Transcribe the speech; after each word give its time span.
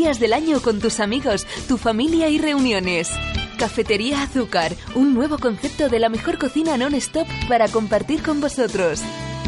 días 0.00 0.18
del 0.18 0.32
año 0.32 0.62
con 0.62 0.80
tus 0.80 0.98
amigos, 0.98 1.46
tu 1.68 1.76
familia 1.76 2.30
y 2.30 2.38
reuniones. 2.38 3.10
Cafetería 3.58 4.22
Azúcar, 4.22 4.74
un 4.94 5.12
nuevo 5.12 5.36
concepto 5.36 5.90
de 5.90 5.98
la 5.98 6.08
mejor 6.08 6.38
cocina 6.38 6.78
non-stop 6.78 7.28
para 7.50 7.68
compartir 7.68 8.22
con 8.22 8.40
vosotros. 8.40 9.02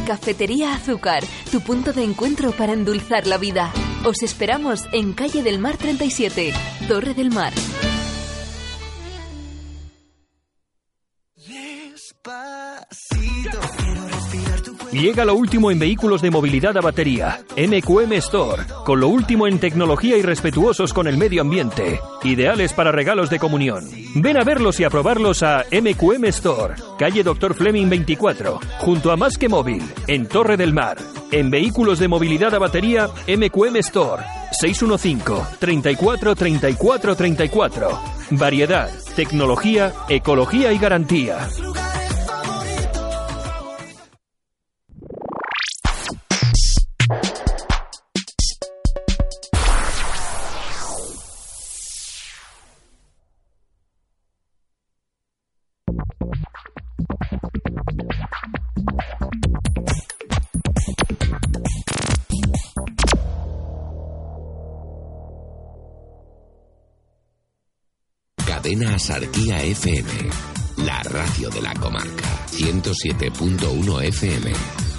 Cafetería 0.06 0.74
Azúcar, 0.74 1.24
tu 1.50 1.62
punto 1.62 1.94
de 1.94 2.04
encuentro 2.04 2.52
para 2.52 2.74
endulzar 2.74 3.26
la 3.26 3.38
vida. 3.38 3.72
Os 4.04 4.22
esperamos 4.22 4.84
en 4.92 5.14
Calle 5.14 5.42
del 5.42 5.58
Mar 5.58 5.78
37, 5.78 6.53
Torre 6.87 7.14
del 7.14 7.30
Mar. 7.30 7.55
Llega 14.93 15.24
lo 15.24 15.34
último 15.34 15.70
en 15.70 15.79
vehículos 15.79 16.20
de 16.20 16.30
movilidad 16.30 16.77
a 16.77 16.82
batería. 16.82 17.41
MQM 17.56 18.12
Store, 18.12 18.62
con 18.84 19.00
lo 19.00 19.09
último 19.09 19.46
en 19.46 19.59
tecnología 19.59 20.18
y 20.18 20.22
respetuosos 20.22 20.92
con 20.92 21.06
el 21.06 21.16
medio 21.16 21.41
ambiente. 21.41 21.98
Ideales 22.22 22.74
para 22.74 22.92
regalos 22.92 23.30
de 23.30 23.38
comunión. 23.38 23.88
Ven 24.16 24.37
a 24.37 24.45
verlos 24.45 24.78
y 24.80 24.84
a 24.84 24.91
probarlos 24.91 25.42
a 25.42 25.65
MQM 25.73 26.27
Store, 26.27 26.74
calle 26.98 27.23
Dr. 27.23 27.55
Fleming 27.55 27.88
24, 27.88 28.60
junto 28.80 29.10
a 29.10 29.16
Más 29.16 29.38
que 29.38 29.48
Móvil, 29.48 29.82
en 30.09 30.27
Torre 30.27 30.59
del 30.59 30.74
Mar. 30.74 30.98
En 31.30 31.48
vehículos 31.51 31.98
de 31.98 32.09
movilidad 32.09 32.54
a 32.54 32.59
batería, 32.59 33.09
MQM 33.27 33.77
Store, 33.77 34.23
615 34.51 35.56
34 35.59 36.34
34 36.34 37.16
34. 37.16 38.01
Variedad, 38.32 38.90
tecnología, 39.16 39.95
ecología 40.10 40.70
y 40.70 40.79
garantía. 40.79 41.48
Cadena 68.93 68.98
Sarquía 68.98 69.62
FM, 69.62 70.10
la 70.84 71.03
radio 71.04 71.48
de 71.48 71.62
la 71.62 71.72
comarca. 71.75 72.47
107.1 72.50 74.03
FM. 74.04 74.91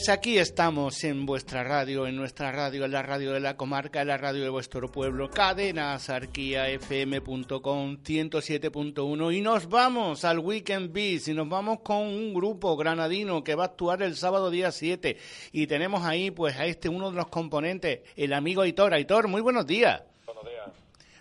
Pues 0.00 0.08
aquí 0.08 0.38
estamos 0.38 1.04
en 1.04 1.26
vuestra 1.26 1.62
radio, 1.62 2.06
en 2.06 2.16
nuestra 2.16 2.50
radio, 2.50 2.86
en 2.86 2.90
la 2.90 3.02
radio 3.02 3.32
de 3.32 3.40
la 3.40 3.58
comarca, 3.58 4.00
en 4.00 4.08
la 4.08 4.16
radio 4.16 4.42
de 4.42 4.48
vuestro 4.48 4.90
pueblo, 4.90 5.28
cadena 5.28 5.96
fm.com 5.96 7.98
107.1 8.02 9.36
y 9.36 9.42
nos 9.42 9.68
vamos 9.68 10.24
al 10.24 10.38
Weekend 10.38 10.90
Beats 10.90 11.28
y 11.28 11.34
nos 11.34 11.50
vamos 11.50 11.80
con 11.80 11.98
un 11.98 12.32
grupo 12.32 12.78
granadino 12.78 13.44
que 13.44 13.54
va 13.54 13.64
a 13.64 13.66
actuar 13.66 14.00
el 14.00 14.16
sábado 14.16 14.48
día 14.48 14.72
7 14.72 15.18
y 15.52 15.66
tenemos 15.66 16.02
ahí 16.02 16.30
pues 16.30 16.56
a 16.56 16.64
este 16.64 16.88
uno 16.88 17.10
de 17.10 17.18
los 17.18 17.28
componentes, 17.28 18.00
el 18.16 18.32
amigo 18.32 18.62
Aitor. 18.62 18.94
Aitor, 18.94 19.28
muy 19.28 19.42
buenos 19.42 19.66
días. 19.66 20.02
Buenos 20.24 20.44
días. 20.44 20.70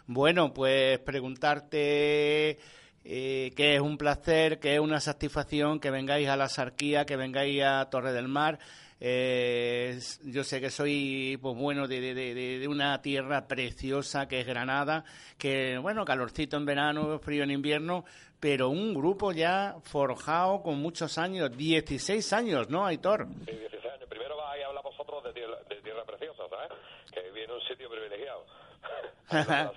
Bueno, 0.07 0.53
pues 0.53 1.00
preguntarte 1.00 2.57
eh, 3.03 3.51
que 3.55 3.75
es 3.75 3.81
un 3.81 3.97
placer, 3.97 4.59
que 4.59 4.75
es 4.75 4.79
una 4.79 4.99
satisfacción 4.99 5.79
que 5.79 5.91
vengáis 5.91 6.27
a 6.27 6.35
la 6.35 6.49
Sarquía, 6.49 7.05
que 7.05 7.15
vengáis 7.15 7.63
a 7.63 7.89
Torre 7.89 8.11
del 8.11 8.27
Mar. 8.27 8.59
Eh, 9.01 9.97
yo 10.23 10.43
sé 10.43 10.59
que 10.59 10.69
soy, 10.69 11.39
pues 11.41 11.55
bueno, 11.55 11.87
de, 11.87 12.01
de, 12.01 12.33
de, 12.33 12.67
una 12.67 13.01
tierra 13.01 13.47
preciosa 13.47 14.27
que 14.27 14.41
es 14.41 14.45
Granada, 14.45 15.05
que, 15.37 15.77
bueno, 15.77 16.03
calorcito 16.03 16.57
en 16.57 16.65
verano, 16.65 17.17
frío 17.19 17.43
en 17.43 17.51
invierno, 17.51 18.03
pero 18.41 18.69
un 18.69 18.93
grupo 18.93 19.31
ya 19.31 19.77
forjado 19.83 20.61
con 20.61 20.81
muchos 20.81 21.17
años, 21.17 21.55
16 21.55 22.33
años, 22.33 22.69
¿no, 22.69 22.85
Aitor? 22.85 23.27
Sí, 23.45 23.51
16 23.51 23.85
años. 23.85 24.09
Primero 24.09 24.35
vais 24.35 24.63
a 24.66 24.67
hablar 24.67 24.83
vosotros 24.83 25.23
de 25.23 25.33
tierra, 25.33 25.55
de 25.69 25.75
tierra 25.77 26.03
preciosa, 26.03 26.43
¿sabes? 26.49 26.69
Que 27.13 27.31
viene 27.31 27.53
un 27.53 27.61
sitio 27.61 27.89
privilegiado. 27.89 28.45
la. 29.31 29.71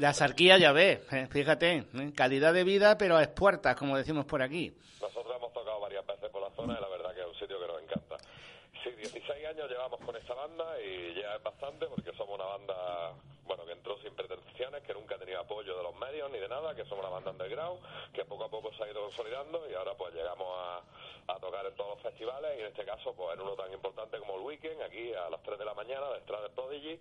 La 0.00 0.14
Sarquía 0.14 0.56
ya 0.56 0.72
ves, 0.72 1.00
eh, 1.12 1.26
fíjate, 1.26 1.74
eh, 1.76 2.12
calidad 2.16 2.54
de 2.54 2.64
vida, 2.64 2.96
pero 2.96 3.18
a 3.18 3.22
expuertas, 3.22 3.76
como 3.76 3.98
decimos 3.98 4.24
por 4.24 4.40
aquí. 4.40 4.72
Nosotros 4.98 5.36
hemos 5.36 5.52
tocado 5.52 5.78
varias 5.78 6.06
veces 6.06 6.30
por 6.30 6.40
la 6.40 6.48
zona 6.56 6.78
y 6.78 6.80
la 6.80 6.88
verdad 6.88 7.14
que 7.14 7.20
es 7.20 7.26
un 7.26 7.34
sitio 7.34 7.60
que 7.60 7.66
nos 7.66 7.82
encanta. 7.82 8.16
Sí, 8.82 8.92
16 8.92 9.44
años 9.44 9.68
llevamos 9.68 10.00
con 10.00 10.16
esta 10.16 10.32
banda 10.32 10.64
y 10.80 11.20
ya 11.20 11.36
es 11.36 11.42
bastante 11.42 11.84
porque 11.84 12.12
somos 12.16 12.34
una 12.36 12.46
banda, 12.46 13.12
bueno, 13.44 13.66
que 13.66 13.72
entró 13.72 13.98
sin 14.00 14.14
pretensiones, 14.14 14.82
que 14.84 14.94
nunca 14.94 15.16
ha 15.16 15.18
tenido 15.18 15.38
apoyo 15.38 15.76
de 15.76 15.82
los 15.82 15.94
medios 15.96 16.30
ni 16.32 16.38
de 16.38 16.48
nada, 16.48 16.74
que 16.74 16.86
somos 16.86 17.04
una 17.04 17.10
banda 17.10 17.32
underground, 17.32 17.82
que 18.14 18.24
poco 18.24 18.44
a 18.44 18.48
poco 18.48 18.72
se 18.72 18.84
ha 18.84 18.90
ido 18.90 19.02
consolidando 19.02 19.68
y 19.70 19.74
ahora 19.74 19.92
pues 19.98 20.14
llegamos 20.14 20.48
a, 20.48 20.80
tocar 21.42 21.64
en 21.66 21.74
todos 21.74 21.90
los 21.90 22.02
festivales 22.02 22.50
y 22.56 22.60
en 22.60 22.66
este 22.68 22.84
caso 22.86 23.12
pues 23.12 23.34
en 23.34 23.42
uno 23.42 23.52
tan 23.52 23.70
importante 23.70 24.18
como 24.18 24.36
el 24.36 24.46
Weekend, 24.46 24.80
aquí 24.80 25.12
a 25.12 25.28
las 25.28 25.42
3 25.42 25.58
de 25.58 25.64
la 25.66 25.74
mañana 25.74 26.08
de 26.08 26.18
Estrada 26.18 26.48
Prodigy 26.48 26.98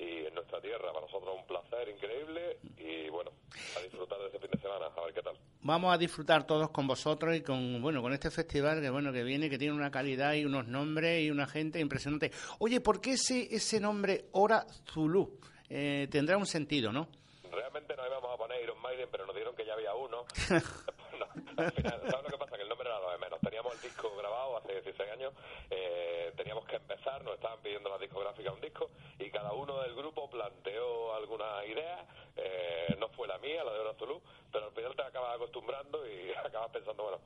y 0.00 0.26
en 0.26 0.34
nuestra 0.34 0.60
tierra. 0.60 0.92
Para 0.92 1.06
nosotros 1.06 1.36
un 1.36 1.46
placer 1.46 1.88
increíble 1.88 2.58
y 2.78 3.08
bueno, 3.10 3.30
a 3.76 3.80
disfrutar 3.80 4.18
de 4.18 4.26
este 4.26 4.38
fin 4.38 4.50
de 4.52 4.58
semana, 4.58 4.86
a 4.86 5.04
ver 5.04 5.14
qué 5.14 5.22
tal. 5.22 5.36
Vamos 5.62 5.94
a 5.94 5.98
disfrutar 5.98 6.46
todos 6.46 6.70
con 6.70 6.86
vosotros 6.86 7.36
y 7.36 7.42
con 7.42 7.82
bueno 7.82 8.00
con 8.00 8.12
este 8.12 8.30
festival 8.30 8.80
que 8.80 8.90
bueno 8.90 9.12
que 9.12 9.22
viene, 9.22 9.50
que 9.50 9.58
tiene 9.58 9.74
una 9.74 9.90
calidad 9.90 10.34
y 10.34 10.44
unos 10.44 10.66
nombres 10.66 11.22
y 11.22 11.30
una 11.30 11.46
gente 11.46 11.80
impresionante. 11.80 12.30
Oye, 12.58 12.80
¿por 12.80 13.00
qué 13.00 13.12
ese, 13.12 13.54
ese 13.54 13.78
nombre 13.78 14.26
Hora 14.32 14.66
Zulu? 14.90 15.38
Eh, 15.68 16.08
tendrá 16.10 16.36
un 16.36 16.46
sentido, 16.46 16.92
¿no? 16.92 17.08
Realmente 17.50 17.94
nos 17.94 18.06
íbamos 18.06 18.34
a 18.34 18.36
poner 18.36 18.62
Iron 18.62 18.80
Maiden, 18.80 19.08
pero 19.10 19.26
nos 19.26 19.34
dieron 19.34 19.54
que 19.54 19.66
ya 19.66 19.74
había 19.74 19.94
uno. 19.94 20.24
no, 21.18 21.62
al 21.62 21.72
final, 21.72 22.00
¿sabes 22.10 22.22
lo 22.24 22.28
que 22.30 22.38
pasa? 22.38 22.56
Que 22.56 22.62
el 22.62 22.68
nombre 22.68 22.88
era 22.88 22.98
lo 22.98 23.10
de 23.10 23.18
menos. 23.18 23.39
Teníamos 23.60 23.84
el 23.84 23.90
disco 23.90 24.16
grabado 24.16 24.56
hace 24.56 24.72
16 24.72 25.10
años, 25.10 25.34
eh, 25.68 26.32
teníamos 26.34 26.64
que 26.64 26.76
empezar, 26.76 27.22
nos 27.22 27.34
estaban 27.34 27.60
pidiendo 27.60 27.90
la 27.90 27.98
discográfica 27.98 28.50
un 28.52 28.60
disco 28.62 28.88
y 29.18 29.30
cada 29.30 29.52
uno 29.52 29.82
del 29.82 29.94
grupo 29.94 30.30
planteó 30.30 31.14
alguna 31.14 31.62
idea. 31.66 32.06
Eh, 32.36 32.96
no 32.98 33.10
fue 33.10 33.28
la 33.28 33.36
mía, 33.36 33.62
la 33.62 33.74
de 33.74 33.80
Hora 33.80 33.92
Zulu, 33.98 34.22
pero 34.50 34.64
al 34.64 34.72
final 34.72 34.96
te 34.96 35.02
acabas 35.02 35.34
acostumbrando 35.34 36.08
y 36.08 36.32
acabas 36.42 36.70
pensando, 36.70 37.02
bueno, 37.02 37.20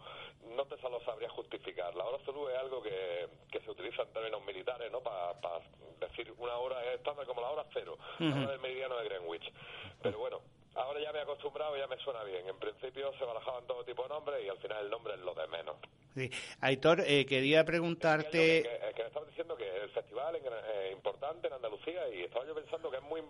no 0.56 0.66
te 0.66 0.76
lo 0.88 1.00
sabría 1.04 1.28
justificar. 1.28 1.94
La 1.94 2.04
hora 2.04 2.18
Zulu 2.24 2.48
es 2.48 2.58
algo 2.58 2.82
que, 2.82 3.28
que 3.52 3.60
se 3.60 3.70
utiliza 3.70 4.02
en 4.02 4.12
términos 4.12 4.42
militares, 4.44 4.90
¿no? 4.90 5.00
Para 5.02 5.40
pa 5.40 5.60
decir 6.00 6.34
una 6.36 6.56
hora 6.56 6.82
estándar 6.94 7.26
como 7.26 7.42
la 7.42 7.50
hora 7.50 7.64
cero, 7.72 7.96
Ujú. 8.16 8.24
la 8.24 8.36
hora 8.38 8.50
del 8.50 8.60
meridiano 8.60 8.96
de 8.96 9.04
Greenwich. 9.04 9.52
Pero 10.02 10.18
bueno, 10.18 10.40
ahora 10.74 10.98
ya 10.98 11.12
me 11.12 11.20
he 11.20 11.22
acostumbrado 11.22 11.76
y 11.76 11.78
ya 11.78 11.86
me 11.86 11.96
suena 11.98 12.24
bien. 12.24 12.48
En 12.48 12.58
principio 12.58 13.12
se 13.18 13.24
barajaban 13.24 13.64
todo 13.68 13.84
tipo 13.84 14.02
de 14.02 14.08
nombres 14.08 14.44
y 14.44 14.48
al 14.48 14.58
final 14.58 14.84
el 14.84 14.90
nombre 14.90 15.14
es 15.14 15.20
lo 15.20 15.32
de 15.32 15.46
menos. 15.46 15.76
Sí. 16.14 16.30
Aitor, 16.60 17.00
eh, 17.00 17.26
quería 17.26 17.60
Que, 17.60 17.66
preguntarte... 17.66 18.62
que 18.94 19.02
me 19.02 19.08
estabas 19.08 19.28
diciendo 19.28 19.56
que 19.56 19.68
el 19.82 19.90
festival 19.90 20.36
es 20.36 20.42
eh, 20.44 20.90
importante 20.92 21.48
en 21.48 21.54
Andalucía 21.54 22.08
y 22.08 22.22
estaba 22.22 22.46
yo 22.46 22.54
pensando 22.54 22.90
que 22.90 22.98
es 22.98 23.02
muy, 23.02 23.20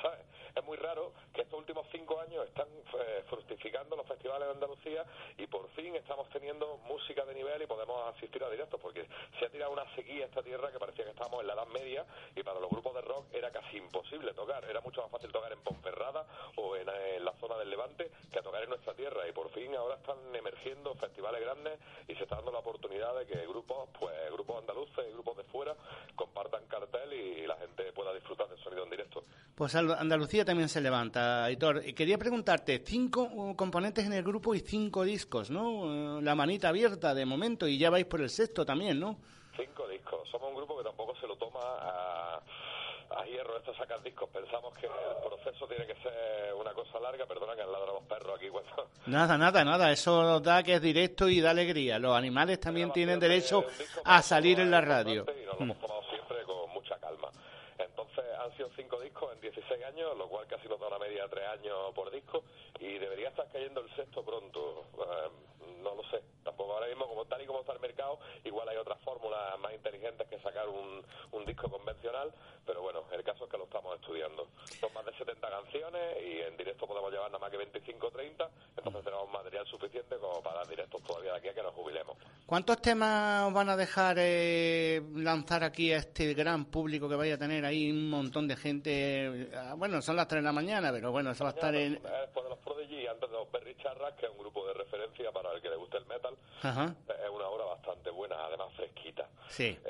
¿sabes? 0.00 0.20
Es 0.54 0.64
muy 0.64 0.76
raro 0.76 1.12
que 1.32 1.42
estos 1.42 1.58
últimos 1.58 1.86
cinco 1.90 2.20
años 2.20 2.46
están 2.46 2.68
eh, 2.68 3.22
fructificando 3.28 3.96
los 3.96 4.06
festivales 4.06 4.48
de 4.48 4.54
Andalucía 4.54 5.04
y 5.38 5.46
por 5.46 5.68
fin 5.70 5.94
estamos 5.96 6.28
teniendo 6.30 6.76
música 6.86 7.24
de 7.24 7.34
nivel 7.34 7.62
y 7.62 7.66
podemos 7.66 8.14
asistir 8.14 8.42
a 8.44 8.50
directos 8.50 8.78
porque 8.80 9.06
se 9.38 9.46
ha 9.46 9.48
tirado 9.50 9.72
una 9.72 9.84
sequía 9.94 10.26
esta 10.26 10.42
tierra 10.42 10.70
que 10.70 10.78
parecía 10.78 11.04
que 11.04 11.10
estábamos 11.10 11.40
en 11.40 11.46
la 11.46 11.54
Edad 11.54 11.66
Media 11.68 12.04
y 12.36 12.42
para 12.42 12.60
los 12.60 12.68
grupos 12.70 12.94
de 12.94 13.00
rock 13.00 13.26
era 13.32 13.50
casi 13.50 13.78
imposible 13.78 14.34
tocar. 14.34 14.64
Era 14.64 14.80
mucho 14.82 15.00
más 15.02 15.10
fácil 15.10 15.32
tocar 15.32 15.52
en 15.52 15.60
Ponferrada 15.62 16.26
o 16.56 16.76
en, 16.76 16.88
eh, 16.88 17.16
en 17.16 17.24
la 17.24 17.32
zona 17.40 17.56
del 17.56 17.70
Levante 17.70 18.10
que 18.30 18.42
tocar 18.42 18.62
en 18.62 18.68
nuestra 18.70 18.94
tierra 18.94 19.26
y 19.26 19.32
por 19.32 19.50
fin 19.52 19.74
ahora 19.74 19.94
están 19.96 20.18
emergiendo 20.34 20.94
festivales 20.96 21.40
grandes 21.40 21.78
y 22.08 22.14
se 22.14 22.21
está 22.24 22.36
dando 22.36 22.52
la 22.52 22.58
oportunidad 22.58 23.16
de 23.18 23.26
que 23.26 23.46
grupos, 23.46 23.88
pues 23.98 24.14
grupos 24.32 24.58
andaluces 24.60 25.04
y 25.08 25.12
grupos 25.12 25.36
de 25.36 25.44
fuera 25.44 25.74
compartan 26.16 26.64
cartel 26.66 27.12
y 27.12 27.46
la 27.46 27.56
gente 27.56 27.92
pueda 27.92 28.12
disfrutar 28.14 28.48
del 28.48 28.58
sonido 28.58 28.84
en 28.84 28.90
directo. 28.90 29.24
Pues 29.54 29.74
Al- 29.74 29.92
Andalucía 29.92 30.44
también 30.44 30.68
se 30.68 30.80
levanta, 30.80 31.44
Aitor. 31.44 31.82
Y 31.86 31.92
Quería 31.94 32.18
preguntarte, 32.18 32.82
cinco 32.84 33.22
uh, 33.32 33.54
componentes 33.56 34.06
en 34.06 34.12
el 34.14 34.22
grupo 34.22 34.54
y 34.54 34.60
cinco 34.60 35.04
discos, 35.04 35.50
¿no? 35.50 36.18
Eh, 36.18 36.22
La 36.22 36.34
manita 36.34 36.68
abierta 36.70 37.14
de 37.14 37.26
momento 37.26 37.66
y 37.68 37.78
ya 37.78 37.90
vais 37.90 38.06
por 38.06 38.20
el 38.20 38.30
sexto 38.30 38.64
también, 38.64 38.98
¿no? 38.98 39.18
Cinco 39.56 39.86
discos. 39.88 40.28
Somos 40.30 40.48
un 40.50 40.56
grupo 40.56 40.78
que 40.78 40.84
tampoco 40.84 41.14
se 41.16 41.26
lo 41.26 41.36
toma 41.36 41.60
a, 41.62 42.40
a 43.16 43.24
hierro 43.24 43.56
esto 43.56 43.74
sacar 43.74 44.02
discos. 44.02 44.28
Pensamos 44.30 44.76
que 44.78 44.86
el 44.86 44.92
proceso 45.22 45.66
tiene 45.66 45.86
que 45.86 45.94
ser 45.96 46.54
una 46.54 46.72
cosa 46.72 47.00
larga. 47.00 47.26
Perdona 47.26 47.54
que 47.54 47.62
ladran 47.62 47.94
los 47.94 48.04
perros 48.04 48.36
aquí 48.36 48.48
cuando... 48.48 48.88
Nada, 49.06 49.38
nada, 49.38 49.64
nada. 49.64 49.90
Eso 49.90 50.40
da 50.40 50.62
que 50.62 50.74
es 50.74 50.82
directo 50.82 51.28
y 51.28 51.40
da 51.40 51.50
alegría. 51.50 51.98
Los 51.98 52.16
animales 52.16 52.60
también 52.60 52.92
tienen 52.92 53.18
derecho 53.18 53.64
a 54.04 54.22
salir 54.22 54.60
en 54.60 54.70
la 54.70 54.80
radio. 54.80 55.24
Y 55.28 55.46
nos 55.46 55.58
lo 55.58 55.64
hemos 55.64 55.78
tomado 55.80 56.02
siempre 56.10 56.42
con 56.44 56.70
mucha 56.70 56.98
calma. 56.98 57.30
Entonces 57.78 58.24
han 58.38 58.56
sido 58.56 58.70
cinco 58.76 59.00
discos 59.00 59.32
en 59.34 59.40
16 59.40 59.84
años, 59.84 60.16
lo 60.16 60.28
cual 60.28 60.46
casi 60.46 60.68
nos 60.68 60.78
da 60.80 60.88
una 60.88 60.98
media 60.98 61.24
de 61.24 61.28
tres 61.28 61.48
años 61.48 61.76
por 61.94 62.10
disco 62.10 62.44
y 62.78 62.98
debería 62.98 63.28
estar 63.28 63.46
cayendo 63.52 63.80
el 63.80 63.94
sexto 63.96 64.24
pronto. 64.24 64.84
Eh, 64.98 65.30
no 65.82 65.94
lo 65.94 66.02
sé, 66.10 66.22
tampoco 66.52 66.74
ahora 66.74 66.86
mismo, 66.86 67.08
como 67.08 67.24
tal 67.24 67.40
y 67.42 67.46
como 67.46 67.60
está 67.60 67.72
el 67.72 67.80
mercado, 67.80 68.18
igual 68.44 68.68
hay 68.68 68.76
otras 68.76 69.00
fórmulas 69.00 69.58
más 69.58 69.72
inteligentes 69.72 70.28
que 70.28 70.38
sacar 70.40 70.68
un, 70.68 71.02
un 71.32 71.46
disco 71.46 71.68
convencional, 71.70 72.30
pero 72.66 72.82
bueno, 72.82 73.04
el 73.10 73.24
caso 73.24 73.44
es 73.44 73.50
que 73.50 73.56
lo 73.58 73.64
estamos 73.64 73.94
estudiando. 73.98 74.46
Son 74.78 74.92
más 74.92 75.04
de 75.06 75.12
70 75.14 75.48
canciones 75.48 76.16
y 76.22 76.40
en 76.42 76.56
directo 76.56 76.86
podemos 76.86 77.10
llevar 77.10 77.28
nada 77.30 77.38
más 77.38 77.50
que 77.50 77.56
25 77.56 78.06
o 78.06 78.10
30, 78.10 78.50
entonces 78.76 79.04
tenemos 79.04 79.30
material 79.30 79.66
suficiente 79.66 80.16
como 80.18 80.42
para 80.42 80.58
dar 80.58 80.68
directos 80.68 81.02
todavía 81.02 81.32
de 81.32 81.38
aquí 81.38 81.48
a 81.48 81.54
que 81.54 81.62
nos 81.62 81.74
jubilemos. 81.74 82.16
¿Cuántos 82.46 82.82
temas 82.82 83.44
os 83.48 83.52
van 83.54 83.70
a 83.70 83.76
dejar 83.76 84.16
eh, 84.18 85.00
lanzar 85.14 85.64
aquí 85.64 85.92
a 85.92 85.96
este 85.98 86.34
gran 86.34 86.66
público 86.66 87.08
que 87.08 87.16
vaya 87.16 87.34
a 87.34 87.38
tener 87.38 87.64
ahí 87.64 87.90
un 87.90 88.10
montón 88.10 88.46
de 88.46 88.56
gente? 88.56 89.48
Ah, 89.56 89.74
Bueno, 89.76 90.02
son 90.02 90.16
las 90.16 90.28
3 90.28 90.42
de 90.42 90.46
la 90.46 90.52
mañana, 90.52 90.92
pero 90.92 91.10
bueno, 91.12 91.30
eso 91.30 91.44
va 91.44 91.50
a 91.50 91.54
estar 91.54 91.74
en... 91.74 91.94
Eh, 91.94 92.00
Después 92.22 92.44
de 92.44 92.50
los 92.50 92.58
Prodigy 92.58 93.06
antes 93.06 93.30
de 93.30 93.36
los 93.36 93.50
Berry 93.50 93.74
Charras, 93.76 94.12
que 94.14 94.26
es 94.26 94.32
un 94.32 94.38
grupo 94.38 94.66
de 94.66 94.74
referencia 94.74 95.32
para 95.32 95.52
el 95.52 95.62
que 95.62 95.70
le 95.70 95.76
guste 95.76 95.96
el 95.98 96.06
metal, 96.06 96.34
Ajá, 96.62 96.94
es 97.08 97.30
una 97.30 97.48
hora 97.48 97.64
bastante 97.64 98.10
buena, 98.10 98.44
además 98.46 98.72
fresquita. 98.74 99.28
sí. 99.48 99.78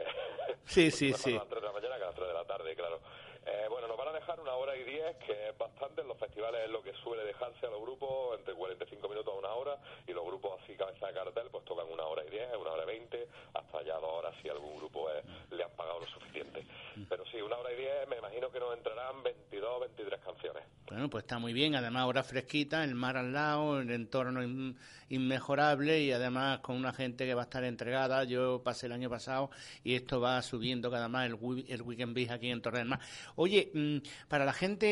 Sí, 0.64 0.90
sí, 0.90 1.12
sí. 1.12 1.34
a 1.34 1.40
las 1.40 1.48
3 1.48 1.60
de 1.60 1.66
la 1.66 1.72
mañana 1.72 1.96
que 1.96 2.02
a 2.02 2.06
las 2.06 2.14
3 2.14 2.28
de 2.28 2.34
la 2.34 2.44
tarde, 2.44 2.74
claro. 2.76 3.00
Eh, 3.44 3.66
bueno, 3.68 3.88
nos 3.88 3.96
van 3.96 4.08
a 4.08 4.12
dejar 4.12 4.38
una 4.40 4.52
hora 4.54 4.76
y 4.76 4.84
10, 4.84 5.16
que 5.26 5.48
es 5.48 5.58
bastante. 5.58 6.00
En 6.02 6.08
los 6.08 6.18
festivales 6.18 6.60
es 6.64 6.70
lo 6.70 6.82
que 6.82 6.92
suele 7.02 7.24
dejarse 7.24 7.66
a 7.66 7.70
los 7.70 7.80
grupos, 7.80 8.38
entre 8.38 8.54
45 8.54 9.08
minutos 9.08 9.34
a 9.34 9.38
una 9.38 9.52
hora, 9.54 9.78
y 10.06 10.12
los 10.12 10.24
grupos 10.24 10.60
así 10.62 10.74
cabeza 10.76 11.06
de 11.08 11.14
cartel, 11.14 11.48
pues 11.50 11.64
tocan 11.64 11.86
una 11.92 12.04
hora 12.04 12.22
y 12.26 12.30
10, 12.30 12.48
una 12.60 12.70
hora 12.72 12.84
y 12.84 12.86
20, 12.86 13.28
hasta 13.54 13.82
ya 13.82 13.94
dos 13.98 14.10
horas 14.10 14.34
si 14.42 14.48
algún 14.48 14.76
grupo 14.76 15.10
eh, 15.10 15.22
le 15.50 15.64
han 15.64 15.70
pagado 15.72 16.00
lo 16.00 16.06
suficiente. 16.06 16.64
Pero 17.08 17.24
sí, 17.26 17.40
una 17.40 17.56
hora 17.56 17.72
y 17.72 17.76
10, 17.76 18.08
me 18.08 18.18
imagino 18.18 18.50
que 18.50 18.60
nos 18.60 18.76
entrarán 18.76 19.22
22, 19.22 19.80
23 19.80 20.20
canciones. 20.20 20.62
Bueno, 20.86 21.08
pues 21.08 21.24
está 21.24 21.38
muy 21.38 21.52
bien. 21.54 21.74
Además, 21.74 22.06
hora 22.06 22.22
fresquita, 22.22 22.84
el 22.84 22.94
mar 22.94 23.16
al 23.16 23.32
lado, 23.32 23.80
el 23.80 23.90
entorno 23.90 24.42
in- 24.42 24.76
inmejorable 25.08 26.00
y 26.00 26.12
además 26.12 26.60
con 26.60 26.76
una 26.76 26.92
gente 26.92 27.24
que 27.26 27.34
va 27.34 27.42
a 27.42 27.44
estar 27.44 27.64
entregada. 27.64 28.24
Yo 28.24 28.62
pasé 28.62 28.86
el 28.86 28.92
año 28.92 29.08
pasado 29.08 29.50
y 29.84 29.94
esto 29.94 30.20
va 30.20 30.42
subiendo 30.42 30.90
cada 30.90 31.08
más 31.08 31.26
el, 31.26 31.38
el 31.68 31.82
Weekend 31.82 32.14
Beach 32.14 32.30
aquí 32.30 32.50
en 32.50 32.60
Torre 32.60 32.78
del 32.78 32.88
Mar. 32.88 33.00
Oye, 33.36 33.70
mm, 33.74 33.98
para 34.28 34.44
la 34.44 34.52
gente 34.52 34.86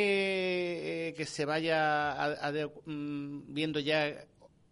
eh, 1.08 1.14
que 1.14 1.25
se 1.26 1.44
vaya 1.44 2.12
a- 2.12 2.48
a 2.48 2.52
mm, 2.87 3.52
viendo 3.52 3.81
ya 3.81 4.25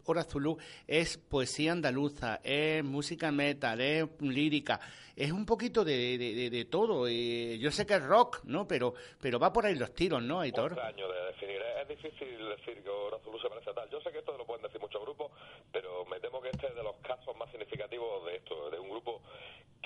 Hora 0.05 0.25
Zulu 0.25 0.57
es 0.87 1.19
poesía 1.19 1.73
andaluza, 1.73 2.41
es 2.43 2.83
música 2.83 3.31
metal, 3.31 3.79
es 3.83 4.07
lírica, 4.21 4.81
es 5.15 5.31
un 5.33 5.45
poquito 5.45 5.85
de, 5.85 6.17
de, 6.17 6.35
de- 6.35 6.49
de 6.51 6.65
todo. 6.65 7.07
Eh, 7.07 7.59
yo 7.59 7.71
sé 7.71 7.85
que 7.85 7.95
es 7.95 8.03
rock, 8.03 8.41
¿no? 8.45 8.67
Pero, 8.67 8.95
pero 9.21 9.39
va 9.39 9.53
por 9.53 9.67
ahí 9.67 9.75
los 9.75 9.93
tiros, 9.93 10.23
¿no, 10.23 10.41
Aitor? 10.41 10.73
extraño 10.73 11.09
de 11.13 11.21
definir. 11.27 11.61
Es 11.83 11.89
difícil 11.89 12.39
decir 12.57 12.83
que 12.83 12.89
Hora 12.89 13.19
Zulu 13.23 13.39
se 13.39 13.49
parece 13.51 13.69
a 13.71 13.75
tal. 13.75 13.91
Yo 13.91 14.01
sé 14.01 14.11
que 14.11 14.19
esto 14.21 14.35
lo 14.39 14.47
pueden 14.47 14.63
decir 14.63 14.81
muchos 14.81 15.03
grupos, 15.03 15.31
pero 15.73 16.07
me 16.07 16.19
temo 16.21 16.41
que 16.41 16.49
este 16.51 16.69
es 16.69 16.75
de 16.75 16.83
los 16.83 16.97
casos 17.03 17.37
más 17.37 17.51
significativos 17.51 18.25
de 18.27 18.37
esto, 18.37 18.71
de 18.71 18.79
un 18.79 18.89
grupo 18.89 19.21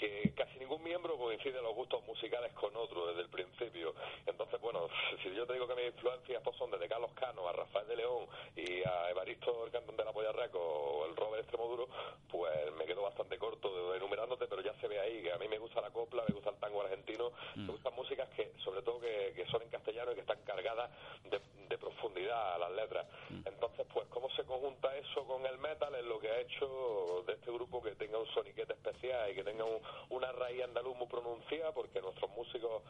que 0.02 0.34
casi 0.34 0.58
ningún 0.58 0.82
miembro 0.82 1.16
coincide 1.16 1.62
los 1.62 1.74
gustos 1.76 2.02
musicales 2.06 2.52
con 2.54 2.74
otro 2.76 3.06
desde 3.06 3.20
el 3.22 3.28
principio. 3.28 3.94
Entonces, 4.26 4.60
bueno, 4.60 4.88
si 5.22 5.32
yo 5.32 5.46
te 5.46 5.52
digo 5.52 5.68
que 5.68 5.76
mis 5.76 5.86
influencias 5.94 6.42
pues, 6.42 6.56
son 6.56 6.72
desde 6.72 6.88
Carlos 6.88 7.12
Cano 7.14 7.48
a 7.48 7.52
Rafael 7.52 7.86
de 7.86 7.96
León 7.96 8.26
y 8.56 8.82
a 8.82 9.10
Evaristo, 9.10 9.64
el 9.64 9.70
cantante 9.70 10.02
de 10.02 10.06
la 10.06 10.12
Polla 10.12 10.32
Records, 10.32 10.56
o 10.64 11.06
el 11.06 11.14
Robert 11.16 11.42
Extremoduro, 11.42 11.88
pues 12.28 12.72
me 12.72 12.84
quedo 12.84 13.02
bastante 13.02 13.38
corto 13.38 13.94
enumerándote, 13.94 14.46
pero 14.48 14.60
ya 14.62 14.74
se 14.80 14.88
ve 14.88 14.98
ahí 14.98 15.22
que 15.22 15.32
a 15.32 15.38
mí 15.38 15.46
me 15.46 15.58
gusta 15.58 15.80
la 15.80 15.90
copla, 15.90 16.24
me 16.28 16.34
gusta 16.34 16.50
el 16.50 16.56
tango 16.56 16.82
argentino, 16.82 17.30
me 17.54 17.72
gustan 17.72 17.94
músicas 17.94 18.28
que, 18.30 18.52
sobre 18.64 18.82
todo, 18.82 18.98
que, 19.00 19.32
que 19.36 19.46
son 19.46 19.62
en 19.62 19.68
castellano 19.70 20.10
y 20.10 20.14
que 20.16 20.20
están 20.22 20.42
cargadas 20.42 20.90
de, 21.24 21.40
de 21.68 21.78
profundidad 21.78 22.54
a 22.54 22.58
las 22.58 22.72
letras. 22.72 23.06
Entonces, 23.46 23.86
pues, 23.92 24.06
¿cómo 24.08 24.28
se 24.30 24.44
conjunta 24.44 24.96
eso 24.96 25.24
con 25.26 25.46
el 25.46 25.58
metal? 25.58 25.94
Es 25.94 26.04
lo 26.04 26.18
que 26.18 26.28
ha 26.30 26.40
hecho 26.40 27.22
de 27.26 27.34
este 27.34 27.50
grupo 27.52 27.80
que 27.82 27.94
tenga 27.94 28.18
un 28.18 28.26
soniquete 28.34 28.72
especial 28.72 29.30
y 29.30 29.34
que 29.34 29.44
tenga 29.44 29.64
un- 29.64 29.80
una 30.10 30.30
raíz 30.32 30.62
andaluz 30.64 30.96
muy 30.96 31.06
pronunciada, 31.06 31.72
porque 31.72 32.00
nuestros 32.00 32.30
músicos 32.30 32.82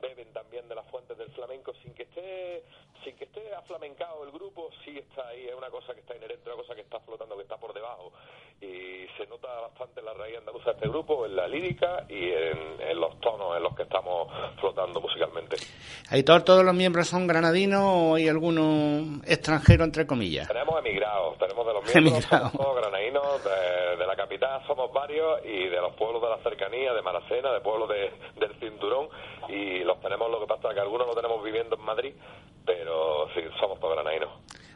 beben 0.00 0.32
también 0.32 0.68
de 0.68 0.74
las 0.74 0.86
fuentes 0.90 1.16
del 1.18 1.30
flamenco 1.30 1.72
sin 1.82 1.94
que 1.94 2.04
esté 2.04 2.64
sin 3.04 3.16
que 3.16 3.24
esté 3.24 3.54
aflamencado 3.54 4.24
el 4.24 4.30
grupo, 4.30 4.70
sí 4.84 4.98
está 4.98 5.28
ahí, 5.28 5.46
es 5.46 5.54
una 5.54 5.70
cosa 5.70 5.94
que 5.94 6.00
está 6.00 6.16
inherente, 6.16 6.48
una 6.48 6.56
cosa 6.56 6.74
que 6.74 6.82
está 6.82 7.00
flotando, 7.00 7.36
que 7.36 7.42
está 7.42 7.56
por 7.56 7.72
debajo. 7.72 8.12
Y 8.60 9.06
se 9.16 9.26
nota 9.26 9.48
bastante 9.60 10.02
la 10.02 10.12
raíz 10.12 10.36
andaluza 10.36 10.66
de 10.66 10.72
este 10.72 10.88
grupo 10.88 11.24
en 11.24 11.34
la 11.34 11.48
lírica 11.48 12.04
y 12.08 12.30
en, 12.30 12.80
en 12.80 13.00
los 13.00 13.18
tonos 13.20 13.56
en 13.56 13.62
los 13.62 13.74
que 13.74 13.84
estamos 13.84 14.28
flotando 14.60 15.00
musicalmente. 15.00 15.56
Aitor, 16.10 16.42
¿todos 16.42 16.64
los 16.64 16.74
miembros 16.74 17.08
son 17.08 17.26
granadinos 17.26 17.82
o 17.82 18.14
hay 18.16 18.28
alguno 18.28 19.22
extranjero, 19.24 19.84
entre 19.84 20.06
comillas? 20.06 20.48
Tenemos 20.48 20.78
emigrados, 20.78 21.38
tenemos 21.38 21.66
de 21.66 21.72
los 21.72 21.84
miembros, 21.94 22.52
todos 22.52 22.76
granadinos, 22.76 23.44
de, 23.44 23.96
de 23.96 24.06
la 24.06 24.16
somos 24.66 24.92
varios 24.92 25.40
y 25.44 25.68
de 25.68 25.80
los 25.80 25.94
pueblos 25.94 26.22
de 26.22 26.28
la 26.28 26.38
cercanía, 26.38 26.92
de 26.92 27.02
Maracena, 27.02 27.52
de 27.52 27.60
pueblos 27.60 27.88
de- 27.88 28.10
del 28.38 28.54
cinturón 28.60 29.08
y 29.48 29.80
los 29.84 30.00
tenemos, 30.00 30.30
lo 30.30 30.40
que 30.40 30.46
pasa 30.46 30.68
es 30.68 30.74
que 30.74 30.80
algunos 30.80 31.06
lo 31.06 31.14
tenemos 31.14 31.42
viviendo 31.42 31.76
en 31.76 31.82
Madrid, 31.82 32.14
pero 32.64 33.26
sí, 33.34 33.40
somos 33.58 33.78
todos 33.80 33.94
granadinos. 33.94 34.30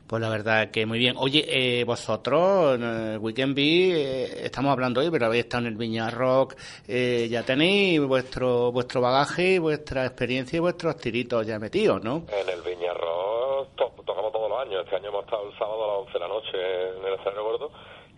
Pues 0.06 0.20
la 0.20 0.28
verdad 0.28 0.70
que 0.70 0.84
muy 0.84 0.98
bien. 0.98 1.16
Oye, 1.18 1.44
eh, 1.48 1.84
vosotros, 1.84 2.78
en 2.78 3.18
Weekend 3.24 3.54
Bee, 3.54 3.92
eh, 3.94 4.44
estamos 4.44 4.70
hablando 4.70 5.00
hoy, 5.00 5.10
pero 5.10 5.26
habéis 5.26 5.44
estado 5.44 5.62
en 5.62 5.72
el 5.72 5.78
Viña 5.78 6.10
Rock, 6.10 6.56
eh, 6.86 7.26
ya 7.30 7.42
tenéis 7.42 8.00
vuestro 8.06 8.70
vuestro 8.70 9.00
bagaje, 9.00 9.58
vuestra 9.58 10.04
experiencia 10.04 10.58
y 10.58 10.60
vuestros 10.60 10.98
tiritos 10.98 11.46
ya 11.46 11.58
metidos, 11.58 12.04
¿no? 12.04 12.24
En 12.28 12.48
el 12.50 12.60
Viñarro 12.60 13.66
to- 13.76 13.92
tocamos 14.04 14.30
todos 14.30 14.50
los 14.50 14.60
años. 14.60 14.84
Este 14.84 14.96
año 14.96 15.08
hemos 15.08 15.24
estado 15.24 15.48
el 15.50 15.58
sábado 15.58 15.84
a 15.84 15.86
las 15.86 15.96
11 16.06 16.12
de 16.12 16.18
la 16.20 16.28
noche 16.28 16.88
en 16.98 17.04
el 17.06 17.14
escenario 17.14 17.44
gordo 17.44 17.70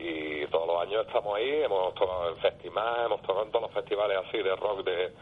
y 0.08 0.46
todos 0.48 0.66
los 0.66 0.82
años 0.82 1.06
estamos 1.06 1.36
ahí. 1.36 1.62
Hemos 1.62 1.94
tocado 1.94 2.28
en 2.30 2.36
festivales, 2.36 3.06
hemos 3.06 3.22
tocado 3.22 3.44
en 3.44 3.50
todos 3.50 3.62
los 3.62 3.72
festivales 3.72 4.18
así 4.26 4.38
de 4.38 4.56
rock 4.56 4.84
de 4.84 5.12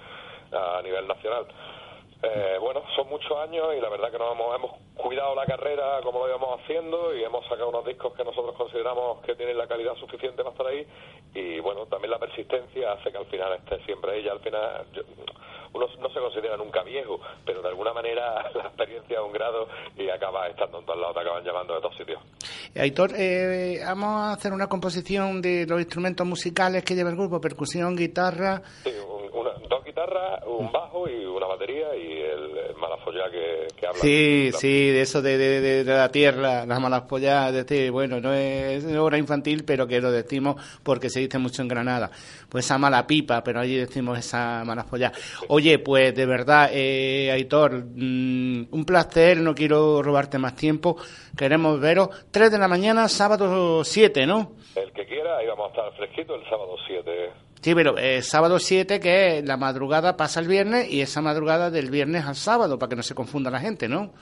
a 0.53 0.83
nivel 0.83 1.07
nacional. 1.07 1.47
Eh, 2.25 2.57
bueno, 2.61 2.83
son 2.97 3.09
muchos 3.09 3.37
años 3.39 3.67
y 3.77 3.81
la 3.81 3.89
verdad 3.91 4.11
que 4.11 4.19
nos 4.19 4.33
hemos, 4.33 4.55
hemos 4.57 4.71
cuidado 4.97 5.35
la 5.35 5.45
carrera 5.45 6.01
como 6.03 6.21
lo 6.21 6.29
íbamos 6.29 6.61
haciendo 6.61 7.15
y 7.15 7.23
hemos 7.23 7.45
sacado 7.45 7.69
unos 7.69 7.85
discos 7.85 8.15
que 8.15 8.25
nosotros 8.25 8.55
consideramos 8.57 9.21
que 9.23 9.35
tienen 9.35 9.59
la 9.59 9.67
calidad 9.67 9.95
suficiente 9.97 10.43
para 10.43 10.51
estar 10.51 10.67
ahí 10.69 10.87
y 11.35 11.61
bueno, 11.61 11.85
también 11.87 12.13
la 12.13 12.19
persistencia 12.19 12.93
hace 12.93 13.11
que 13.11 13.19
al 13.19 13.27
final 13.27 13.53
esté 13.55 13.85
siempre 13.85 14.13
ahí 14.13 14.25
y 14.25 14.29
al 14.29 14.41
final 14.41 14.87
yo- 14.95 15.03
uno 15.75 15.89
no 15.99 16.09
se 16.09 16.21
considera 16.21 16.57
nunca 16.57 16.85
viejo, 16.85 17.19
pero 17.45 17.61
de 17.61 17.69
alguna 17.69 17.93
manera 17.93 18.49
la 18.55 18.63
experiencia 18.69 19.19
es 19.19 19.25
un 19.25 19.33
grado 19.33 19.67
y 19.97 20.09
acaba 20.09 20.47
estando 20.49 20.79
en 20.79 20.87
todos 20.87 21.01
lados, 21.01 21.15
te 21.17 21.21
acaban 21.23 21.45
llamando 21.45 21.75
de 21.75 21.81
todos 21.81 21.97
sitios. 21.97 22.21
Aitor, 22.77 23.11
eh, 23.17 23.81
vamos 23.85 24.09
a 24.23 24.33
hacer 24.35 24.53
una 24.53 24.69
composición 24.69 25.43
de 25.43 25.67
los 25.69 25.81
instrumentos 25.81 26.25
musicales 26.27 26.85
que 26.85 26.95
lleva 26.95 27.11
el 27.11 27.17
grupo, 27.17 27.41
percusión, 27.41 27.97
guitarra. 27.97 28.63
Sí, 28.85 28.91
una- 29.35 29.51
dos 29.69 29.85
guitarras, 29.85 30.43
un 30.47 30.71
bajo 30.73 31.09
y 31.09 31.25
una 31.25 31.47
batería 31.47 31.95
y 31.97 32.13
el, 32.21 32.57
el 32.71 32.77
malafollá 32.77 33.31
que, 33.31 33.67
que 33.77 33.87
habla. 33.87 34.01
Sí, 34.01 34.51
La- 34.53 34.59
sí, 34.59 34.91
de 34.91 35.01
eso 35.01 35.21
de, 35.23 35.37
de, 35.39 35.61
de- 35.61 35.85
de 35.85 35.93
la 35.93 36.09
tierra, 36.11 36.65
las 36.67 36.81
malas 36.81 37.03
pollas, 37.03 37.53
de 37.53 37.61
este, 37.61 37.91
bueno, 37.91 38.21
no 38.21 38.33
es 38.33 38.85
obra 38.97 39.19
infantil, 39.19 39.65
pero 39.65 39.87
que 39.87 40.01
lo 40.01 40.11
decimos 40.11 40.57
porque 40.83 41.11
se 41.11 41.21
dice 41.21 41.39
mucho 41.39 41.63
en 41.63 41.69
Granada. 41.69 42.11
Pues 42.49 42.65
esa 42.65 42.79
mala 42.79 43.07
pipa, 43.07 43.43
pero 43.43 43.61
allí 43.61 43.77
decimos 43.77 44.19
esa 44.19 44.63
malas 44.65 44.85
pollas. 44.87 45.13
Oye, 45.49 45.79
pues 45.81 46.15
de 46.15 46.27
verdad, 46.27 46.71
eh, 46.73 47.31
Aitor, 47.33 47.73
mm, 47.85 48.67
un 48.71 48.85
placer, 48.87 49.39
no 49.39 49.55
quiero 49.55 50.03
robarte 50.03 50.39
más 50.39 50.55
tiempo, 50.55 50.97
queremos 51.37 51.81
veros. 51.81 52.09
3 52.31 52.51
de 52.53 52.59
la 52.59 52.69
mañana, 52.69 53.09
sábado 53.09 53.83
7, 53.85 54.27
¿no? 54.27 54.53
El 54.77 54.93
que 54.93 55.07
quiera, 55.07 55.39
ahí 55.39 55.47
vamos 55.47 55.67
a 55.67 55.71
estar 55.71 55.93
fresquito 55.97 56.35
el 56.35 56.43
sábado 56.45 56.77
7. 56.87 57.31
Sí, 57.65 57.75
pero 57.75 57.97
eh, 57.97 58.21
sábado 58.21 58.59
7, 58.59 59.01
que 59.01 59.39
es 59.39 59.47
la 59.47 59.57
madrugada 59.57 60.19
pasa 60.19 60.39
el 60.39 60.49
viernes 60.49 60.87
y 60.93 61.01
esa 61.01 61.23
madrugada 61.23 61.71
del 61.71 61.91
viernes 61.91 62.27
al 62.27 62.37
sábado, 62.37 62.79
para 62.79 62.91
que 62.91 62.97
no 62.97 63.03
se 63.03 63.15
confunda 63.15 63.51
la 63.51 63.59
gente, 63.59 63.89
¿no? 63.89 64.13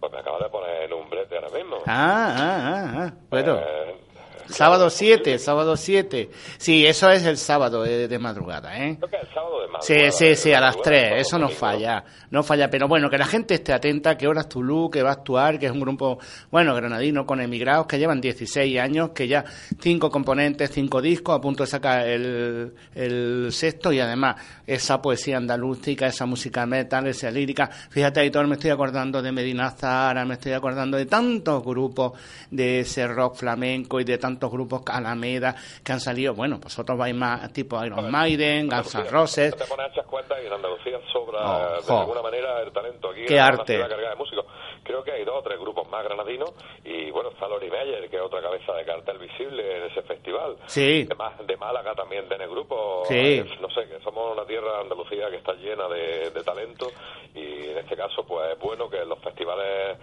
Pues 0.00 0.10
me 0.10 0.18
acabas 0.18 0.44
de 0.44 0.48
poner 0.48 0.84
en 0.84 0.94
un 0.94 1.10
brete 1.10 1.36
ahora 1.36 1.50
mismo. 1.50 1.76
Ah, 1.86 2.34
ah, 2.38 2.62
ah, 2.64 2.92
ah. 2.96 3.12
Bueno. 3.28 3.58
Eh, 3.58 4.03
Sábado 4.48 4.90
7, 4.90 5.38
sábado 5.38 5.76
7. 5.76 6.30
Sí, 6.58 6.86
eso 6.86 7.10
es 7.10 7.24
el 7.24 7.36
sábado 7.36 7.82
de, 7.82 8.18
madrugada, 8.18 8.76
¿eh? 8.78 8.96
Creo 8.98 9.10
que 9.10 9.16
el 9.16 9.34
sábado 9.34 9.60
de 9.62 9.68
madrugada. 9.68 10.12
Sí, 10.12 10.12
sí, 10.12 10.36
sí, 10.36 10.52
a 10.52 10.60
las 10.60 10.76
3, 10.82 11.20
eso 11.20 11.38
no 11.38 11.48
falla, 11.48 12.04
no 12.30 12.42
falla, 12.42 12.68
pero 12.68 12.86
bueno, 12.86 13.08
que 13.08 13.18
la 13.18 13.26
gente 13.26 13.54
esté 13.54 13.72
atenta, 13.72 14.16
que 14.16 14.28
Horas 14.28 14.48
Tulu, 14.48 14.90
que 14.90 15.02
va 15.02 15.10
a 15.10 15.14
actuar, 15.14 15.58
que 15.58 15.66
es 15.66 15.72
un 15.72 15.80
grupo, 15.80 16.18
bueno, 16.50 16.74
granadino 16.74 17.24
con 17.24 17.40
emigrados 17.40 17.86
que 17.86 17.98
llevan 17.98 18.20
16 18.20 18.78
años, 18.78 19.10
que 19.10 19.26
ya 19.26 19.44
cinco 19.80 20.10
componentes, 20.10 20.70
cinco 20.70 21.00
discos, 21.00 21.36
a 21.36 21.40
punto 21.40 21.62
de 21.62 21.66
sacar 21.68 22.06
el, 22.06 22.74
el 22.94 23.48
sexto 23.50 23.92
y 23.92 24.00
además 24.00 24.36
esa 24.66 25.00
poesía 25.00 25.38
andalúztica, 25.38 26.06
esa 26.06 26.26
música 26.26 26.66
metal, 26.66 27.06
esa 27.06 27.30
lírica. 27.30 27.68
Fíjate, 27.68 28.20
Aitor, 28.20 28.46
me 28.46 28.54
estoy 28.54 28.70
acordando 28.70 29.22
de 29.22 29.32
Medina 29.32 29.70
Zara, 29.70 30.24
me 30.24 30.34
estoy 30.34 30.52
acordando 30.52 30.96
de 30.96 31.06
tantos 31.06 31.64
grupos 31.64 32.12
de 32.50 32.80
ese 32.80 33.06
rock 33.06 33.36
flamenco 33.36 34.00
y 34.00 34.04
de 34.04 34.18
tantos 34.18 34.33
grupos 34.38 34.82
Alameda 34.86 35.54
que 35.84 35.92
han 35.92 36.00
salido, 36.00 36.34
bueno, 36.34 36.58
vosotros 36.58 36.98
vais 36.98 37.14
más 37.14 37.52
tipo 37.52 37.82
Iron 37.84 38.10
Maiden, 38.10 38.68
Guns 38.68 38.94
N' 38.94 39.04
Roses. 39.10 39.56
te 39.56 39.64
pones 39.64 39.92
cuenta 40.06 40.40
y 40.40 40.46
en 40.46 40.52
Andalucía 40.52 40.98
sobra 41.12 41.80
de 41.80 41.92
alguna 41.92 42.22
manera 42.22 42.62
el 42.62 42.72
talento 42.72 43.10
aquí. 43.10 43.24
Qué 43.26 43.40
arte. 43.40 43.78
de 43.78 44.16
músicos. 44.16 44.46
Creo 44.82 45.02
que 45.02 45.12
hay 45.12 45.24
dos 45.24 45.38
o 45.38 45.42
tres 45.42 45.58
grupos 45.58 45.88
más 45.88 46.04
granadinos 46.04 46.52
y 46.84 47.10
bueno, 47.10 47.30
está 47.30 47.48
Lori 47.48 47.70
Meyer, 47.70 48.08
que 48.10 48.16
es 48.16 48.22
otra 48.22 48.42
cabeza 48.42 48.72
de 48.74 48.84
cartel 48.84 49.18
visible 49.18 49.78
en 49.78 49.90
ese 49.90 50.02
festival. 50.02 50.56
Sí. 50.66 51.04
De, 51.04 51.16
de 51.46 51.56
Málaga 51.56 51.94
también 51.94 52.28
tiene 52.28 52.46
grupos. 52.46 53.08
Sí. 53.08 53.42
No 53.60 53.70
sé, 53.70 53.88
que 53.88 53.98
somos 54.04 54.32
una 54.32 54.44
tierra 54.46 54.80
Andalucía 54.80 55.30
que 55.30 55.36
está 55.36 55.54
llena 55.54 55.88
de, 55.88 56.30
talento 56.44 56.90
y 57.34 57.70
en 57.70 57.78
este 57.78 57.96
caso 57.96 58.22
pues 58.26 58.52
es 58.52 58.58
bueno 58.58 58.88
que 58.90 59.02
los 59.04 59.18
festivales 59.20 59.98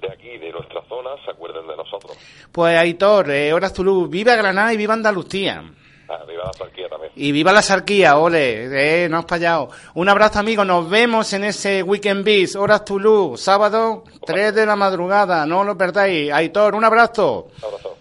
de 0.00 0.08
aquí, 0.22 0.38
de 0.38 0.52
nuestra 0.52 0.82
zona, 0.88 1.10
se 1.24 1.30
acuerden 1.30 1.66
de 1.66 1.76
nosotros. 1.76 2.16
Pues 2.50 2.76
Aitor, 2.76 3.30
eh, 3.30 3.52
Horas 3.52 3.72
Tulu, 3.72 4.06
viva 4.08 4.34
Granada 4.36 4.72
y 4.72 4.76
viva 4.76 4.94
Andalucía. 4.94 5.62
Ah, 6.08 6.24
viva 6.28 6.44
la 6.44 6.52
sarquía 6.52 6.88
también. 6.88 7.12
Y 7.16 7.32
viva 7.32 7.52
la 7.52 7.62
sarquía, 7.62 8.16
ole, 8.18 9.04
eh, 9.04 9.08
no 9.08 9.18
has 9.18 9.26
fallado. 9.26 9.70
Un 9.94 10.08
abrazo, 10.08 10.38
amigo, 10.38 10.64
nos 10.64 10.88
vemos 10.88 11.32
en 11.32 11.44
ese 11.44 11.82
Weekend 11.82 12.24
Beats, 12.24 12.56
Horas 12.56 12.84
Tulu, 12.84 13.36
sábado, 13.36 14.04
3 14.24 14.54
de 14.54 14.66
la 14.66 14.76
madrugada, 14.76 15.46
no 15.46 15.64
lo 15.64 15.76
perdáis. 15.76 16.32
Aitor, 16.32 16.74
un 16.74 16.84
abrazo. 16.84 17.48
Un 17.58 17.64
abrazo. 17.64 17.96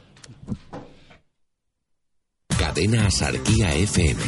Cadena 2.60 3.10
Sarquía 3.10 3.74
FM, 3.74 4.22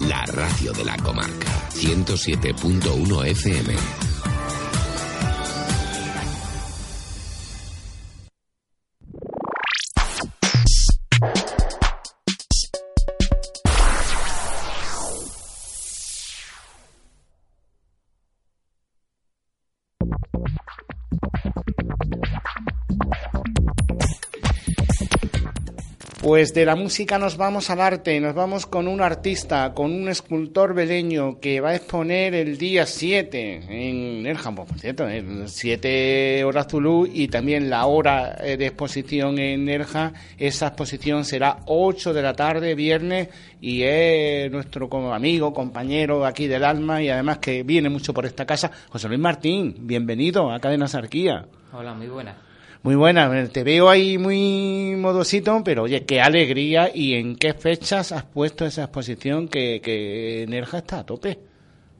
la 0.00 0.24
radio 0.26 0.72
de 0.72 0.84
la 0.84 0.96
comarca, 0.98 1.68
107.1 1.70 3.26
FM. 3.26 4.11
Pues 26.32 26.54
de 26.54 26.64
la 26.64 26.76
música 26.76 27.18
nos 27.18 27.36
vamos 27.36 27.68
al 27.68 27.82
arte, 27.82 28.18
nos 28.18 28.34
vamos 28.34 28.64
con 28.64 28.88
un 28.88 29.02
artista, 29.02 29.74
con 29.74 29.92
un 29.92 30.08
escultor 30.08 30.72
beleño 30.72 31.38
que 31.40 31.60
va 31.60 31.68
a 31.68 31.74
exponer 31.74 32.34
el 32.34 32.56
día 32.56 32.86
7 32.86 33.64
en 33.68 34.26
el 34.26 34.38
por 34.38 34.78
cierto, 34.78 35.06
el 35.06 35.46
7 35.46 36.42
horas 36.44 36.68
Zulu 36.70 37.06
y 37.06 37.28
también 37.28 37.68
la 37.68 37.84
hora 37.84 38.38
eh, 38.42 38.56
de 38.56 38.68
exposición 38.68 39.38
en 39.38 39.66
Nerja. 39.66 40.14
Esa 40.38 40.68
exposición 40.68 41.26
será 41.26 41.58
8 41.66 42.14
de 42.14 42.22
la 42.22 42.32
tarde, 42.32 42.74
viernes, 42.74 43.28
y 43.60 43.82
es 43.82 44.50
nuestro 44.50 44.88
amigo, 45.12 45.52
compañero 45.52 46.24
aquí 46.24 46.46
del 46.46 46.64
alma 46.64 47.02
y 47.02 47.10
además 47.10 47.40
que 47.40 47.62
viene 47.62 47.90
mucho 47.90 48.14
por 48.14 48.24
esta 48.24 48.46
casa, 48.46 48.70
José 48.88 49.06
Luis 49.08 49.20
Martín. 49.20 49.74
Bienvenido 49.80 50.50
a 50.50 50.58
Cadena 50.60 50.88
Sarquía. 50.88 51.44
Hola, 51.74 51.92
muy 51.92 52.06
buenas. 52.06 52.51
Muy 52.84 52.96
buena, 52.96 53.48
te 53.48 53.62
veo 53.62 53.88
ahí 53.88 54.18
muy 54.18 54.96
modosito, 54.96 55.62
pero 55.64 55.84
oye, 55.84 56.04
qué 56.04 56.20
alegría 56.20 56.90
y 56.92 57.14
en 57.14 57.36
qué 57.36 57.54
fechas 57.54 58.10
has 58.10 58.24
puesto 58.24 58.66
esa 58.66 58.82
exposición 58.82 59.46
que, 59.46 59.80
que 59.80 60.46
Nerja 60.48 60.78
está 60.78 60.98
a 60.98 61.06
tope. 61.06 61.38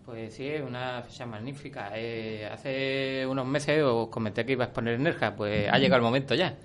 Pues 0.05 0.35
sí, 0.35 0.45
es 0.45 0.61
una 0.61 1.01
fecha 1.03 1.25
magnífica. 1.25 1.93
Eh, 1.95 2.49
hace 2.53 3.25
unos 3.29 3.47
meses 3.47 3.81
os 3.85 4.09
comenté 4.09 4.45
que 4.45 4.53
iba 4.53 4.65
a 4.65 4.67
exponer 4.67 4.99
Nerja, 4.99 5.37
pues 5.37 5.69
ha 5.71 5.79
llegado 5.79 5.99
el 5.99 6.03
momento 6.03 6.35
ya. 6.35 6.57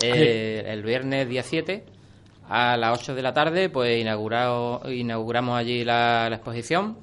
Eh, 0.00 0.62
el 0.68 0.84
viernes 0.84 1.28
día 1.28 1.42
7 1.42 1.84
a 2.48 2.76
las 2.76 3.00
8 3.00 3.16
de 3.16 3.22
la 3.22 3.34
tarde, 3.34 3.68
pues 3.68 4.00
inaugurado, 4.00 4.80
inauguramos 4.88 5.58
allí 5.58 5.84
la, 5.84 6.28
exposición 6.28 6.98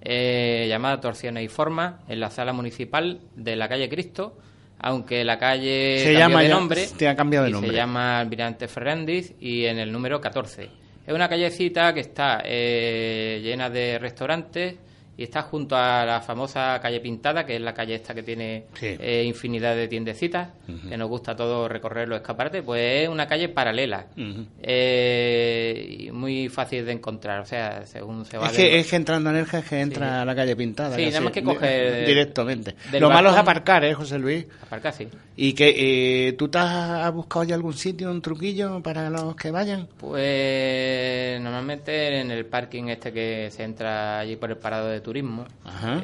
eh, 0.00 0.64
llamada 0.66 0.98
Torsiones 0.98 1.44
y 1.44 1.48
Formas 1.48 1.96
en 2.08 2.20
la 2.20 2.30
sala 2.30 2.54
municipal 2.54 3.20
de 3.36 3.54
la 3.54 3.68
calle 3.68 3.90
Cristo 3.90 4.38
aunque 4.82 5.24
la 5.24 5.38
calle 5.38 5.98
se 6.02 6.14
llama 6.14 6.42
de 6.42 6.48
nombre, 6.48 6.88
ha 7.08 7.16
cambiado 7.16 7.44
de 7.44 7.52
nombre. 7.52 7.70
se 7.70 7.76
llama 7.76 8.20
Almirante 8.20 8.68
Fernández 8.68 9.34
y 9.40 9.64
en 9.66 9.78
el 9.78 9.92
número 9.92 10.20
14. 10.20 10.70
Es 11.06 11.14
una 11.14 11.28
callecita 11.28 11.92
que 11.92 12.00
está 12.00 12.42
eh, 12.44 13.40
llena 13.42 13.68
de 13.68 13.98
restaurantes, 13.98 14.76
y 15.20 15.24
está 15.24 15.42
junto 15.42 15.76
a 15.76 16.06
la 16.06 16.22
famosa 16.22 16.80
calle 16.80 16.98
Pintada, 16.98 17.44
que 17.44 17.56
es 17.56 17.60
la 17.60 17.74
calle 17.74 17.94
esta 17.94 18.14
que 18.14 18.22
tiene 18.22 18.64
eh, 18.80 19.22
infinidad 19.26 19.76
de 19.76 19.86
tiendecitas, 19.86 20.48
que 20.88 20.96
nos 20.96 21.10
gusta 21.10 21.36
todo 21.36 21.68
recorrer 21.68 22.08
los 22.08 22.20
escaparates, 22.20 22.62
pues 22.62 23.02
es 23.02 23.08
una 23.10 23.26
calle 23.26 23.50
paralela 23.50 24.06
eh, 24.62 25.96
y 25.98 26.10
muy 26.10 26.48
fácil 26.48 26.86
de 26.86 26.92
encontrar, 26.92 27.40
o 27.40 27.44
sea, 27.44 27.84
según 27.84 28.24
se 28.24 28.38
va... 28.38 28.46
Es, 28.46 28.52
que, 28.52 28.78
es 28.78 28.88
que 28.88 28.96
entrando 28.96 29.28
en 29.28 29.36
Nerja 29.36 29.58
es 29.58 29.68
que 29.68 29.80
entra 29.82 30.22
a 30.22 30.24
la 30.24 30.34
calle 30.34 30.56
Pintada. 30.56 30.96
Sí, 30.96 31.04
nada 31.04 31.20
más 31.20 31.32
que 31.32 31.42
coger... 31.42 32.06
Directamente. 32.06 32.74
Lo 32.98 33.10
malo 33.10 33.28
es 33.28 33.36
aparcar, 33.36 33.84
¿eh, 33.84 33.92
José 33.92 34.18
Luis? 34.18 34.46
Aparcar, 34.62 34.94
sí. 34.94 35.06
¿Y 35.36 35.52
que 35.52 36.28
eh, 36.28 36.32
tú 36.32 36.48
te 36.48 36.56
has 36.56 37.12
buscado 37.12 37.44
ya 37.44 37.56
algún 37.56 37.74
sitio, 37.74 38.10
un 38.10 38.22
truquillo 38.22 38.82
para 38.82 39.10
los 39.10 39.36
que 39.36 39.50
vayan? 39.50 39.86
Pues 39.98 41.38
normalmente 41.42 42.20
en 42.20 42.30
el 42.30 42.46
parking 42.46 42.84
este 42.88 43.12
que 43.12 43.50
se 43.50 43.64
entra 43.64 44.18
allí 44.20 44.36
por 44.36 44.50
el 44.50 44.56
parado 44.56 44.88
de 44.88 45.00
turismo, 45.10 45.44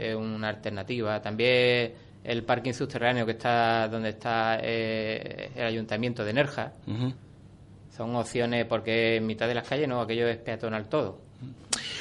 es 0.00 0.16
una 0.16 0.48
alternativa. 0.48 1.22
También 1.22 1.92
el 2.24 2.42
parking 2.42 2.72
subterráneo 2.72 3.24
que 3.24 3.32
está 3.32 3.86
donde 3.86 4.08
está 4.08 4.58
eh, 4.60 5.52
el 5.54 5.64
ayuntamiento 5.64 6.24
de 6.24 6.32
Nerja. 6.32 6.72
Son 7.96 8.16
opciones 8.16 8.64
porque 8.66 9.16
en 9.16 9.26
mitad 9.26 9.46
de 9.46 9.54
las 9.54 9.68
calles 9.68 9.88
no, 9.88 10.00
aquello 10.00 10.26
es 10.26 10.38
peatonal 10.38 10.88
todo. 10.88 11.20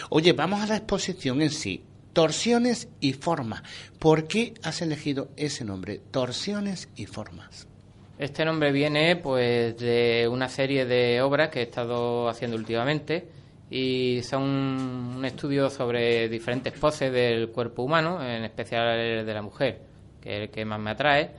Oye, 0.09 0.33
vamos 0.33 0.61
a 0.63 0.65
la 0.65 0.77
exposición 0.77 1.43
en 1.43 1.51
sí. 1.51 1.83
Torsiones 2.13 2.87
y 2.99 3.13
formas. 3.13 3.61
¿Por 3.99 4.27
qué 4.27 4.55
has 4.63 4.81
elegido 4.81 5.29
ese 5.37 5.63
nombre? 5.63 6.01
Torsiones 6.09 6.89
y 6.95 7.05
formas. 7.05 7.67
Este 8.17 8.45
nombre 8.45 8.71
viene 8.71 9.15
pues 9.17 9.77
de 9.77 10.27
una 10.27 10.49
serie 10.49 10.85
de 10.85 11.21
obras 11.21 11.49
que 11.49 11.59
he 11.59 11.63
estado 11.63 12.29
haciendo 12.29 12.57
últimamente 12.57 13.34
y 13.75 14.23
son 14.23 14.41
un 15.17 15.25
estudio 15.25 15.69
sobre 15.69 16.29
diferentes 16.29 16.71
poses 16.79 17.11
del 17.11 17.49
cuerpo 17.49 17.83
humano, 17.83 18.23
en 18.23 18.45
especial 18.45 18.97
el 18.97 19.25
de 19.25 19.33
la 19.33 19.41
mujer, 19.41 19.81
que 20.21 20.29
es 20.29 20.41
el 20.43 20.49
que 20.49 20.63
más 20.63 20.79
me 20.79 20.91
atrae. 20.91 21.31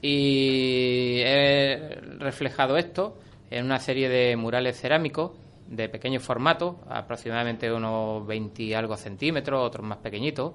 Y 0.00 1.20
he 1.20 1.98
reflejado 2.18 2.78
esto 2.78 3.18
en 3.50 3.66
una 3.66 3.78
serie 3.78 4.08
de 4.08 4.34
murales 4.36 4.80
cerámicos 4.80 5.32
de 5.68 5.90
pequeño 5.90 6.18
formato, 6.18 6.80
aproximadamente 6.88 7.70
unos 7.70 8.26
20 8.26 8.62
y 8.62 8.72
algo 8.72 8.96
centímetros, 8.96 9.62
otros 9.62 9.84
más 9.84 9.98
pequeñitos. 9.98 10.54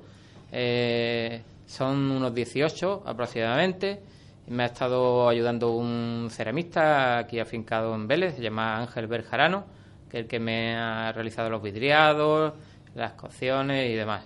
Eh, 0.51 1.43
son 1.67 2.09
unos 2.09 2.33
18 2.33 3.03
aproximadamente. 3.05 4.01
Me 4.47 4.63
ha 4.63 4.67
estado 4.67 5.29
ayudando 5.29 5.69
un 5.69 6.29
ceramista 6.31 7.19
aquí 7.19 7.39
afincado 7.39 7.93
en 7.93 8.07
Vélez, 8.07 8.37
se 8.37 8.41
llama 8.41 8.79
Ángel 8.79 9.05
Berjarano 9.05 9.76
que 10.09 10.19
el 10.19 10.27
que 10.27 10.39
me 10.39 10.75
ha 10.75 11.11
realizado 11.11 11.49
los 11.49 11.61
vidriados, 11.61 12.53
las 12.95 13.13
cocciones 13.13 13.89
y 13.91 13.93
demás. 13.95 14.25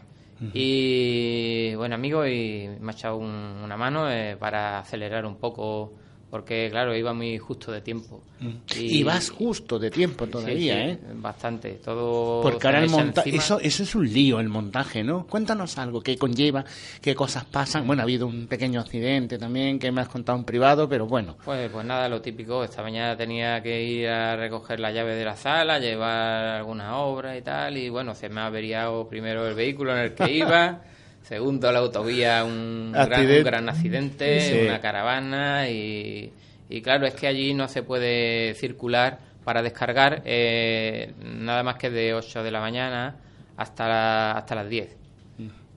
Y 0.54 1.76
bueno, 1.76 1.94
amigo, 1.94 2.26
y 2.26 2.68
me 2.80 2.92
ha 2.92 2.96
echado 2.96 3.18
una 3.18 3.78
mano 3.78 4.10
eh, 4.10 4.36
para 4.40 4.80
acelerar 4.80 5.24
un 5.28 5.36
poco 5.36 5.94
porque 6.32 6.70
claro, 6.72 6.96
iba 6.96 7.14
muy 7.14 7.38
justo 7.38 7.74
de 7.74 7.82
tiempo. 7.82 8.24
Mm. 8.40 8.50
Y, 8.78 9.04
vas 9.04 9.30
justo 9.30 9.78
de 9.78 9.92
tiempo 9.92 10.28
todavía, 10.28 10.88
¿eh? 10.88 10.98
Bastante, 11.16 11.74
todo... 11.74 12.42
Porque 12.42 12.68
ahora 12.68 12.82
el 12.82 12.90
montaje, 12.90 13.36
eso, 13.36 13.60
eso 13.60 13.84
es 13.84 13.94
un 13.96 14.12
lío, 14.12 14.40
el 14.40 14.48
montaje, 14.48 15.04
¿no? 15.04 15.28
Cuéntanos 15.28 15.78
algo, 15.78 16.00
qué 16.02 16.18
conlleva, 16.18 16.64
qué 17.02 17.14
cosas 17.14 17.44
pasan. 17.44 17.86
Bueno, 17.86 18.02
ha 18.02 18.04
habido 18.04 18.28
un 18.28 18.48
pequeño 18.48 18.80
accidente 18.80 19.38
también 19.38 19.78
que 19.78 19.92
me 19.92 20.00
has 20.00 20.08
contado 20.08 20.38
en 20.38 20.46
privado, 20.46 20.88
pero 20.88 21.06
bueno. 21.06 21.36
Pues, 21.44 21.70
pues 21.70 21.86
nada, 21.86 22.08
lo 22.08 22.22
típico, 22.22 22.64
esta 22.64 22.82
mañana 22.82 23.18
tenía 23.18 23.62
que 23.62 23.84
ir 23.84 24.08
a 24.08 24.38
recoger 24.38 24.80
la 24.80 24.94
llave 24.94 25.16
de 25.16 25.26
la 25.26 25.36
sala, 25.36 25.80
llevar 25.80 26.46
alguna 26.56 26.96
obra 26.96 27.36
y 27.36 27.42
tal, 27.42 27.78
y 27.78 27.90
bueno, 27.90 28.16
se 28.16 28.30
me 28.30 28.40
ha 28.40 28.46
averiado 28.46 29.06
primero 29.10 29.46
el 29.46 29.54
vehículo 29.54 29.92
en 29.92 30.00
el 30.00 30.16
que 30.16 30.32
iba... 30.32 30.82
Segundo, 31.24 31.72
la 31.72 31.80
autovía, 31.80 32.44
un, 32.44 32.92
gran, 32.92 33.70
accidente, 33.70 34.66
una 34.66 34.82
caravana 34.82 35.70
y, 35.70 36.32
y, 36.70 36.82
claro, 36.82 37.06
es 37.06 37.14
que 37.14 37.28
allí 37.28 37.54
no 37.54 37.68
se 37.68 37.84
puede 37.84 38.54
circular 38.56 39.20
para 39.44 39.62
descargar 39.62 40.22
eh, 40.26 41.14
nada 41.24 41.64
más 41.64 41.76
que 41.78 41.90
de 41.90 42.14
8 42.14 42.44
de 42.44 42.52
la 42.52 42.60
mañana 42.60 43.16
hasta, 43.58 44.32
hasta 44.32 44.56
las 44.56 44.70
10. 44.70 44.98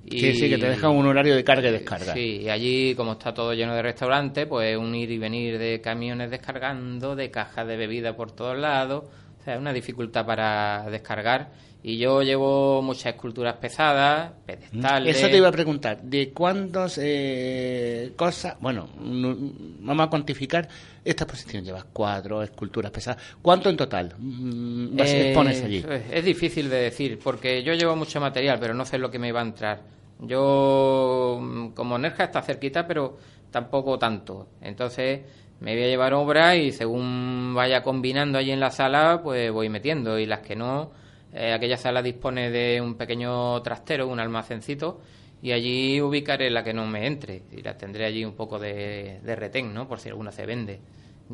Y, 0.06 0.20
sí, 0.20 0.34
sí, 0.34 0.50
que 0.50 0.58
te 0.58 0.68
dejan 0.68 0.90
un 0.90 1.06
horario 1.06 1.34
de 1.34 1.42
carga 1.42 1.70
y 1.70 1.72
descarga. 1.72 2.12
Sí, 2.12 2.42
y 2.42 2.50
allí, 2.50 2.94
como 2.94 3.12
está 3.12 3.32
todo 3.32 3.54
lleno 3.54 3.74
de 3.74 3.80
restaurantes, 3.80 4.46
pues 4.46 4.76
un 4.76 4.94
ir 4.94 5.10
y 5.10 5.18
venir 5.18 5.58
de 5.58 5.80
camiones 5.80 6.30
descargando, 6.30 7.16
de 7.16 7.30
cajas 7.30 7.66
de 7.66 7.76
bebida 7.76 8.14
por 8.14 8.32
todos 8.32 8.58
lados. 8.58 9.04
O 9.40 9.44
sea, 9.44 9.54
es 9.54 9.60
una 9.60 9.72
dificultad 9.72 10.26
para 10.26 10.84
descargar. 10.90 11.48
Y 11.86 11.98
yo 11.98 12.22
llevo 12.22 12.80
muchas 12.80 13.14
esculturas 13.14 13.56
pesadas, 13.56 14.32
pedestales. 14.46 15.18
Eso 15.18 15.28
te 15.28 15.36
iba 15.36 15.48
a 15.48 15.52
preguntar. 15.52 16.00
¿De 16.00 16.30
cuántas 16.30 16.98
eh, 16.98 18.14
cosas.? 18.16 18.56
Bueno, 18.58 18.88
vamos 18.96 20.06
a 20.06 20.08
cuantificar. 20.08 20.66
Esta 21.04 21.24
exposición 21.24 21.62
llevas 21.62 21.84
cuatro 21.92 22.42
esculturas 22.42 22.90
pesadas. 22.90 23.22
¿Cuánto 23.42 23.68
en 23.68 23.76
total 23.76 24.14
mm, 24.16 24.98
eh, 24.98 25.26
expones 25.26 25.62
allí? 25.62 25.84
Es 26.10 26.24
difícil 26.24 26.70
de 26.70 26.76
decir, 26.76 27.18
porque 27.22 27.62
yo 27.62 27.74
llevo 27.74 27.94
mucho 27.94 28.18
material, 28.18 28.56
pero 28.58 28.72
no 28.72 28.86
sé 28.86 28.96
lo 28.96 29.10
que 29.10 29.18
me 29.18 29.30
va 29.30 29.40
a 29.40 29.44
entrar. 29.44 29.82
Yo, 30.20 31.38
mm, 31.38 31.68
como 31.72 31.98
Nerja 31.98 32.24
está 32.24 32.40
cerquita, 32.40 32.86
pero 32.86 33.18
tampoco 33.50 33.98
tanto. 33.98 34.48
Entonces, 34.62 35.20
me 35.60 35.74
voy 35.74 35.84
a 35.84 35.88
llevar 35.88 36.14
obra 36.14 36.56
y 36.56 36.72
según 36.72 37.52
vaya 37.54 37.82
combinando 37.82 38.38
allí 38.38 38.52
en 38.52 38.60
la 38.60 38.70
sala, 38.70 39.20
pues 39.22 39.52
voy 39.52 39.68
metiendo. 39.68 40.18
Y 40.18 40.24
las 40.24 40.40
que 40.40 40.56
no, 40.56 41.03
eh, 41.34 41.52
aquella 41.52 41.76
sala 41.76 42.02
dispone 42.02 42.50
de 42.50 42.80
un 42.80 42.94
pequeño 42.94 43.60
trastero, 43.62 44.08
un 44.08 44.20
almacencito, 44.20 45.00
y 45.42 45.52
allí 45.52 46.00
ubicaré 46.00 46.48
la 46.50 46.64
que 46.64 46.72
no 46.72 46.86
me 46.86 47.06
entre. 47.06 47.42
Y 47.52 47.62
las 47.62 47.76
tendré 47.76 48.06
allí 48.06 48.24
un 48.24 48.34
poco 48.34 48.58
de, 48.58 49.20
de 49.22 49.36
retén, 49.36 49.74
¿no? 49.74 49.86
Por 49.86 50.00
si 50.00 50.08
alguna 50.08 50.32
se 50.32 50.46
vende. 50.46 50.80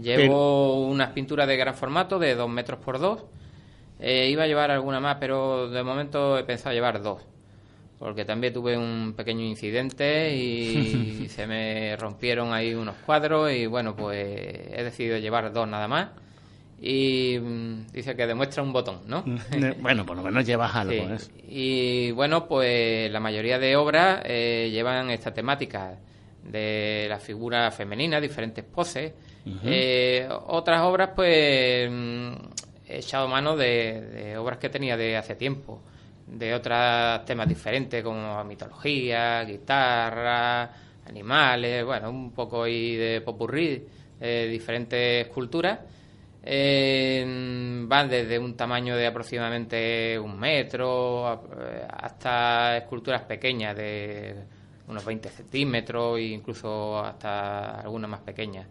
Llevo 0.00 0.86
unas 0.86 1.10
pinturas 1.10 1.46
de 1.46 1.56
gran 1.56 1.74
formato, 1.74 2.18
de 2.18 2.34
dos 2.34 2.48
metros 2.48 2.80
por 2.80 2.98
dos. 2.98 3.24
Eh, 4.00 4.28
iba 4.30 4.44
a 4.44 4.46
llevar 4.46 4.70
alguna 4.70 4.98
más, 4.98 5.18
pero 5.20 5.68
de 5.68 5.82
momento 5.82 6.38
he 6.38 6.44
pensado 6.44 6.74
llevar 6.74 7.02
dos 7.02 7.22
porque 8.00 8.24
también 8.24 8.54
tuve 8.54 8.78
un 8.78 9.12
pequeño 9.14 9.42
incidente 9.42 10.34
y 10.34 11.28
se 11.28 11.46
me 11.46 11.94
rompieron 11.96 12.50
ahí 12.54 12.72
unos 12.74 12.96
cuadros 13.04 13.52
y 13.52 13.66
bueno, 13.66 13.94
pues 13.94 14.26
he 14.26 14.82
decidido 14.82 15.18
llevar 15.18 15.52
dos 15.52 15.68
nada 15.68 15.86
más. 15.86 16.08
Y 16.80 17.38
mm, 17.38 17.88
dice 17.92 18.16
que 18.16 18.26
demuestra 18.26 18.62
un 18.62 18.72
botón, 18.72 19.00
¿no? 19.06 19.22
Mm, 19.26 19.82
bueno, 19.82 20.06
por 20.06 20.16
lo 20.16 20.22
menos 20.22 20.46
llevas 20.46 20.74
algo. 20.74 20.92
¿eh? 20.92 21.18
Y 21.48 22.10
bueno, 22.12 22.46
pues 22.46 23.10
la 23.10 23.20
mayoría 23.20 23.58
de 23.58 23.76
obras 23.76 24.22
eh, 24.24 24.68
llevan 24.72 25.10
esta 25.10 25.32
temática 25.32 25.98
de 26.42 27.06
la 27.08 27.18
figura 27.18 27.70
femenina, 27.70 28.20
diferentes 28.20 28.64
poses. 28.64 29.12
Eh, 29.64 30.28
otras 30.46 30.82
obras, 30.82 31.10
pues 31.14 31.90
mm, 31.90 32.32
he 32.88 32.98
echado 32.98 33.28
mano 33.28 33.56
de 33.56 34.36
obras 34.38 34.58
que 34.58 34.68
tenía 34.68 34.96
de 34.96 35.16
hace 35.16 35.34
tiempo 35.34 35.82
de 36.30 36.54
otros 36.54 37.24
temas 37.24 37.48
diferentes 37.48 38.02
como 38.02 38.44
mitología, 38.44 39.42
guitarra, 39.44 40.70
animales, 41.06 41.84
bueno, 41.84 42.10
un 42.10 42.32
poco 42.32 42.64
ahí 42.64 42.96
de 42.96 43.20
popurrí, 43.20 43.84
eh, 44.20 44.48
diferentes 44.50 45.26
culturas. 45.28 45.78
Van 46.42 48.08
desde 48.08 48.38
un 48.38 48.54
tamaño 48.56 48.96
de 48.96 49.06
aproximadamente 49.06 50.18
un 50.18 50.38
metro 50.38 51.44
eh, 51.60 51.86
hasta 51.88 52.78
esculturas 52.78 53.22
pequeñas 53.22 53.76
de 53.76 54.34
unos 54.88 55.04
20 55.04 55.28
centímetros 55.28 56.18
e 56.18 56.22
incluso 56.22 56.98
hasta 56.98 57.80
algunas 57.80 58.10
más 58.10 58.20
pequeñas. 58.20 58.66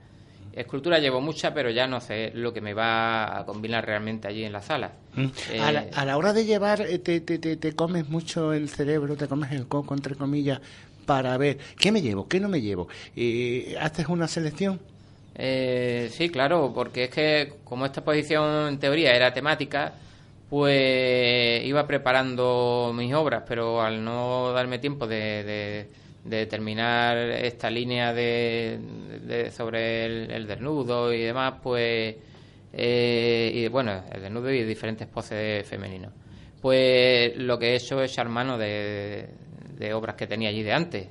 Escultura 0.52 0.98
llevo 0.98 1.22
mucha, 1.22 1.54
pero 1.54 1.70
ya 1.70 1.88
no 1.88 2.02
sé 2.02 2.32
lo 2.34 2.52
que 2.52 2.60
me 2.60 2.74
va 2.74 3.40
a 3.40 3.46
combinar 3.46 3.86
realmente 3.86 4.28
allí 4.28 4.44
en 4.44 4.52
la 4.52 4.62
sala. 4.62 4.92
Mm. 5.16 5.26
Eh, 5.52 5.92
a, 5.94 6.06
la, 6.06 6.18
hora 6.18 6.34
de 6.34 6.46
llevar, 6.46 6.82
eh, 6.82 7.00
te, 7.00 7.22
te, 7.22 7.38
te, 7.38 7.76
comes 7.76 8.10
mucho 8.10 8.52
el 8.52 8.68
cerebro, 8.68 9.16
te 9.16 9.28
comes 9.28 9.52
el 9.52 9.68
coco, 9.68 9.94
entre 9.94 10.16
comillas, 10.16 10.60
para 11.06 11.38
ver 11.38 11.60
qué 11.80 11.92
me 11.92 12.02
llevo, 12.02 12.28
qué 12.28 12.40
no 12.40 12.50
me 12.50 12.62
llevo. 12.62 12.88
Eh, 13.16 13.78
¿Haces 13.80 14.08
una 14.10 14.28
selección? 14.28 14.80
Eh, 15.42 16.10
sí, 16.12 16.30
claro, 16.30 16.72
porque 16.76 17.06
es 17.06 17.10
que 17.10 17.54
como 17.64 17.86
esta 17.86 18.04
posición 18.04 18.68
en 18.68 18.80
teoría 18.80 19.16
era 19.16 19.34
temática, 19.34 19.94
pues 20.50 21.64
iba 21.66 21.88
preparando 21.88 22.92
mis 22.94 23.14
obras, 23.14 23.44
pero 23.48 23.82
al 23.82 24.04
no 24.04 24.52
darme 24.52 24.80
tiempo 24.80 25.08
de 25.08 25.88
de 26.24 26.46
terminar 26.46 27.18
esta 27.18 27.70
línea 27.70 28.14
de, 28.14 29.50
sobre 29.52 30.06
el, 30.36 30.48
desnudo 30.48 31.14
y 31.14 31.22
demás, 31.22 31.56
pues, 31.64 32.16
eh, 32.74 33.52
y 33.54 33.68
bueno, 33.68 34.04
el 34.12 34.22
desnudo 34.22 34.52
y 34.52 34.64
diferentes 34.64 35.08
poses 35.08 35.66
femeninos. 35.68 36.14
Pues 36.62 37.36
lo 37.38 37.58
que 37.58 37.72
he 37.72 37.76
hecho 37.76 38.02
es 38.02 38.12
echar 38.12 38.28
mano 38.30 38.58
de 38.58 39.30
obras 39.94 40.16
que 40.16 40.28
tenía 40.28 40.50
allí 40.50 40.62
de 40.62 40.74
antes. 40.74 41.08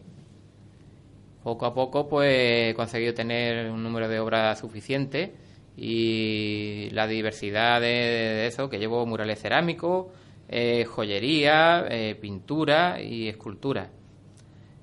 Poco 1.48 1.64
a 1.64 1.72
poco, 1.72 2.06
pues 2.06 2.30
he 2.30 2.74
conseguido 2.74 3.14
tener 3.14 3.70
un 3.70 3.82
número 3.82 4.06
de 4.06 4.20
obras 4.20 4.58
suficiente 4.58 5.32
y 5.78 6.90
la 6.90 7.06
diversidad 7.06 7.80
de, 7.80 8.46
eso, 8.46 8.68
que 8.68 8.78
llevo 8.78 9.06
murales 9.06 9.40
cerámicos, 9.40 10.08
eh, 10.46 10.84
joyería, 10.84 11.86
eh, 11.88 12.16
pintura 12.20 13.00
y 13.00 13.28
escultura. 13.28 13.88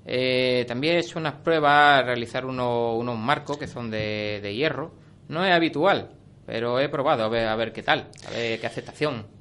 Eh, 0.04 0.64
también 0.66 0.96
he 0.96 0.98
hecho 0.98 1.20
unas 1.20 1.34
pruebas, 1.34 2.04
realizar 2.04 2.44
unos 2.44 3.16
marcos 3.16 3.58
que 3.58 3.68
son 3.68 3.88
de, 3.88 4.52
hierro. 4.52 4.90
No 5.28 5.44
es 5.44 5.52
habitual, 5.52 6.16
pero 6.46 6.80
he 6.80 6.88
probado 6.88 7.22
a 7.22 7.28
ver, 7.28 7.46
a 7.46 7.54
ver 7.54 7.72
qué 7.72 7.84
tal, 7.84 8.08
a 8.26 8.30
ver 8.32 8.58
qué 8.58 8.66
aceptación. 8.66 9.35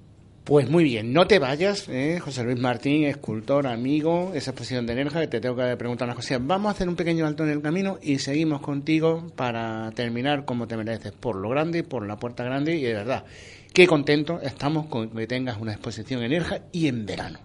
Pues 0.46 0.70
muy 0.70 0.84
bien, 0.84 1.12
no 1.12 1.26
te 1.26 1.40
vayas, 1.40 1.90
eh, 1.90 2.20
José 2.20 2.44
Luis 2.44 2.60
Martín, 2.60 3.04
escultor, 3.06 3.66
amigo, 3.66 4.32
esa 4.36 4.52
exposición 4.52 4.86
de 4.86 4.94
Nerja, 4.94 5.22
que 5.22 5.28
te 5.28 5.42
tengo 5.42 5.56
que 5.56 5.76
preguntar 5.76 6.08
unas 6.08 6.18
cosas. 6.18 6.38
Vamos 6.46 6.70
a 6.70 6.72
hacer 6.74 6.88
un 6.88 6.96
pequeño 6.96 7.26
alto 7.26 7.44
en 7.44 7.50
el 7.50 7.64
camino 7.64 7.98
y 8.00 8.20
seguimos 8.20 8.62
contigo 8.62 9.26
para 9.36 9.92
terminar 9.96 10.46
como 10.46 10.68
te 10.68 10.78
mereces, 10.78 11.14
por 11.14 11.36
lo 11.36 11.50
grande, 11.50 11.84
por 11.84 12.06
la 12.06 12.18
puerta 12.18 12.44
grande 12.44 12.76
y 12.76 12.84
de 12.84 12.94
verdad, 12.94 13.26
qué 13.74 13.88
contento 13.88 14.40
estamos 14.40 14.86
con 14.86 15.10
que 15.10 15.26
tengas 15.26 15.60
una 15.60 15.72
exposición 15.72 16.22
en 16.22 16.30
Nerja 16.30 16.60
y 16.72 16.90
en 16.90 17.08
verano. 17.08 17.40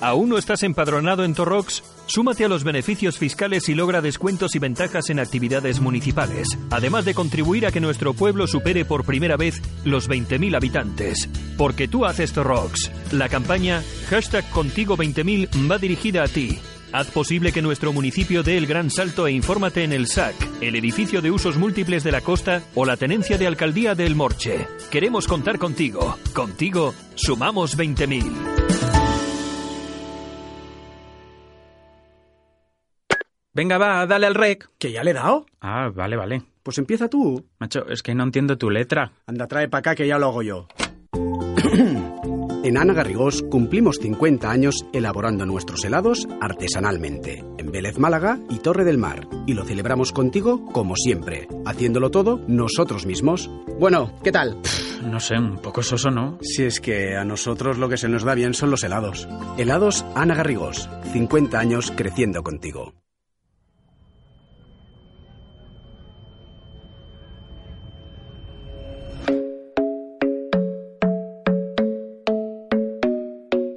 ¿Aún 0.00 0.28
no 0.28 0.38
estás 0.38 0.62
empadronado 0.62 1.24
en 1.24 1.34
Torrox? 1.34 1.82
Súmate 2.06 2.44
a 2.44 2.48
los 2.48 2.64
beneficios 2.64 3.18
fiscales 3.18 3.68
y 3.68 3.74
logra 3.74 4.00
descuentos 4.00 4.54
y 4.54 4.58
ventajas 4.58 5.10
en 5.10 5.18
actividades 5.18 5.80
municipales, 5.80 6.46
además 6.70 7.04
de 7.04 7.14
contribuir 7.14 7.66
a 7.66 7.72
que 7.72 7.80
nuestro 7.80 8.14
pueblo 8.14 8.46
supere 8.46 8.84
por 8.84 9.04
primera 9.04 9.36
vez 9.36 9.60
los 9.84 10.08
20.000 10.08 10.54
habitantes. 10.54 11.28
Porque 11.56 11.88
tú 11.88 12.04
haces 12.04 12.32
Torrox. 12.32 12.90
La 13.12 13.28
campaña 13.28 13.82
hashtag 14.10 14.48
contigo 14.50 14.96
20.000 14.96 15.70
va 15.70 15.78
dirigida 15.78 16.22
a 16.24 16.28
ti. 16.28 16.58
Haz 16.92 17.10
posible 17.10 17.50
que 17.50 17.62
nuestro 17.62 17.92
municipio 17.92 18.42
dé 18.42 18.56
el 18.56 18.66
gran 18.66 18.90
salto 18.90 19.26
e 19.26 19.32
infórmate 19.32 19.82
en 19.82 19.92
el 19.92 20.06
SAC, 20.06 20.34
el 20.60 20.76
edificio 20.76 21.20
de 21.20 21.30
usos 21.30 21.56
múltiples 21.56 22.04
de 22.04 22.12
la 22.12 22.20
costa 22.20 22.62
o 22.74 22.84
la 22.84 22.96
tenencia 22.96 23.38
de 23.38 23.46
alcaldía 23.46 23.94
del 23.94 24.14
Morche. 24.14 24.68
Queremos 24.90 25.26
contar 25.26 25.58
contigo. 25.58 26.16
Contigo 26.32 26.94
sumamos 27.16 27.76
20.000. 27.76 28.55
Venga, 33.56 33.78
va, 33.78 34.04
dale 34.06 34.26
al 34.26 34.34
rec. 34.34 34.68
¿Que 34.78 34.92
ya 34.92 35.02
le 35.02 35.12
he 35.12 35.14
dado? 35.14 35.46
Ah, 35.62 35.88
vale, 35.88 36.14
vale. 36.14 36.42
Pues 36.62 36.76
empieza 36.76 37.08
tú. 37.08 37.42
Macho, 37.58 37.88
es 37.88 38.02
que 38.02 38.14
no 38.14 38.22
entiendo 38.22 38.58
tu 38.58 38.68
letra. 38.68 39.12
Anda, 39.26 39.46
trae 39.46 39.66
para 39.66 39.78
acá 39.78 39.94
que 39.94 40.06
ya 40.06 40.18
lo 40.18 40.26
hago 40.26 40.42
yo. 40.42 40.68
en 42.64 42.76
Ana 42.76 42.92
Garrigós 42.92 43.42
cumplimos 43.50 43.96
50 43.98 44.50
años 44.50 44.84
elaborando 44.92 45.46
nuestros 45.46 45.82
helados 45.86 46.28
artesanalmente, 46.38 47.42
en 47.56 47.72
Vélez 47.72 47.98
Málaga 47.98 48.38
y 48.50 48.58
Torre 48.58 48.84
del 48.84 48.98
Mar. 48.98 49.26
Y 49.46 49.54
lo 49.54 49.64
celebramos 49.64 50.12
contigo 50.12 50.62
como 50.66 50.94
siempre, 50.94 51.48
haciéndolo 51.64 52.10
todo 52.10 52.42
nosotros 52.48 53.06
mismos. 53.06 53.50
Bueno, 53.80 54.12
¿qué 54.22 54.32
tal? 54.32 54.58
no 55.02 55.18
sé, 55.18 55.38
un 55.38 55.62
poco 55.62 55.82
soso, 55.82 56.10
¿no? 56.10 56.36
Si 56.42 56.64
es 56.64 56.78
que 56.78 57.16
a 57.16 57.24
nosotros 57.24 57.78
lo 57.78 57.88
que 57.88 57.96
se 57.96 58.10
nos 58.10 58.22
da 58.22 58.34
bien 58.34 58.52
son 58.52 58.70
los 58.70 58.84
helados. 58.84 59.26
Helados 59.56 60.04
Ana 60.14 60.34
Garrigós, 60.34 60.90
50 61.14 61.58
años 61.58 61.90
creciendo 61.96 62.42
contigo. 62.42 62.92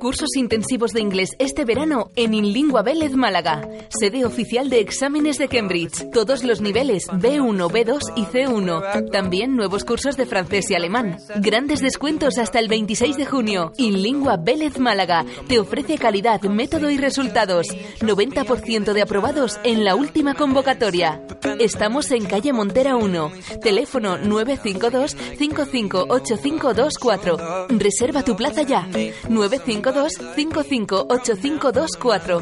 Cursos 0.10 0.38
intensivos 0.38 0.91
de 0.91 1.02
inglés 1.02 1.36
este 1.38 1.65
verano 1.65 2.10
en 2.15 2.34
Inlingua 2.34 2.82
Vélez 2.82 3.12
Málaga, 3.12 3.69
sede 3.89 4.26
oficial 4.26 4.67
de 4.67 4.80
exámenes 4.80 5.38
de 5.38 5.48
Cambridge. 5.48 6.10
Todos 6.12 6.43
los 6.43 6.62
niveles 6.62 7.06
B1, 7.10 7.69
B2 7.69 8.13
y 8.15 8.24
C1. 8.24 9.12
También 9.12 9.56
nuevos 9.56 9.86
cursos 9.86 10.17
de 10.17 10.26
francés 10.26 10.72
y 10.72 10.74
alemán. 10.74 11.19
Grandes 11.36 11.82
descuentos 11.82 12.39
hasta 12.39 12.58
el 12.58 12.69
26 12.69 13.17
de 13.17 13.28
junio. 13.28 13.72
Inlingua 13.78 14.38
Vélez 14.38 14.80
Málaga 14.80 15.28
te 15.48 15.60
ofrece 15.60 16.00
calidad, 16.00 16.41
método 16.41 16.89
y 16.89 16.98
resultados. 16.98 17.67
90% 18.00 18.93
de 18.93 19.04
aprobados 19.04 19.60
en 19.63 19.86
la 19.86 19.93
última 19.93 20.34
convocatoria. 20.34 21.22
Estamos 21.60 22.10
en 22.10 22.26
calle 22.26 22.52
Montera 22.52 22.95
1. 22.95 23.32
Teléfono 23.62 24.17
952 24.17 25.15
558524. 25.38 27.67
Reserva 27.78 28.24
tu 28.24 28.36
plaza 28.36 28.63
ya. 28.63 28.88
952 29.30 29.98
558524. 30.07 32.41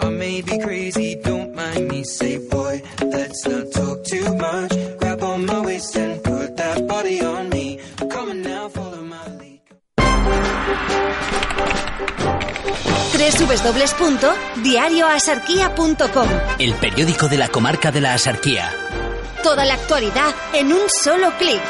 I 0.00 0.08
may 0.10 0.42
be 0.42 0.58
crazy, 0.58 1.14
don't 1.22 1.54
mind 1.54 1.88
me. 1.88 2.04
Say, 2.04 2.38
boy, 2.50 2.82
let's 3.02 3.46
not 3.46 3.70
talk 3.72 4.04
too 4.04 4.34
much. 4.36 4.72
Grab 4.98 5.22
on 5.22 5.46
my 5.46 5.60
waist 5.60 5.96
and 5.96 6.22
put 6.22 6.56
that 6.56 6.86
body 6.86 7.20
on 7.22 7.48
me. 7.48 7.78
Come 8.10 8.30
on 8.30 8.42
now, 8.42 8.68
follow 8.68 9.02
my 9.02 9.26
lead. 9.38 9.60
www.diarioasarquía.com 13.38 16.28
El 16.58 16.74
periódico 16.74 17.28
de 17.28 17.38
la 17.38 17.48
comarca 17.48 17.90
de 17.90 18.00
la 18.00 18.14
Asarquía. 18.14 18.70
Toda 19.42 19.64
la 19.64 19.74
actualidad 19.74 20.32
en 20.52 20.72
un 20.72 20.88
solo 20.88 21.32
clic. 21.38 21.60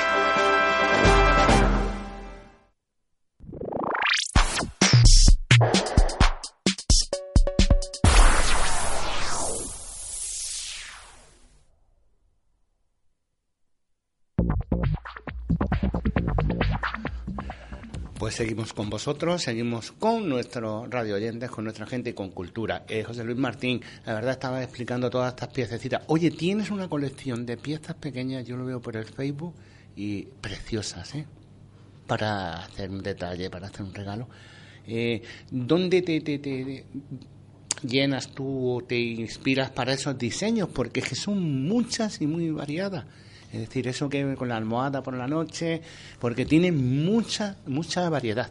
Pues 18.30 18.36
seguimos 18.36 18.72
con 18.72 18.88
vosotros, 18.88 19.42
seguimos 19.42 19.90
con 19.90 20.28
nuestros 20.28 20.88
radio 20.88 21.16
oyentes, 21.16 21.50
con 21.50 21.64
nuestra 21.64 21.84
gente 21.84 22.10
y 22.10 22.12
con 22.12 22.30
cultura. 22.30 22.84
Eh, 22.88 23.02
José 23.02 23.24
Luis 23.24 23.36
Martín, 23.36 23.80
la 24.06 24.14
verdad 24.14 24.30
estaba 24.30 24.62
explicando 24.62 25.10
todas 25.10 25.30
estas 25.30 25.48
piececitas. 25.48 26.04
Oye, 26.06 26.30
tienes 26.30 26.70
una 26.70 26.88
colección 26.88 27.44
de 27.44 27.56
piezas 27.56 27.96
pequeñas, 27.96 28.46
yo 28.46 28.56
lo 28.56 28.64
veo 28.64 28.80
por 28.80 28.96
el 28.96 29.04
Facebook, 29.04 29.52
y 29.96 30.26
preciosas, 30.40 31.12
¿eh? 31.16 31.26
Para 32.06 32.62
hacer 32.62 32.90
un 32.90 33.02
detalle, 33.02 33.50
para 33.50 33.66
hacer 33.66 33.82
un 33.82 33.92
regalo. 33.92 34.28
Eh, 34.86 35.22
¿Dónde 35.50 36.00
te, 36.00 36.20
te, 36.20 36.38
te 36.38 36.84
llenas 37.82 38.28
tú 38.28 38.76
o 38.76 38.80
te 38.84 38.96
inspiras 38.96 39.72
para 39.72 39.92
esos 39.92 40.16
diseños? 40.16 40.68
Porque 40.68 41.02
que 41.02 41.16
son 41.16 41.64
muchas 41.64 42.20
y 42.20 42.28
muy 42.28 42.48
variadas. 42.52 43.06
Es 43.52 43.60
decir, 43.60 43.88
eso 43.88 44.08
que 44.08 44.34
con 44.36 44.48
la 44.48 44.56
almohada 44.56 45.02
por 45.02 45.14
la 45.14 45.26
noche, 45.26 45.82
porque 46.20 46.44
tiene 46.44 46.70
mucha, 46.70 47.56
mucha 47.66 48.08
variedad. 48.08 48.50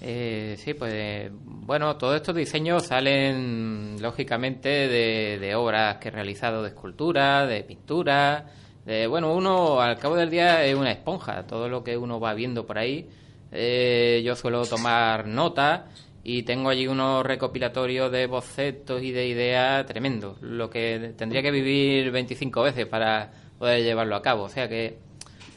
Eh, 0.00 0.56
sí, 0.58 0.74
pues 0.74 1.30
bueno, 1.32 1.96
todos 1.96 2.16
estos 2.16 2.34
diseños 2.34 2.84
salen 2.86 3.96
lógicamente 4.00 4.68
de, 4.68 5.54
obras 5.54 5.96
que 5.96 6.08
he 6.08 6.10
realizado 6.10 6.62
de 6.62 6.68
escultura, 6.68 7.46
de 7.46 7.64
pintura, 7.64 8.46
de, 8.84 9.06
bueno, 9.06 9.34
uno 9.34 9.80
al 9.80 9.98
cabo 9.98 10.16
del 10.16 10.30
día 10.30 10.64
es 10.64 10.76
una 10.76 10.92
esponja, 10.92 11.46
todo 11.46 11.68
lo 11.68 11.82
que 11.82 11.96
uno 11.96 12.20
va 12.20 12.34
viendo 12.34 12.66
por 12.66 12.78
ahí. 12.78 13.08
Eh, 13.50 14.22
yo 14.24 14.36
suelo 14.36 14.64
tomar 14.66 15.26
nota 15.26 15.86
y 16.22 16.42
tengo 16.42 16.68
allí 16.68 16.86
unos 16.86 17.24
recopilatorios 17.24 18.12
de 18.12 18.26
bocetos 18.26 19.02
y 19.02 19.12
de 19.12 19.26
ideas 19.28 19.86
tremendos, 19.86 20.40
lo 20.42 20.68
que 20.68 21.14
tendría 21.16 21.40
que 21.40 21.50
vivir 21.50 22.10
25 22.10 22.62
veces 22.62 22.86
para 22.86 23.30
poder 23.58 23.82
llevarlo 23.82 24.16
a 24.16 24.22
cabo. 24.22 24.44
O 24.44 24.48
sea 24.48 24.68
que 24.68 24.98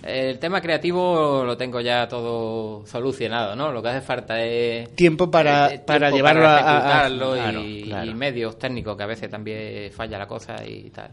el 0.03 0.39
tema 0.39 0.62
creativo 0.62 1.43
lo 1.45 1.57
tengo 1.57 1.81
ya 1.81 2.07
todo 2.07 2.85
solucionado, 2.85 3.55
¿no? 3.55 3.71
Lo 3.71 3.81
que 3.83 3.89
hace 3.89 4.01
falta 4.01 4.41
es... 4.43 4.95
Tiempo 4.95 5.29
para, 5.29 5.73
eh, 5.73 5.79
para 5.85 6.09
tiempo 6.12 6.15
llevarlo 6.17 6.43
para 6.43 6.57
a- 6.57 6.59
a- 6.59 6.77
ejecutarlo 6.77 7.33
claro, 7.33 7.63
y, 7.63 7.83
claro. 7.83 8.09
y 8.12 8.13
medios 8.13 8.57
técnicos, 8.57 8.95
que 8.95 9.03
a 9.03 9.07
veces 9.07 9.29
también 9.29 9.91
falla 9.91 10.17
la 10.17 10.27
cosa 10.27 10.65
y 10.65 10.89
tal. 10.89 11.12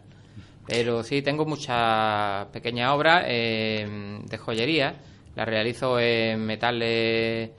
Pero 0.68 1.02
sí, 1.02 1.22
tengo 1.22 1.44
muchas 1.46 2.46
pequeñas 2.46 2.92
obras 2.92 3.24
eh, 3.26 4.18
de 4.24 4.38
joyería. 4.38 4.94
Las 5.34 5.46
realizo 5.46 5.98
en 6.00 6.40
metales 6.46 7.50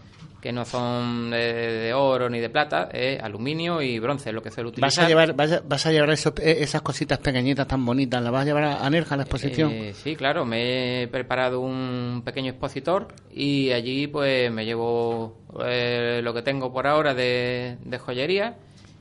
que 0.41 0.51
no 0.51 0.65
son 0.65 1.31
de, 1.31 1.37
de 1.37 1.93
oro 1.93 2.29
ni 2.29 2.39
de 2.39 2.49
plata, 2.49 2.89
es 2.91 3.21
aluminio 3.21 3.81
y 3.81 3.99
bronce, 3.99 4.31
lo 4.31 4.41
que 4.41 4.51
suelo 4.51 4.69
utilizar. 4.69 4.87
¿Vas 4.87 4.99
a 4.99 5.07
llevar, 5.07 5.33
vas 5.33 5.51
a, 5.51 5.61
vas 5.61 5.85
a 5.85 5.91
llevar 5.91 6.11
esas 6.11 6.81
cositas 6.81 7.17
pequeñitas 7.19 7.67
tan 7.67 7.85
bonitas? 7.85 8.21
¿Las 8.21 8.31
vas 8.31 8.43
a 8.43 8.45
llevar 8.45 8.63
a, 8.63 8.85
a 8.85 8.89
Nerja 8.89 9.15
a 9.15 9.17
la 9.17 9.23
exposición? 9.23 9.71
Eh, 9.71 9.93
sí, 9.93 10.15
claro, 10.15 10.45
me 10.45 11.03
he 11.03 11.07
preparado 11.07 11.59
un 11.59 12.21
pequeño 12.23 12.51
expositor 12.51 13.07
y 13.31 13.71
allí 13.71 14.07
pues 14.07 14.51
me 14.51 14.65
llevo 14.65 15.37
eh, 15.65 16.21
lo 16.23 16.33
que 16.33 16.41
tengo 16.43 16.71
por 16.71 16.87
ahora 16.87 17.13
de, 17.13 17.77
de 17.83 17.97
joyería 17.97 18.57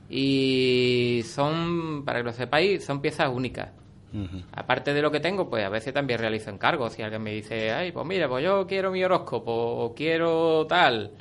y 0.09 1.21
son, 1.25 2.03
para 2.05 2.19
que 2.19 2.25
lo 2.25 2.33
sepáis, 2.33 2.83
son 2.83 3.01
piezas 3.01 3.29
únicas. 3.31 3.69
Aparte 4.53 4.95
de 4.95 5.01
lo 5.01 5.11
que 5.11 5.19
tengo, 5.19 5.47
pues 5.47 5.63
a 5.63 5.69
veces 5.69 5.93
también 5.93 6.19
realizo 6.19 6.49
encargos. 6.49 6.93
Si 6.93 7.03
alguien 7.03 7.21
me 7.21 7.33
dice, 7.33 7.71
ay, 7.71 7.91
pues 7.91 8.03
mira, 8.07 8.27
pues 8.27 8.43
yo 8.43 8.65
quiero 8.65 8.89
mi 8.89 9.03
horóscopo 9.03 9.51
o 9.51 9.93
quiero 9.93 10.65
tal, 10.65 11.11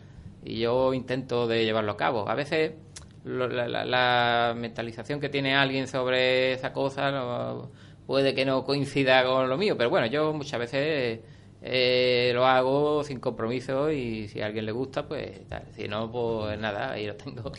y 0.47 0.61
yo 0.61 0.95
intento 0.95 1.47
de 1.47 1.65
llevarlo 1.65 1.93
a 1.93 1.97
cabo. 1.97 2.29
A 2.29 2.35
veces 2.35 2.73
lo- 3.25 3.49
la, 3.49 3.69
la- 3.69 3.85
la 3.85 4.55
mentalización 4.57 5.21
que 5.21 5.29
tiene 5.29 5.55
alguien 5.57 5.89
sobre 5.89 6.53
esa 6.55 6.73
cosa 6.73 7.11
puede 8.07 8.35
que 8.35 8.45
no 8.45 8.65
coincida 8.65 9.25
con 9.25 9.49
lo 9.49 9.57
mío, 9.57 9.77
pero 9.77 9.91
bueno, 9.91 10.07
yo 10.07 10.33
muchas 10.33 10.61
veces 10.61 11.21
eh, 11.63 12.31
lo 12.35 12.47
hago 12.47 13.03
sin 13.05 13.19
compromiso 13.21 13.91
y 13.91 14.29
si 14.29 14.41
a 14.41 14.47
alguien 14.47 14.67
le 14.67 14.73
gusta, 14.73 15.07
pues 15.09 15.47
tal. 15.49 15.65
Si 15.75 15.89
no, 15.89 16.11
pues 16.11 16.59
nada, 16.59 16.93
ahí 16.93 17.07
lo 17.07 17.17
tengo. 17.17 17.53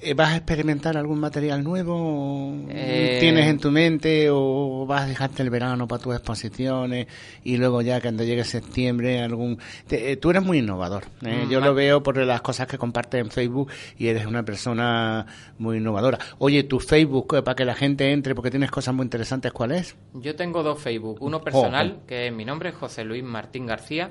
Eh, 0.00 0.12
¿Vas 0.12 0.32
a 0.32 0.36
experimentar 0.36 0.96
algún 0.98 1.18
material 1.18 1.64
nuevo? 1.64 2.52
Eh, 2.68 3.16
¿Tienes 3.20 3.46
en 3.48 3.58
tu 3.58 3.70
mente 3.70 4.28
o 4.30 4.84
vas 4.86 5.02
a 5.04 5.06
dejarte 5.06 5.42
el 5.42 5.48
verano 5.48 5.88
para 5.88 6.02
tus 6.02 6.14
exposiciones 6.14 7.06
y 7.42 7.56
luego 7.56 7.80
ya 7.80 8.02
cuando 8.02 8.22
llegue 8.22 8.44
septiembre 8.44 9.22
algún... 9.22 9.58
te- 9.86 10.12
eh, 10.12 10.16
tú 10.18 10.28
eres 10.30 10.42
muy 10.42 10.58
innovador. 10.58 11.04
¿eh? 11.24 11.44
Mm, 11.46 11.50
Yo 11.50 11.60
lo 11.60 11.72
veo 11.72 12.02
por 12.02 12.18
las 12.18 12.42
cosas 12.42 12.66
que 12.66 12.76
compartes 12.76 13.18
en 13.20 13.30
Facebook 13.30 13.70
y 13.96 14.08
eres 14.08 14.26
una 14.26 14.42
persona 14.44 15.24
muy 15.58 15.78
innovadora. 15.78 16.18
Oye, 16.38 16.64
tu 16.64 16.80
Facebook, 16.80 17.42
para 17.42 17.54
que 17.54 17.64
la 17.64 17.74
gente 17.74 18.12
entre 18.12 18.34
porque 18.34 18.50
tienes 18.50 18.70
cosas 18.70 18.94
muy 18.94 19.04
interesantes, 19.04 19.52
¿cuál 19.52 19.72
es? 19.72 19.96
Yo 20.12 20.36
tengo 20.36 20.62
dos 20.62 20.82
Facebook, 20.82 21.16
uno 21.22 21.40
personal, 21.40 22.00
que 22.06 22.26
es 22.26 22.32
mi 22.32 22.44
nombre, 22.44 22.72
José 22.72 23.04
Luis 23.04 23.24
Martín 23.24 23.64
García, 23.64 24.10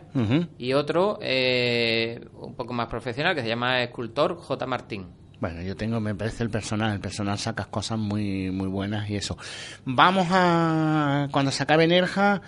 y 0.58 0.74
otro 0.74 1.20
eh, 1.22 2.20
un 2.42 2.56
poco 2.56 2.74
más 2.74 2.88
profesional, 2.88 3.36
que 3.36 3.42
se 3.44 3.48
llama 3.48 3.84
Escultor 3.84 4.36
J. 4.38 4.66
Martín. 4.66 5.06
Bueno, 5.44 5.62
yo 5.62 5.76
tengo, 5.76 6.00
me 6.00 6.16
parece 6.16 6.42
el 6.46 6.50
personal, 6.50 6.94
el 6.94 7.02
personal 7.02 7.38
sacas 7.38 7.68
cosas 7.68 8.00
muy 8.00 8.50
muy 8.50 8.70
buenas 8.70 9.10
y 9.10 9.18
eso. 9.18 9.38
Vamos 9.84 10.28
a, 10.32 11.28
cuando 11.34 11.52
se 11.52 11.64
acabe 11.64 11.86
Nerja, 11.86 12.42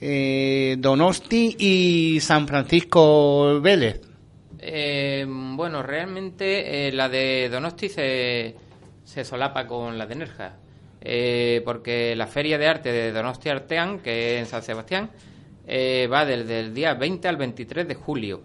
eh, 0.00 0.76
Donosti 0.78 1.56
y 1.58 2.20
San 2.20 2.46
Francisco 2.46 3.60
Vélez. 3.60 4.00
Eh, 4.60 5.26
bueno, 5.28 5.82
realmente 5.82 6.86
eh, 6.86 6.92
la 6.92 7.08
de 7.08 7.48
Donosti 7.48 7.88
se, 7.88 8.54
se 9.02 9.24
solapa 9.24 9.66
con 9.66 9.98
la 9.98 10.06
de 10.06 10.14
Nerja, 10.14 10.52
eh, 11.00 11.62
porque 11.64 12.14
la 12.14 12.28
Feria 12.28 12.58
de 12.58 12.68
Arte 12.68 12.92
de 12.92 13.10
Donosti 13.10 13.48
Artean, 13.48 13.98
que 13.98 14.36
es 14.36 14.40
en 14.42 14.46
San 14.46 14.62
Sebastián, 14.62 15.10
eh, 15.66 16.06
va 16.06 16.24
desde 16.24 16.60
el 16.60 16.74
día 16.74 16.94
20 16.94 17.26
al 17.28 17.36
23 17.36 17.88
de 17.88 17.94
julio. 17.94 18.42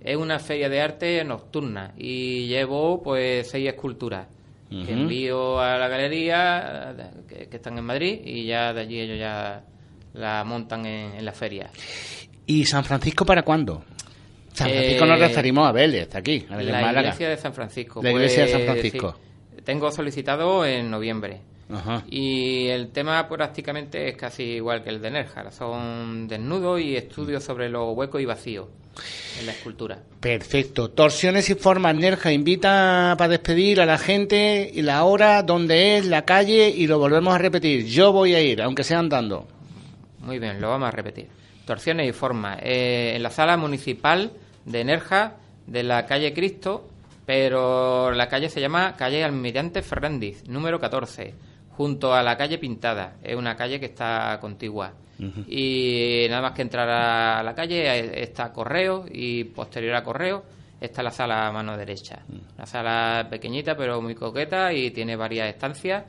Es 0.00 0.16
una 0.16 0.38
feria 0.38 0.68
de 0.68 0.80
arte 0.80 1.24
nocturna 1.24 1.92
y 1.96 2.46
llevo 2.46 3.02
pues 3.02 3.50
seis 3.50 3.68
esculturas 3.68 4.26
que 4.70 4.92
envío 4.92 5.60
a 5.60 5.78
la 5.78 5.86
galería 5.86 6.94
eh, 6.98 7.10
que, 7.28 7.48
que 7.48 7.56
están 7.56 7.78
en 7.78 7.84
Madrid 7.84 8.20
y 8.24 8.46
ya 8.46 8.72
de 8.72 8.80
allí 8.80 8.98
ellos 8.98 9.18
ya 9.20 9.62
la 10.14 10.42
montan 10.42 10.84
en, 10.86 11.14
en 11.14 11.24
la 11.24 11.32
feria. 11.32 11.70
¿Y 12.46 12.64
San 12.64 12.84
Francisco 12.84 13.24
para 13.24 13.42
cuándo? 13.42 13.84
San 14.52 14.68
Eh, 14.68 14.72
Francisco 14.72 15.06
nos 15.06 15.18
referimos 15.20 15.68
a 15.68 15.72
Vélez, 15.72 16.14
aquí, 16.14 16.44
a 16.50 16.56
Vélez 16.56 16.72
la 16.72 16.80
Málaga. 16.80 17.00
iglesia 17.08 17.28
de 17.28 17.36
San 17.36 17.52
Francisco. 17.54 18.00
La 18.02 18.10
iglesia 18.10 18.44
de 18.46 18.48
San 18.48 18.60
pues, 18.62 18.70
Francisco. 18.72 19.14
sí. 19.56 19.62
tengo 19.64 19.90
solicitado 19.92 20.64
en 20.64 20.90
noviembre. 20.90 21.40
Ajá. 21.72 22.04
Y 22.10 22.68
el 22.68 22.88
tema 22.88 23.26
prácticamente 23.28 24.08
es 24.08 24.16
casi 24.16 24.42
igual 24.42 24.82
que 24.82 24.90
el 24.90 25.00
de 25.00 25.10
Nerja. 25.10 25.50
Son 25.50 26.28
desnudos 26.28 26.80
y 26.80 26.96
estudios 26.96 27.42
sobre 27.42 27.68
los 27.68 27.96
huecos 27.96 28.20
y 28.20 28.24
vacíos 28.24 28.68
en 29.40 29.46
la 29.46 29.52
escultura. 29.52 29.98
Perfecto. 30.20 30.90
Torsiones 30.90 31.50
y 31.50 31.54
formas, 31.54 31.94
Nerja 31.96 32.32
invita 32.32 33.14
para 33.18 33.28
despedir 33.28 33.80
a 33.80 33.86
la 33.86 33.98
gente 33.98 34.70
y 34.72 34.82
la 34.82 35.04
hora, 35.04 35.42
dónde 35.42 35.96
es, 35.96 36.06
la 36.06 36.24
calle 36.24 36.68
y 36.68 36.86
lo 36.86 36.98
volvemos 36.98 37.34
a 37.34 37.38
repetir. 37.38 37.86
Yo 37.86 38.12
voy 38.12 38.34
a 38.34 38.40
ir, 38.40 38.62
aunque 38.62 38.84
sea 38.84 38.98
andando. 38.98 39.46
Muy 40.20 40.38
bien, 40.38 40.60
lo 40.60 40.70
vamos 40.70 40.88
a 40.88 40.92
repetir. 40.92 41.28
Torsiones 41.66 42.08
y 42.08 42.12
formas. 42.12 42.58
Eh, 42.62 43.14
en 43.16 43.22
la 43.22 43.30
sala 43.30 43.56
municipal 43.56 44.32
de 44.64 44.84
Nerja, 44.84 45.36
de 45.66 45.82
la 45.82 46.06
calle 46.06 46.32
Cristo, 46.32 46.88
pero 47.26 48.12
la 48.12 48.28
calle 48.28 48.48
se 48.48 48.60
llama 48.60 48.96
calle 48.96 49.24
Almirante 49.24 49.82
Fernández, 49.82 50.44
número 50.46 50.78
14, 50.78 51.34
junto 51.76 52.14
a 52.14 52.22
la 52.22 52.36
calle 52.36 52.58
Pintada. 52.58 53.16
Es 53.22 53.36
una 53.36 53.56
calle 53.56 53.78
que 53.80 53.86
está 53.86 54.38
contigua. 54.40 54.92
Y 55.48 56.26
nada 56.28 56.42
más 56.42 56.52
que 56.52 56.62
entrar 56.62 56.88
a 56.88 57.42
la 57.42 57.54
calle 57.54 58.20
está 58.22 58.52
Correo 58.52 59.04
y 59.10 59.44
posterior 59.44 59.94
a 59.94 60.02
Correo 60.02 60.44
está 60.80 61.02
la 61.02 61.10
sala 61.10 61.46
a 61.46 61.52
mano 61.52 61.76
derecha. 61.76 62.18
La 62.58 62.66
sala 62.66 63.26
pequeñita 63.30 63.76
pero 63.76 64.02
muy 64.02 64.14
coqueta 64.14 64.72
y 64.72 64.90
tiene 64.90 65.16
varias 65.16 65.48
estancias. 65.48 66.04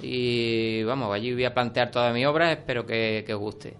Y 0.00 0.82
vamos, 0.84 1.14
allí 1.14 1.32
voy 1.32 1.44
a 1.44 1.54
plantear 1.54 1.90
toda 1.90 2.12
mi 2.12 2.24
obra, 2.26 2.52
espero 2.52 2.84
que, 2.86 3.24
que 3.26 3.34
os 3.34 3.40
guste. 3.40 3.74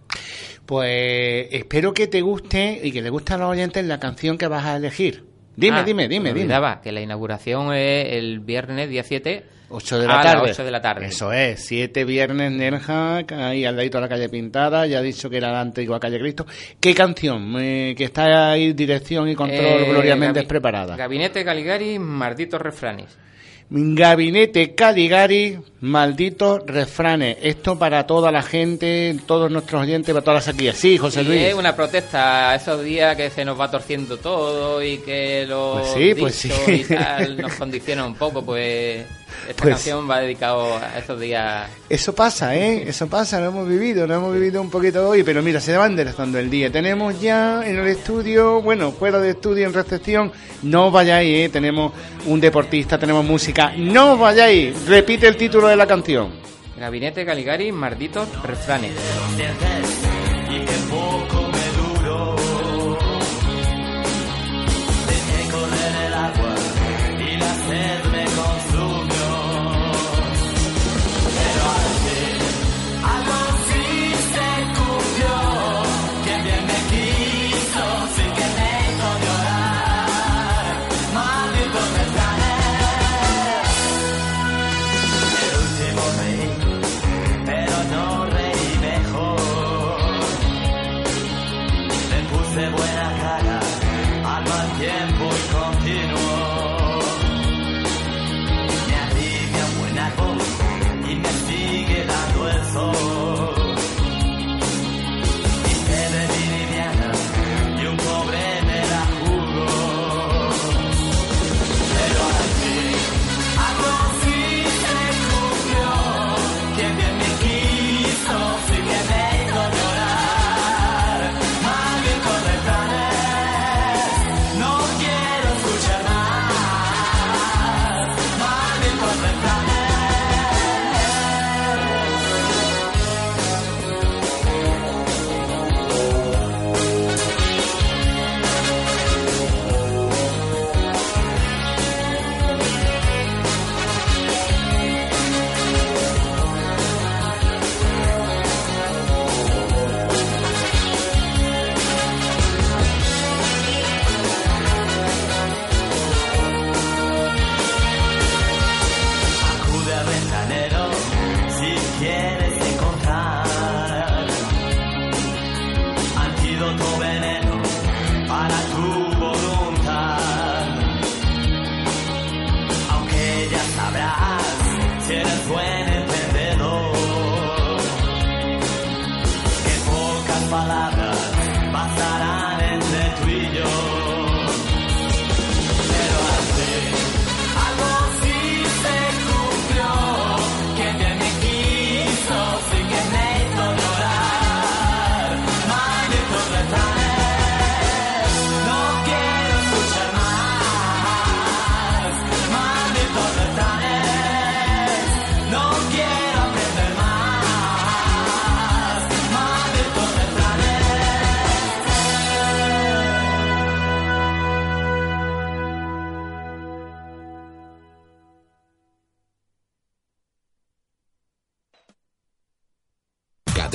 Pues 0.67 1.49
espero 1.53 1.93
que 1.95 2.07
te 2.09 2.21
guste 2.21 2.81
y 2.83 2.93
que 2.93 3.03
le 3.03 3.11
guste 3.11 3.35
a 3.35 3.39
los 3.39 3.49
oyentes 3.51 3.85
la 3.85 3.99
canción 4.01 4.37
que 4.39 4.47
vas 4.49 4.65
a 4.65 4.77
elegir. 4.77 5.25
Dime, 5.57 5.79
Ah, 5.79 5.83
dime, 5.85 6.09
dime, 6.09 6.33
me 6.33 6.41
dime. 6.41 6.55
que 6.83 6.93
la 6.93 7.01
inauguración 7.01 7.73
es 7.75 8.13
el 8.17 8.41
viernes 8.41 8.89
día 8.89 9.03
7 9.03 9.45
8 9.71 9.99
de 10.01 10.07
la 10.07 10.21
a 10.21 10.23
tarde. 10.23 10.47
las 10.49 10.57
8 10.57 10.65
de 10.65 10.71
la 10.71 10.81
tarde. 10.81 11.07
Eso 11.07 11.33
es, 11.33 11.65
siete 11.67 12.05
viernes 12.05 12.51
Nerja, 12.53 13.19
ahí 13.37 13.65
al 13.65 13.77
ladito 13.77 13.99
de 13.99 14.03
la 14.03 14.09
calle 14.09 14.29
Pintada, 14.29 14.87
ya 14.87 14.99
ha 14.99 15.03
dicho 15.03 15.29
que 15.29 15.37
era 15.37 15.53
la 15.53 15.61
antigua 15.61 16.01
calle 16.01 16.19
Cristo. 16.19 16.47
¿Qué 16.81 16.95
canción? 16.95 17.55
Eh, 17.59 17.95
que 17.97 18.05
está 18.05 18.51
ahí 18.53 18.73
dirección 18.73 19.29
y 19.29 19.35
control 19.35 19.59
Eh, 19.83 19.87
Gloria 19.91 20.17
Méndez 20.17 20.47
preparada. 20.47 20.97
Gabinete 20.97 21.45
Caligari, 21.45 21.99
malditos 21.99 22.61
refranes. 22.61 23.17
Gabinete 23.71 24.75
Caligari, 24.75 25.59
malditos 25.83 26.63
refranes. 26.67 27.37
Esto 27.43 27.79
para 27.79 28.07
toda 28.07 28.33
la 28.33 28.41
gente, 28.43 29.15
todos 29.27 29.51
nuestros 29.51 29.83
oyentes, 29.83 30.13
para 30.15 30.25
todas 30.25 30.47
las 30.47 30.55
aquí. 30.55 30.71
Sí, 30.73 30.97
José 30.97 31.21
Y 31.21 31.25
Luis. 31.25 31.43
es 31.43 31.55
una 31.55 31.77
protesta 31.77 32.51
a 32.51 32.55
esos 32.55 32.83
días 32.83 33.15
que 33.15 33.29
se 33.29 33.45
nos 33.45 33.61
va 33.61 33.71
torciendo 33.71 34.17
todo 34.17 34.83
y 34.83 34.97
que 34.99 35.45
los 35.47 35.81
Pues 35.81 35.93
sí, 35.93 36.15
pues 36.19 36.35
sí. 36.35 36.51
y 36.67 36.85
tal 36.85 37.37
nos 37.37 37.53
condiciona 37.57 38.07
un 38.07 38.15
poco, 38.15 38.43
pues 38.43 39.05
esta 39.49 39.63
Pues- 39.63 39.75
canción 39.77 40.09
va 40.09 40.21
dedicado 40.21 40.77
a 40.77 40.99
esos 40.99 41.19
días. 41.21 41.69
Eso 41.89 42.15
pasa, 42.15 42.55
¿eh? 42.57 42.85
Eso 42.89 43.07
pasa, 43.09 43.41
lo 43.41 43.47
hemos 43.47 43.69
vivido, 43.69 44.07
lo 44.07 44.15
hemos 44.15 44.33
vivido 44.35 44.61
un 44.61 44.71
poquito 44.71 45.09
hoy, 45.09 45.23
pero 45.23 45.43
mira, 45.43 45.61
se 45.61 45.77
va 45.77 45.87
enderezando 45.87 46.39
el 46.39 46.51
día. 46.51 46.71
Tenemos 46.71 47.21
ya 47.21 47.63
en 47.67 47.79
el 47.79 47.87
estudio, 47.89 48.61
bueno, 48.63 48.93
fuera 48.93 49.19
de 49.19 49.31
estudio, 49.31 49.67
en 49.67 49.75
recepción, 49.75 50.33
no 50.63 50.87
os 50.87 50.93
vayáis, 50.93 51.47
¿eh? 51.47 51.49
Tenemos 51.51 51.93
un 52.27 52.41
deportista, 52.41 52.99
tenemos 52.99 53.25
música, 53.25 53.73
no 53.77 54.17
vayáis. 54.19 54.87
Repite 54.87 55.29
el 55.29 55.37
título 55.37 55.69
de 55.69 55.77
la 55.77 55.87
canción. 55.87 56.33
Gabinete 56.79 57.25
Caligari, 57.27 57.73
malditos 57.73 58.29
refranes. 58.43 58.93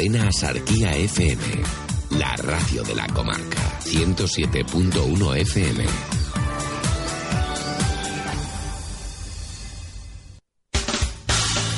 Cadena 0.04 0.34
Sarquía 0.34 0.98
FM. 0.98 1.42
La 2.20 2.36
radio 2.36 2.84
de 2.84 2.94
la 2.94 3.08
comarca. 3.08 3.80
107.1 3.86 5.38
FM. 5.38 5.86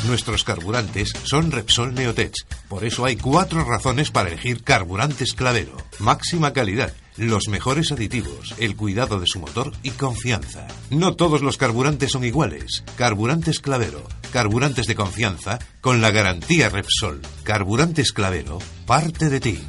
Nuestros 0.08 0.44
carburantes 0.44 1.14
son 1.24 1.52
Repsol 1.52 1.94
Neotech. 1.94 2.34
Por 2.68 2.84
eso 2.84 3.06
hay 3.06 3.16
cuatro 3.16 3.64
razones 3.64 4.10
para 4.10 4.30
elegir 4.30 4.64
carburantes 4.64 5.36
Clavero. 5.36 5.78
Máxima 6.00 6.52
calidad, 6.52 6.96
los 7.18 7.48
mejores 7.48 7.92
aditivos, 7.92 8.54
el 8.58 8.76
cuidado 8.76 9.20
de 9.20 9.28
su 9.28 9.40
motor 9.40 9.72
y 9.84 9.92
confianza. 9.92 10.68
No 10.90 11.16
todos 11.16 11.42
los 11.42 11.58
carburantes 11.58 12.12
son 12.12 12.24
iguales. 12.24 12.84
Carburantes 12.98 13.60
Clavero, 13.60 14.04
carburantes 14.32 14.88
de 14.88 14.96
confianza 14.96 15.60
con 15.82 16.02
la 16.02 16.12
garantía 16.12 16.70
Repsol. 16.70 17.22
Carburantes 17.44 18.12
Clavero, 18.12 18.60
parte 18.86 19.30
de 19.30 19.40
ti. 19.40 19.60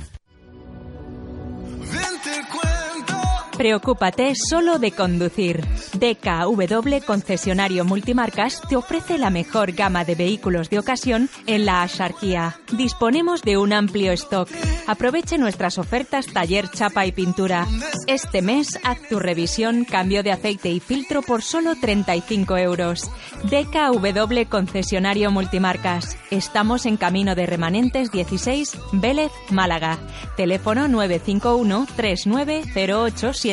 Preocúpate 3.56 4.34
solo 4.34 4.78
de 4.78 4.92
conducir. 4.92 5.64
DKW 5.94 7.04
Concesionario 7.06 7.86
Multimarcas 7.86 8.60
te 8.68 8.76
ofrece 8.76 9.16
la 9.16 9.30
mejor 9.30 9.72
gama 9.72 10.04
de 10.04 10.14
vehículos 10.14 10.68
de 10.68 10.78
ocasión 10.78 11.30
en 11.46 11.64
la 11.64 11.82
Asharquía. 11.82 12.58
Disponemos 12.72 13.40
de 13.40 13.56
un 13.56 13.72
amplio 13.72 14.12
stock. 14.12 14.50
Aproveche 14.86 15.38
nuestras 15.38 15.78
ofertas 15.78 16.26
taller, 16.26 16.70
chapa 16.70 17.06
y 17.06 17.12
pintura. 17.12 17.66
Este 18.06 18.42
mes 18.42 18.78
haz 18.84 19.00
tu 19.08 19.18
revisión, 19.18 19.86
cambio 19.86 20.22
de 20.22 20.32
aceite 20.32 20.68
y 20.68 20.80
filtro 20.80 21.22
por 21.22 21.42
solo 21.42 21.74
35 21.80 22.58
euros. 22.58 23.10
DKW 23.44 24.48
Concesionario 24.50 25.30
Multimarcas. 25.30 26.18
Estamos 26.30 26.84
en 26.84 26.98
Camino 26.98 27.34
de 27.34 27.46
Remanentes 27.46 28.10
16, 28.10 28.76
Vélez, 28.92 29.32
Málaga. 29.50 29.98
Teléfono 30.36 30.88
951 30.88 31.86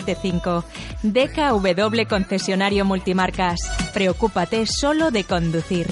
390875. 0.01 0.63
DKW 1.03 2.07
Concesionario 2.07 2.85
Multimarcas. 2.85 3.59
Preocúpate 3.93 4.65
solo 4.65 5.11
de 5.11 5.23
conducir. 5.23 5.87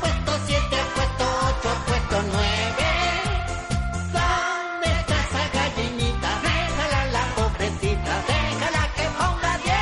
puesto 0.00 0.32
siete, 0.46 0.76
ha 0.76 0.86
puesto 0.94 1.24
ocho, 1.24 1.68
ha 1.70 1.84
puesto 1.86 2.22
nueve. 2.30 2.88
¿Dónde 4.12 4.88
está 5.00 5.16
esa 5.24 5.48
gallinita? 5.54 6.30
Déjala 6.42 7.00
la 7.06 7.24
pobrecita, 7.34 8.14
déjala 8.28 8.82
que 8.96 9.04
ponga 9.16 9.52
diez. 9.64 9.72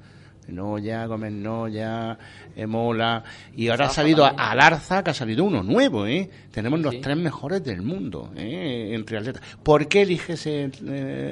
Noya, 0.48 1.06
Gómez 1.06 1.32
Noya, 1.34 2.18
Emola, 2.56 3.24
y 3.56 3.68
ahora 3.70 3.86
ha 3.86 3.90
salido 3.90 4.26
a- 4.26 4.30
también. 4.30 4.50
al 4.50 4.60
Arza, 4.62 5.04
que 5.04 5.10
ha 5.12 5.14
salido 5.14 5.44
uno 5.44 5.64
nuevo, 5.64 6.06
¿eh? 6.08 6.30
Tenemos 6.52 6.80
los 6.80 7.00
tres 7.02 7.18
mejores 7.18 7.64
del 7.64 7.82
mundo, 7.82 8.32
¿eh? 8.36 8.92
En 8.94 9.06
triatleta. 9.06 9.40
¿Por 9.64 9.88
qué 9.88 10.02
eliges 10.04 10.46
eh, 10.48 10.72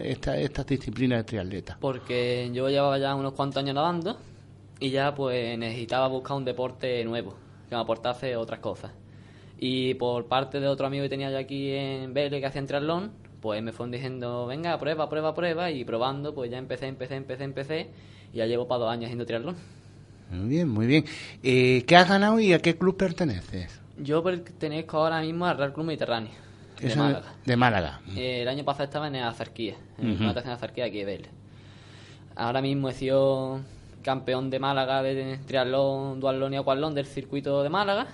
esta, 0.06 0.38
esta 0.38 0.64
disciplina 0.64 1.18
de 1.18 1.24
triatleta? 1.24 1.78
Porque 1.80 2.50
yo 2.54 2.70
llevaba 2.70 2.98
ya 2.98 3.16
unos 3.16 3.34
cuantos 3.34 3.58
años 3.64 3.76
nadando 3.76 4.18
y 4.80 4.90
ya 4.90 5.16
pues 5.16 5.58
necesitaba 5.58 6.08
buscar 6.08 6.38
un 6.38 6.46
deporte 6.46 7.04
nuevo 7.06 7.36
que 7.70 7.76
me 7.76 7.82
aportase 7.82 8.36
otras 8.36 8.60
cosas. 8.60 8.92
Y 9.58 9.94
por 9.94 10.26
parte 10.28 10.60
de 10.60 10.68
otro 10.68 10.86
amigo 10.88 11.04
que 11.04 11.10
tenía 11.10 11.32
yo 11.32 11.38
aquí 11.38 11.72
en 11.72 12.14
Vélez 12.14 12.42
que 12.42 12.46
hacía 12.46 12.66
triatlón, 12.66 13.12
pues 13.42 13.64
me 13.64 13.72
fueron 13.72 13.92
diciendo, 13.92 14.46
venga, 14.48 14.78
prueba, 14.80 15.08
prueba, 15.08 15.34
prueba, 15.34 15.72
y 15.72 15.86
probando, 15.86 16.34
pues 16.36 16.52
ya 16.52 16.58
empecé, 16.58 16.88
empecé, 16.88 17.16
empecé, 17.16 17.44
empecé, 17.46 17.88
y 18.34 18.38
ya 18.38 18.46
llevo 18.46 18.68
para 18.68 18.80
dos 18.80 18.92
años 18.92 19.06
haciendo 19.06 19.26
triatlón. 19.26 19.56
Muy 20.32 20.50
bien, 20.50 20.70
muy 20.70 20.88
bien. 20.88 21.06
Eh, 21.44 21.84
¿Qué 21.88 21.96
has 21.96 22.10
ganado 22.10 22.40
y 22.40 22.54
a 22.54 22.60
qué 22.60 22.76
club 22.78 22.98
perteneces? 22.98 23.80
Yo 23.98 24.24
pertenezco 24.24 24.98
ahora 24.98 25.22
mismo 25.22 25.46
al 25.46 25.58
Real 25.58 25.74
Club 25.74 25.86
Mediterráneo, 25.86 26.32
de 26.82 26.88
Eso 26.88 27.00
Málaga. 27.00 27.34
De 27.46 27.56
Málaga. 27.56 28.02
Eh, 28.16 28.42
el 28.42 28.48
año 28.48 28.66
pasado 28.66 28.86
estaba 28.86 29.08
en 29.08 29.16
Azarquía, 29.16 29.76
en 29.98 30.20
la 30.20 30.28
natación 30.28 30.52
de 30.52 30.56
Azarquía 30.56 30.86
aquí 30.86 30.98
de 30.98 31.06
Vélez. 31.06 31.30
Ahora 32.36 32.62
mismo 32.62 32.90
he 32.90 32.94
sido 32.94 33.62
campeón 34.02 34.50
de 34.50 34.60
Málaga 34.60 35.02
de 35.02 35.40
triatlón, 35.46 36.20
duatlón 36.20 36.54
y 36.54 36.58
aquatlón 36.58 36.94
del 36.94 37.06
circuito 37.06 37.64
de 37.64 37.70
Málaga. 37.70 38.08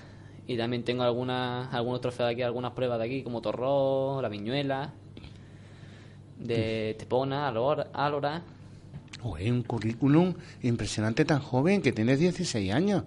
Y 0.46 0.56
también 0.56 0.84
tengo 0.84 1.02
algunas, 1.02 1.72
algunos 1.72 2.00
trofeos 2.00 2.28
de 2.28 2.32
aquí, 2.32 2.42
algunas 2.42 2.72
pruebas 2.72 2.98
de 2.98 3.04
aquí, 3.06 3.22
como 3.22 3.40
Torró, 3.40 4.20
La 4.20 4.28
Viñuela, 4.28 4.92
de 6.38 6.90
Estepona, 6.90 7.48
Alora. 7.48 7.88
Alora. 7.92 8.42
Un 9.24 9.62
currículum 9.62 10.34
impresionante 10.62 11.24
tan 11.24 11.40
joven 11.40 11.80
que 11.82 11.92
tienes 11.92 12.18
16 12.18 12.72
años. 12.72 13.04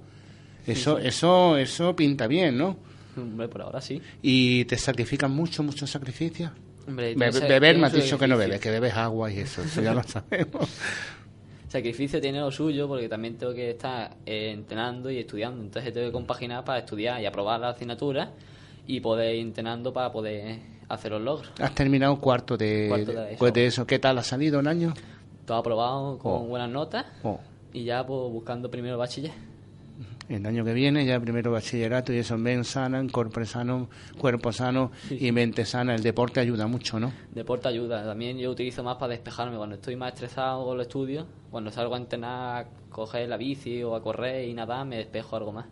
Eso, 0.66 1.00
sí. 1.00 1.08
eso, 1.08 1.58
eso 1.58 1.96
pinta 1.96 2.28
bien, 2.28 2.58
¿no? 2.58 2.78
Hombre, 3.18 3.48
por 3.48 3.62
ahora 3.62 3.82
sí. 3.82 4.02
¿Y 4.22 4.66
te 4.66 4.78
sacrifican 4.78 5.32
mucho, 5.32 5.62
muchos 5.64 5.90
sacrificios? 5.90 6.52
Hombre, 6.88 7.16
Be- 7.16 7.32
tiene- 7.32 7.48
beber 7.48 7.78
me 7.78 7.88
has 7.88 7.94
dicho 7.94 8.18
que 8.18 8.28
no 8.28 8.38
bebes, 8.38 8.60
que 8.60 8.70
bebes 8.72 8.94
agua 8.94 9.32
y 9.32 9.40
eso, 9.40 9.62
eso 9.64 9.82
ya 9.82 9.94
lo 9.94 10.04
sabemos. 10.04 10.70
Sacrificio 11.68 12.22
tiene 12.22 12.40
lo 12.40 12.52
suyo 12.52 12.88
porque 12.88 13.10
también 13.10 13.38
tengo 13.38 13.54
que 13.54 13.72
estar 13.72 14.12
eh, 14.26 14.52
entrenando 14.52 15.10
y 15.12 15.18
estudiando. 15.18 15.62
Entonces 15.62 15.94
tengo 15.94 16.08
que 16.08 16.14
compaginar 16.14 16.64
para 16.64 16.80
estudiar 16.80 17.22
y 17.22 17.26
aprobar 17.26 17.60
la 17.60 17.70
asignatura 17.70 18.32
y 18.88 19.00
poder 19.02 19.36
ir 19.36 19.42
entrenando 19.42 19.92
para 19.92 20.12
poder 20.12 20.60
hacer 20.88 21.12
los 21.12 21.22
logros. 21.22 21.52
Has 21.60 21.74
terminado 21.76 22.20
cuarto 22.22 22.56
de, 22.56 22.86
Cuarto 22.88 23.12
de 23.12 23.26
después 23.32 23.54
de 23.54 23.66
eso. 23.66 23.86
¿Qué 23.88 24.00
tal 24.00 24.18
ha 24.20 24.24
salido 24.24 24.60
el 24.60 24.68
año? 24.68 24.94
Todo 25.46 25.58
aprobado 25.58 26.18
con 26.18 26.32
Oh. 26.34 26.40
buenas 26.46 26.70
notas 26.70 27.06
Oh. 27.24 27.40
y 27.74 27.84
ya 27.84 28.06
pues 28.06 28.32
buscando 28.32 28.70
primero 28.72 28.98
bachiller. 28.98 29.32
el 30.28 30.44
año 30.46 30.66
que 30.66 30.74
viene, 30.74 31.06
ya 31.06 31.20
primero 31.20 31.52
bachillerato 31.52 32.12
y 32.12 32.18
eso, 32.18 32.36
ven 32.40 32.64
sana, 32.64 33.06
cuerpo 33.12 33.46
sano, 33.46 33.88
cuerpo 34.18 34.52
sano 34.52 34.92
y 35.12 35.32
mente 35.32 35.66
sana. 35.66 35.94
El 35.94 36.02
deporte 36.02 36.40
ayuda 36.40 36.66
mucho, 36.66 37.00
¿no? 37.00 37.14
Deporte 37.32 37.68
ayuda. 37.68 38.04
También 38.04 38.38
yo 38.40 38.50
utilizo 38.50 38.84
más 38.84 38.96
para 38.98 39.12
despejarme. 39.12 39.56
Cuando 39.58 39.76
estoy 39.76 39.96
más 39.96 40.14
estresado 40.14 40.66
con 40.66 40.78
los 40.78 40.88
estudios, 40.88 41.28
cuando 41.52 41.70
salgo 41.70 41.94
a 41.94 42.00
entrenar, 42.00 42.68
coger 42.90 43.30
la 43.30 43.38
bici 43.38 43.84
o 43.84 43.96
a 43.96 44.02
correr 44.02 44.50
y 44.50 44.54
nada, 44.56 44.84
me 44.84 44.98
despejo 44.98 45.36
algo 45.36 45.52
más. 45.52 45.68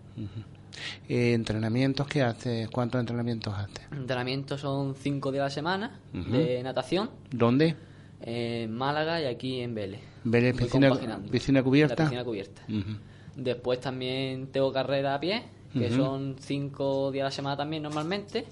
Eh, 1.09 1.33
¿Entrenamientos 1.33 2.07
qué 2.07 2.21
haces? 2.21 2.69
¿Cuántos 2.69 2.99
entrenamientos 2.99 3.53
haces? 3.55 3.87
Entrenamientos 3.91 4.61
son 4.61 4.93
cinco 4.95 5.31
días 5.31 5.41
a 5.41 5.45
la 5.45 5.49
semana 5.49 5.99
de 6.13 6.61
natación. 6.63 7.09
¿Dónde? 7.31 7.75
En 8.25 8.71
Málaga 8.71 9.21
y 9.21 9.25
aquí 9.25 9.59
en 9.59 9.75
Vélez. 9.75 9.99
¿Vélez, 10.23 10.55
piscina, 10.55 10.91
piscina 11.29 11.61
cubierta? 11.61 12.03
La 12.03 12.09
piscina 12.09 12.23
cubierta. 12.23 12.61
Después 13.35 13.79
también 13.81 14.47
tengo 14.47 14.71
carrera 14.71 15.15
a 15.15 15.19
pie, 15.19 15.43
que 15.73 15.89
son 15.91 16.35
cinco 16.39 17.11
días 17.11 17.23
a 17.23 17.25
la 17.25 17.31
semana 17.31 17.57
también 17.57 17.83
normalmente. 17.83 18.45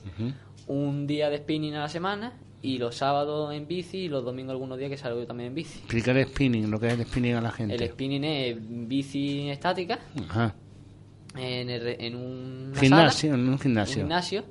Un 0.67 1.07
día 1.07 1.29
de 1.29 1.37
spinning 1.37 1.75
a 1.75 1.79
la 1.81 1.89
semana 1.89 2.33
y 2.61 2.77
los 2.77 2.95
sábados 2.95 3.53
en 3.53 3.67
bici 3.67 3.99
y 3.99 4.07
los 4.09 4.23
domingos 4.23 4.51
algunos 4.51 4.77
días 4.77 4.89
que 4.91 4.97
salgo 4.97 5.19
yo 5.21 5.25
también 5.27 5.47
en 5.49 5.55
bici. 5.55 5.79
Explicar 5.79 6.15
el 6.17 6.27
spinning, 6.27 6.69
lo 6.69 6.79
que 6.79 6.87
es 6.87 6.93
el 6.93 7.05
spinning 7.05 7.33
a 7.35 7.41
la 7.41 7.51
gente. 7.51 7.73
El 7.75 7.89
spinning 7.89 8.23
es 8.23 8.57
bici 8.59 9.49
estática 9.49 9.99
Ajá. 10.29 10.53
en, 11.37 11.69
el- 11.69 11.95
en 11.99 12.15
una 12.15 12.79
Gimnasio, 12.79 13.31
sala, 13.31 13.41
en 13.43 13.49
un 13.49 13.59
gimnasio. 13.59 13.95
un 13.95 14.01
gimnasio 14.01 14.43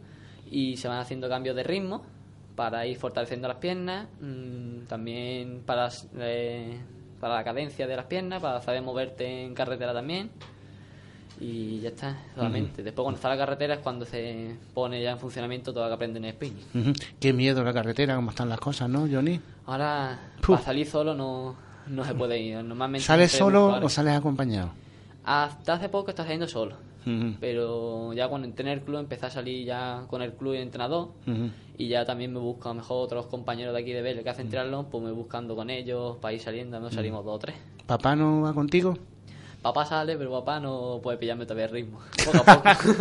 y 0.50 0.76
se 0.76 0.88
van 0.88 0.98
haciendo 0.98 1.28
cambios 1.28 1.54
de 1.56 1.62
ritmo 1.62 2.02
para 2.60 2.86
ir 2.86 2.98
fortaleciendo 2.98 3.48
las 3.48 3.56
piernas, 3.56 4.06
mm, 4.20 4.80
también 4.86 5.62
para, 5.64 5.88
eh, 6.18 6.78
para 7.18 7.36
la 7.36 7.42
cadencia 7.42 7.86
de 7.86 7.96
las 7.96 8.04
piernas, 8.04 8.42
para 8.42 8.60
saber 8.60 8.82
moverte 8.82 9.46
en 9.46 9.54
carretera 9.54 9.94
también. 9.94 10.30
Y 11.40 11.80
ya 11.80 11.88
está, 11.88 12.18
solamente. 12.34 12.82
Después 12.82 13.02
cuando 13.02 13.16
está 13.16 13.30
la 13.30 13.38
carretera 13.38 13.74
es 13.76 13.80
cuando 13.80 14.04
se 14.04 14.56
pone 14.74 15.02
ya 15.02 15.12
en 15.12 15.18
funcionamiento 15.18 15.72
todo 15.72 15.84
lo 15.84 15.88
que 15.88 15.94
aprende 15.94 16.18
en 16.18 16.34
spinning. 16.34 16.64
Ujú. 16.74 16.92
Qué 17.18 17.32
miedo 17.32 17.64
la 17.64 17.72
carretera, 17.72 18.14
cómo 18.14 18.28
están 18.28 18.50
las 18.50 18.60
cosas, 18.60 18.90
¿no, 18.90 19.08
Johnny? 19.10 19.40
Ahora, 19.64 20.20
Puf. 20.42 20.56
para 20.56 20.62
salir 20.62 20.86
solo 20.86 21.14
no, 21.14 21.56
no 21.86 22.04
se 22.04 22.14
puede 22.14 22.38
ir. 22.38 22.56
Normalmente 22.56 23.06
¿Sales 23.06 23.32
solo 23.32 23.68
o 23.82 23.88
sales 23.88 24.12
acompañado? 24.12 24.72
Hasta 25.24 25.72
hace 25.72 25.88
poco 25.88 26.10
estaba 26.10 26.26
saliendo 26.26 26.46
solo. 26.46 26.76
Pero 27.40 28.12
ya 28.12 28.28
cuando 28.28 28.46
entré 28.46 28.66
en 28.70 28.78
el 28.78 28.84
club 28.84 28.98
empecé 28.98 29.24
a 29.24 29.30
salir 29.30 29.64
ya 29.64 30.04
con 30.08 30.20
el 30.20 30.34
club 30.34 30.52
y 30.52 30.58
entrenador. 30.58 31.12
Y 31.80 31.88
ya 31.88 32.04
también 32.04 32.30
me 32.30 32.38
busco 32.38 32.68
a 32.68 32.72
lo 32.72 32.80
mejor 32.82 33.04
otros 33.06 33.24
compañeros 33.24 33.72
de 33.72 33.80
aquí 33.80 33.94
de 33.94 34.02
Vélez 34.02 34.22
que 34.22 34.28
hacen 34.28 34.50
triatlón, 34.50 34.90
pues 34.90 35.02
me 35.02 35.08
voy 35.12 35.16
buscando 35.16 35.56
con 35.56 35.70
ellos 35.70 36.18
para 36.18 36.34
ir 36.34 36.40
saliendo. 36.40 36.78
No 36.78 36.90
salimos 36.90 37.24
dos 37.24 37.36
o 37.36 37.38
tres. 37.38 37.56
¿Papá 37.86 38.14
no 38.14 38.42
va 38.42 38.52
contigo? 38.52 38.98
Papá 39.62 39.86
sale, 39.86 40.18
pero 40.18 40.30
papá 40.30 40.60
no 40.60 41.00
puede 41.02 41.16
pillarme 41.16 41.46
todavía 41.46 41.64
el 41.64 41.70
ritmo. 41.70 42.00
Poco 42.26 42.44
a 42.46 42.62
poco. 42.62 42.94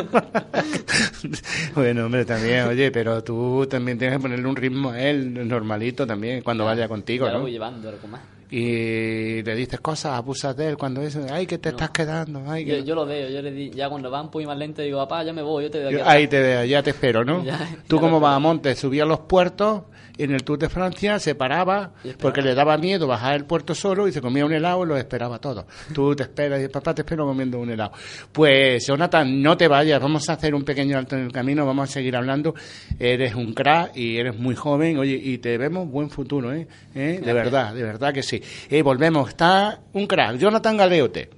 bueno, 1.76 2.06
hombre, 2.06 2.24
también, 2.24 2.68
oye, 2.68 2.90
pero 2.90 3.22
tú 3.22 3.68
también 3.70 3.98
tienes 3.98 4.18
que 4.18 4.22
ponerle 4.22 4.48
un 4.48 4.56
ritmo 4.56 4.92
a 4.92 5.02
él 5.02 5.46
normalito 5.46 6.08
también 6.08 6.42
cuando 6.42 6.64
vaya 6.64 6.88
contigo, 6.88 7.28
ya 7.28 7.38
voy 7.38 7.52
llevando 7.52 7.90
algo 7.90 8.08
más. 8.08 8.22
Y 8.52 9.44
le 9.44 9.56
dices 9.56 9.80
cosas, 9.80 10.14
abusas 10.14 10.58
de 10.58 10.70
él 10.70 10.78
cuando 10.78 11.02
dice, 11.02 11.28
ay, 11.32 11.46
que 11.46 11.60
te 11.60 11.70
estás 11.70 11.92
quedando, 11.92 12.42
ay, 12.48 12.66
que... 12.66 12.80
Yo, 12.80 12.84
yo 12.84 12.96
lo 12.96 13.06
veo, 13.06 13.30
yo 13.30 13.42
le 13.44 13.52
di, 13.52 13.70
ya 13.70 13.90
cuando 13.90 14.10
van 14.10 14.32
poquito 14.32 14.50
más 14.50 14.58
lento 14.58 14.82
digo, 14.82 14.98
papá, 14.98 15.24
ya 15.24 15.34
me 15.34 15.44
voy, 15.44 15.66
yo 15.66 15.72
te 15.72 15.82
Yo- 15.82 15.88
aquí 15.88 15.96
ahí 15.98 16.02
atrás". 16.24 16.30
te 16.30 16.40
veo, 16.42 16.66
ya 16.66 16.82
te 16.84 16.90
espero, 16.90 17.24
¿no? 17.24 17.44
Ya, 17.46 17.60
Tú 17.88 17.98
ya 17.98 18.02
como 18.02 18.14
lo 18.16 18.20
vas 18.22 18.36
a 18.36 18.40
monte, 18.40 18.76
subías 18.76 19.08
los 19.08 19.20
puertos, 19.20 19.84
en 20.20 20.32
el 20.32 20.44
Tour 20.44 20.60
de 20.60 20.70
Francia 20.70 21.18
se 21.20 21.34
paraba 21.34 21.94
porque 22.20 22.42
le 22.42 22.54
daba 22.54 22.78
miedo 22.78 23.08
bajar 23.08 23.36
el 23.36 23.46
puerto 23.46 23.74
solo 23.74 24.08
y 24.08 24.12
se 24.12 24.22
comía 24.22 24.46
un 24.46 24.52
helado 24.52 24.84
y 24.84 24.88
lo 24.88 24.98
esperaba 24.98 25.40
todo. 25.40 25.66
Tú 25.94 26.16
te 26.16 26.24
esperas 26.24 26.62
y 26.62 26.68
papá 26.68 26.94
te 26.94 27.02
espero 27.02 27.26
comiendo 27.26 27.60
un 27.60 27.70
helado. 27.70 27.94
Pues 28.32 28.86
Jonathan, 28.86 29.42
no 29.42 29.56
te 29.56 29.68
vayas, 29.68 30.02
vamos 30.02 30.30
a 30.30 30.34
hacer 30.34 30.54
un 30.54 30.64
pequeño 30.64 30.98
alto 30.98 31.16
en 31.16 31.24
el 31.24 31.32
camino, 31.32 31.66
vamos 31.66 31.90
a 31.90 31.94
seguir 31.94 32.16
hablando. 32.16 32.54
Eres 33.00 33.34
un 33.36 33.54
crack 33.54 33.96
y 33.96 34.18
eres 34.18 34.38
muy 34.38 34.56
joven, 34.56 34.98
oye, 34.98 35.20
y 35.22 35.38
te 35.38 35.58
vemos 35.58 35.90
buen 35.90 36.10
futuro, 36.10 36.54
¿eh? 36.54 36.68
¿Eh? 36.96 37.22
De 37.24 37.34
verdad, 37.34 37.74
de 37.74 37.84
verdad 37.84 38.14
que 38.14 38.24
sí. 38.24 38.42
Eh, 38.70 38.82
volvemos, 38.82 39.30
está 39.30 39.80
un 39.94 40.06
crack, 40.06 40.38
Jonathan 40.38 40.78
Galeote. 40.78 41.30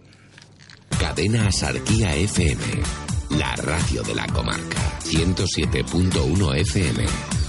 Cadena 0.99 1.51
Sarquía 1.51 2.15
FM. 2.15 2.61
La 3.31 3.55
radio 3.55 4.03
de 4.03 4.13
la 4.15 4.27
comarca. 4.27 4.99
107.1 5.03 6.55
FM. 6.57 7.40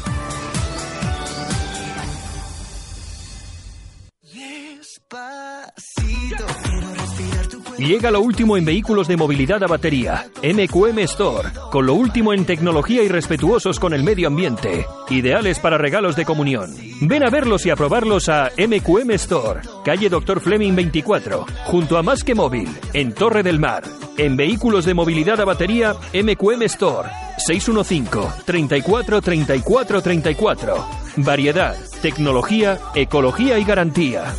Llega 7.83 8.13
lo 8.13 8.21
último 8.21 8.57
en 8.57 8.65
vehículos 8.65 9.09
de 9.09 9.17
movilidad 9.17 9.61
a 9.65 9.67
batería. 9.67 10.27
MQM 10.41 11.01
Store. 11.01 11.49
Con 11.73 11.85
lo 11.87 11.95
último 11.95 12.33
en 12.33 12.45
tecnología 12.45 13.03
y 13.03 13.09
respetuosos 13.09 13.81
con 13.81 13.93
el 13.93 14.05
medio 14.05 14.29
ambiente. 14.29 14.87
Ideales 15.11 15.59
para 15.59 15.79
regalos 15.79 16.15
de 16.15 16.25
comunión. 16.25 16.73
Ven 17.01 17.25
a 17.25 17.31
verlos 17.31 17.67
y 17.67 17.71
a 17.71 17.77
probarlos 17.77 18.29
a 18.29 18.53
MQM 18.57 19.11
Store. 19.13 19.63
Calle 19.85 20.09
Dr. 20.09 20.41
Fleming 20.41 20.77
24. 20.77 21.45
Junto 21.65 21.99
a 21.99 22.05
Más 22.05 22.23
que 22.23 22.37
Móvil. 22.37 22.69
En 22.93 23.15
Torre 23.15 23.43
del 23.43 23.59
Mar. 23.59 23.83
En 24.17 24.37
vehículos 24.37 24.85
de 24.85 24.95
movilidad 24.95 25.41
a 25.41 25.45
batería, 25.45 25.97
MQM 26.15 26.63
Store. 26.63 27.09
615 27.39 28.45
34 28.45 29.21
34 29.21 30.03
34. 30.03 30.87
Variedad, 31.17 31.77
tecnología, 32.01 32.79
ecología 32.95 33.59
y 33.59 33.65
garantía. 33.65 34.33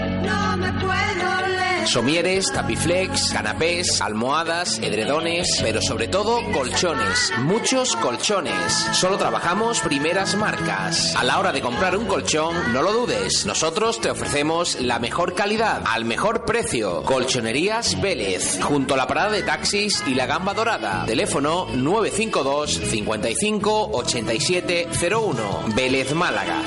Somieres, 1.86 2.52
tapiflex, 2.52 3.32
canapés, 3.32 4.00
almohadas, 4.02 4.78
edredones, 4.80 5.60
pero 5.62 5.80
sobre 5.80 6.08
todo 6.08 6.40
colchones, 6.52 7.32
muchos 7.38 7.94
colchones. 7.96 8.72
Solo 8.92 9.16
trabajamos 9.16 9.80
primeras 9.80 10.36
marcas. 10.36 11.14
A 11.16 11.22
la 11.22 11.38
hora 11.38 11.52
de 11.52 11.60
comprar 11.60 11.96
un 11.96 12.06
colchón, 12.06 12.72
no 12.72 12.82
lo 12.82 12.92
dudes, 12.92 13.46
nosotros 13.46 14.00
te 14.00 14.10
ofrecemos 14.10 14.80
la 14.80 14.98
mejor 14.98 15.34
calidad 15.34 15.84
al 15.86 16.04
mejor 16.04 16.44
precio. 16.44 17.02
Colchonerías 17.04 18.00
Vélez, 18.00 18.60
junto 18.62 18.94
a 18.94 18.96
la 18.96 19.06
parada 19.06 19.30
de 19.30 19.42
taxis 19.42 20.02
y 20.06 20.14
la 20.14 20.26
gamba 20.26 20.54
dorada. 20.54 21.06
Teléfono 21.06 21.66
952 21.72 22.80
55 22.90 23.90
8701. 23.92 25.64
Vélez 25.74 26.12
Málaga. 26.14 26.62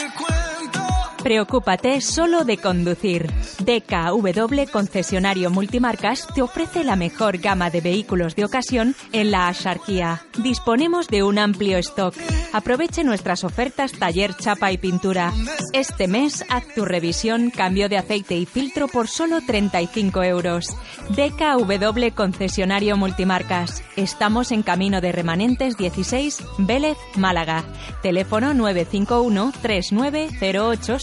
الكل 0.00 0.29
Preocúpate 1.22 2.00
solo 2.00 2.44
de 2.44 2.56
conducir. 2.56 3.30
DKW 3.58 4.70
Concesionario 4.72 5.50
Multimarcas 5.50 6.26
te 6.34 6.40
ofrece 6.40 6.82
la 6.82 6.96
mejor 6.96 7.36
gama 7.38 7.68
de 7.68 7.82
vehículos 7.82 8.34
de 8.36 8.46
ocasión 8.46 8.94
en 9.12 9.30
la 9.30 9.48
Asharquía. 9.48 10.22
Disponemos 10.38 11.08
de 11.08 11.22
un 11.22 11.38
amplio 11.38 11.76
stock. 11.78 12.14
Aproveche 12.54 13.04
nuestras 13.04 13.44
ofertas 13.44 13.92
taller, 13.92 14.34
chapa 14.34 14.72
y 14.72 14.78
pintura. 14.78 15.32
Este 15.74 16.08
mes 16.08 16.44
haz 16.48 16.64
tu 16.74 16.86
revisión, 16.86 17.50
cambio 17.50 17.90
de 17.90 17.98
aceite 17.98 18.36
y 18.36 18.46
filtro 18.46 18.88
por 18.88 19.06
solo 19.06 19.40
35 19.46 20.22
euros. 20.22 20.74
DKW 21.10 22.14
Concesionario 22.14 22.96
Multimarcas. 22.96 23.84
Estamos 23.96 24.52
en 24.52 24.62
Camino 24.62 25.02
de 25.02 25.12
Remanentes 25.12 25.76
16, 25.76 26.42
Vélez, 26.58 26.96
Málaga. 27.16 27.64
Teléfono 28.02 28.54
951 28.54 29.52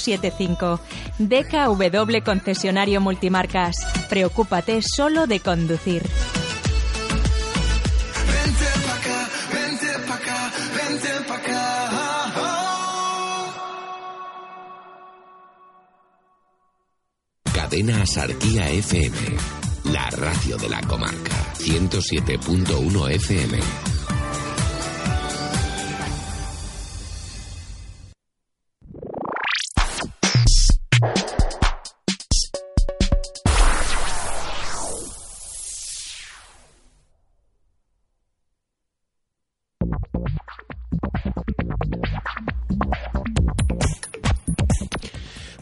975. 0.08 0.80
DKW 1.20 2.24
Concesionario 2.24 3.02
Multimarcas. 3.02 3.76
Preocúpate 4.10 4.82
solo 4.82 5.28
de 5.28 5.40
conducir. 5.40 6.04
Cadena 17.54 18.06
Sarquía 18.06 18.70
FM, 18.70 19.18
la 19.92 20.10
radio 20.12 20.58
de 20.58 20.70
la 20.70 20.82
comarca, 20.82 21.54
107.1 21.60 23.12
FM. 23.12 23.97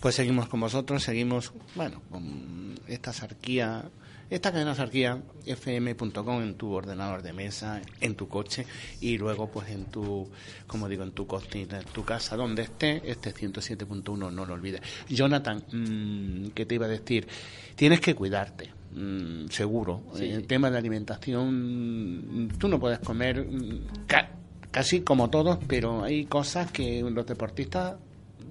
Pues 0.05 0.13
seguimos 0.13 0.47
con 0.47 0.59
vosotros, 0.59 1.01
seguimos, 1.01 1.51
bueno, 1.73 1.99
con 2.11 2.75
esta 2.87 3.11
sarquía, 3.11 3.85
esta 4.29 4.51
cadena 4.51 4.75
sarquía 4.75 5.19
fm.com 5.47 6.43
en 6.43 6.53
tu 6.53 6.71
ordenador 6.73 7.23
de 7.23 7.33
mesa, 7.33 7.81
en 8.01 8.13
tu 8.13 8.27
coche 8.27 8.67
y 9.01 9.17
luego 9.17 9.49
pues 9.49 9.67
en 9.69 9.85
tu, 9.85 10.29
como 10.67 10.87
digo, 10.87 11.01
en 11.01 11.09
tu 11.09 11.25
cocina, 11.25 11.79
en 11.79 11.85
tu 11.85 12.05
casa, 12.05 12.35
donde 12.35 12.61
esté, 12.61 13.01
este 13.09 13.33
107.1, 13.33 14.31
no 14.31 14.45
lo 14.45 14.53
olvides. 14.53 14.81
Jonathan, 15.09 15.63
mmm, 15.71 16.49
¿qué 16.53 16.67
te 16.67 16.75
iba 16.75 16.85
a 16.85 16.89
decir? 16.89 17.27
Tienes 17.75 17.99
que 17.99 18.13
cuidarte. 18.13 18.69
mmm, 18.93 19.47
seguro. 19.49 20.03
Sí. 20.13 20.25
El 20.25 20.45
tema 20.45 20.69
de 20.69 20.77
alimentación, 20.77 22.51
tú 22.59 22.67
no 22.67 22.79
puedes 22.79 22.99
comer 22.99 23.43
mm, 23.43 24.05
ca- 24.05 24.29
casi 24.69 25.01
como 25.01 25.31
todos, 25.31 25.57
pero 25.67 26.03
hay 26.03 26.25
cosas 26.25 26.71
que 26.71 27.01
los 27.01 27.25
deportistas 27.25 27.95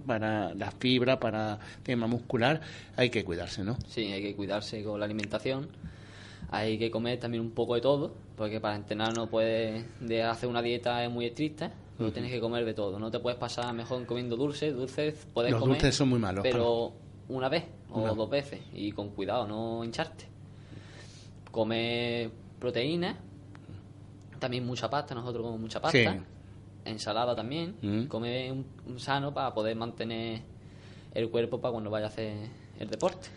para 0.06 0.54
la 0.54 0.70
fibra, 0.70 1.18
para 1.18 1.58
tema 1.82 2.06
muscular, 2.06 2.60
hay 2.96 3.10
que 3.10 3.24
cuidarse, 3.24 3.64
¿no? 3.64 3.76
Sí, 3.88 4.12
hay 4.12 4.22
que 4.22 4.34
cuidarse 4.36 4.82
con 4.84 4.98
la 5.00 5.06
alimentación. 5.06 5.68
Hay 6.50 6.78
que 6.78 6.90
comer 6.90 7.18
también 7.18 7.42
un 7.42 7.50
poco 7.52 7.74
de 7.74 7.80
todo, 7.80 8.14
porque 8.36 8.60
para 8.60 8.76
entrenar 8.76 9.12
no 9.14 9.28
puedes 9.28 9.84
de 10.00 10.22
hacer 10.22 10.48
una 10.48 10.62
dieta 10.62 11.08
muy 11.08 11.26
estricta, 11.26 11.72
pero 11.98 12.12
tienes 12.12 12.30
que 12.30 12.40
comer 12.40 12.64
de 12.64 12.74
todo. 12.74 12.98
No 12.98 13.10
te 13.10 13.18
puedes 13.18 13.38
pasar 13.38 13.72
mejor 13.74 14.04
comiendo 14.06 14.36
dulces, 14.36 14.74
dulces 14.74 15.26
puedes 15.32 15.52
Los 15.52 15.60
comer, 15.60 15.76
dulces 15.78 15.94
son 15.96 16.08
muy 16.10 16.18
malos, 16.20 16.42
pero 16.42 16.92
una 17.28 17.48
vez 17.48 17.64
o 17.90 18.02
Una- 18.02 18.14
dos 18.14 18.28
veces 18.30 18.60
y 18.72 18.92
con 18.92 19.10
cuidado, 19.10 19.46
no 19.46 19.82
hincharte. 19.84 20.26
Comer 21.50 22.30
proteínas, 22.58 23.16
también 24.38 24.66
mucha 24.66 24.90
pasta, 24.90 25.14
nosotros 25.14 25.42
comemos 25.42 25.60
mucha 25.60 25.80
pasta. 25.80 26.12
Sí. 26.12 26.20
Ensalada 26.84 27.34
también, 27.34 27.76
Mm. 27.82 28.04
comer 28.06 28.52
un, 28.52 28.66
un 28.86 28.98
sano 29.00 29.32
para 29.32 29.54
poder 29.54 29.76
mantener 29.76 30.42
el 31.14 31.30
cuerpo 31.30 31.60
para 31.60 31.72
cuando 31.72 31.90
vaya 31.90 32.06
a 32.06 32.08
hacer 32.08 32.34
el 32.78 32.88
deporte. 32.90 33.28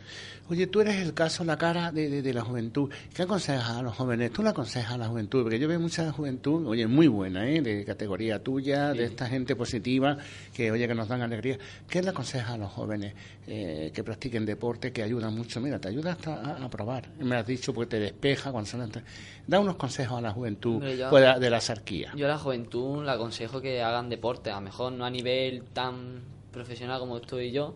Oye, 0.50 0.66
tú 0.68 0.80
eres 0.80 0.96
el 0.96 1.14
caso, 1.14 1.44
la 1.44 1.58
cara 1.58 1.92
de, 1.92 2.10
de- 2.10 2.22
de 2.22 2.34
la 2.34 2.42
juventud. 2.42 2.90
¿Qué 3.14 3.24
aconsejas 3.24 3.70
a 3.72 3.82
los 3.82 3.94
jóvenes? 3.98 4.32
¿Tú 4.32 4.42
le 4.44 4.50
aconsejas 4.50 4.94
a 4.94 4.98
la 4.98 5.08
juventud? 5.10 5.44
Porque 5.44 5.60
yo 5.60 5.68
veo 5.68 5.78
mucha 5.78 6.10
juventud, 6.14 6.66
oye, 6.68 6.88
muy 6.88 7.08
buena, 7.10 7.50
¿eh? 7.50 7.62
De 7.62 7.84
categoría 7.84 8.42
tuya, 8.42 8.94
de 8.94 9.04
esta 9.04 9.26
gente 9.28 9.58
positiva, 9.58 10.18
que, 10.54 10.72
oye, 10.72 10.88
que 10.88 10.96
nos 10.96 11.10
dan 11.10 11.22
alegría. 11.22 11.58
¿Qué 11.90 12.02
le 12.02 12.12
aconsejas 12.12 12.52
a 12.52 12.58
los 12.58 12.72
jóvenes 12.72 13.14
eh, 13.46 13.92
que 13.94 14.04
practiquen 14.06 14.46
deporte, 14.46 14.94
que 14.94 15.04
ayudan 15.04 15.36
mucho? 15.36 15.60
Mira, 15.60 15.80
te 15.80 15.90
ayuda 15.90 16.14
hasta 16.14 16.36
a, 16.36 16.64
a 16.64 16.70
probar. 16.70 17.10
Me 17.20 17.36
has 17.36 17.46
dicho, 17.46 17.74
porque 17.74 17.90
te 17.98 18.00
despeja 18.00 18.50
cuando 18.54 18.70
son... 18.70 18.90
Da 19.48 19.60
unos 19.60 19.76
consejos 19.76 20.18
a 20.18 20.22
la 20.22 20.32
juventud 20.32 20.82
yo- 20.82 21.10
pues, 21.10 21.40
de 21.42 21.50
la 21.50 21.60
sarquía. 21.60 22.14
Yo 22.16 22.26
a 22.26 22.30
la 22.30 22.38
juventud 22.38 23.04
le 23.04 23.12
aconsejo 23.12 23.60
que 23.60 23.82
hagan 23.82 24.08
deporte, 24.08 24.50
a 24.50 24.56
lo 24.56 24.62
mejor 24.62 24.94
no 24.94 25.04
a 25.04 25.10
nivel 25.10 25.64
tan 25.74 26.22
profesional 26.54 27.00
como 27.02 27.18
estoy 27.18 27.52
yo, 27.52 27.76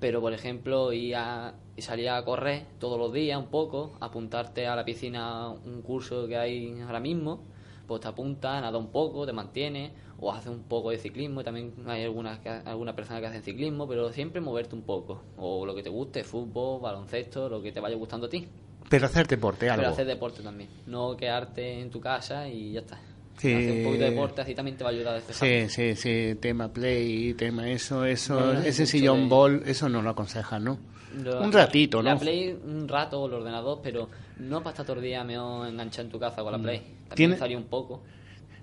pero 0.00 0.20
por 0.20 0.32
ejemplo 0.32 0.92
ir 0.92 1.16
a, 1.16 1.54
y 1.76 1.82
salir 1.82 2.10
a 2.10 2.24
correr 2.24 2.66
todos 2.78 2.98
los 2.98 3.12
días 3.12 3.38
un 3.38 3.48
poco, 3.48 3.96
apuntarte 4.00 4.66
a 4.66 4.76
la 4.76 4.84
piscina 4.84 5.50
un 5.50 5.82
curso 5.82 6.26
que 6.26 6.36
hay 6.36 6.80
ahora 6.80 7.00
mismo, 7.00 7.44
pues 7.86 8.00
te 8.00 8.08
apuntas, 8.08 8.60
nada 8.60 8.78
un 8.78 8.88
poco, 8.88 9.26
te 9.26 9.32
mantienes, 9.32 9.92
o 10.18 10.32
haces 10.32 10.48
un 10.48 10.62
poco 10.64 10.90
de 10.90 10.98
ciclismo, 10.98 11.40
y 11.40 11.44
también 11.44 11.72
hay 11.86 12.02
algunas 12.02 12.38
que, 12.40 12.48
algunas 12.48 12.94
personas 12.94 13.20
que 13.20 13.28
hacen 13.28 13.42
ciclismo, 13.42 13.86
pero 13.86 14.12
siempre 14.12 14.40
moverte 14.40 14.74
un 14.74 14.82
poco, 14.82 15.22
o 15.36 15.64
lo 15.64 15.74
que 15.74 15.82
te 15.82 15.90
guste, 15.90 16.24
fútbol, 16.24 16.80
baloncesto, 16.80 17.48
lo 17.48 17.62
que 17.62 17.72
te 17.72 17.80
vaya 17.80 17.96
gustando 17.96 18.26
a 18.26 18.30
ti. 18.30 18.48
Pero 18.88 19.06
hacer 19.06 19.26
deporte, 19.26 19.68
algo. 19.68 19.82
Pero 19.82 19.92
hacer 19.92 20.06
deporte 20.06 20.42
también, 20.42 20.70
no 20.86 21.16
quedarte 21.16 21.80
en 21.80 21.90
tu 21.90 22.00
casa 22.00 22.48
y 22.48 22.72
ya 22.72 22.80
está. 22.80 22.98
Un 23.42 23.84
poquito 23.84 24.04
de 24.04 24.10
deporte 24.10 24.40
así 24.40 24.54
también 24.54 24.76
te 24.76 24.84
va 24.84 24.90
a 24.90 24.92
ayudar 24.92 25.12
a 25.12 25.16
despejar. 25.16 25.48
Sí, 25.48 25.68
sí, 25.68 25.94
sí, 25.96 26.34
tema 26.40 26.68
play, 26.72 27.34
tema 27.34 27.68
eso, 27.68 28.04
eso, 28.04 28.40
No, 28.40 28.52
no 28.54 28.60
es 28.60 28.66
ese 28.66 28.86
sillón 28.86 29.24
de- 29.24 29.28
ball, 29.28 29.62
eso 29.66 29.88
no 29.88 30.00
lo 30.02 30.10
aconsejas, 30.10 30.60
¿no? 30.60 30.78
Lo- 31.22 31.40
un 31.42 31.52
ratito, 31.52 32.02
La 32.02 32.14
¿no? 32.14 32.20
Play 32.20 32.58
un 32.64 32.88
rato 32.88 33.20
o 33.20 33.26
el 33.26 33.34
ordenador, 33.34 33.80
pero 33.82 34.08
no 34.38 34.58
para 34.60 34.70
estar 34.70 34.86
todo 34.86 34.96
el 34.96 35.02
día 35.02 35.22
meo 35.24 35.66
enganchado 35.66 36.06
en 36.06 36.12
tu 36.12 36.18
casa 36.18 36.42
con 36.42 36.52
la 36.52 36.58
Mm. 36.58 36.62
Play. 36.62 36.78
También 37.08 37.36
¿Tiene- 37.36 37.56
un 37.56 37.64
poco. 37.64 38.02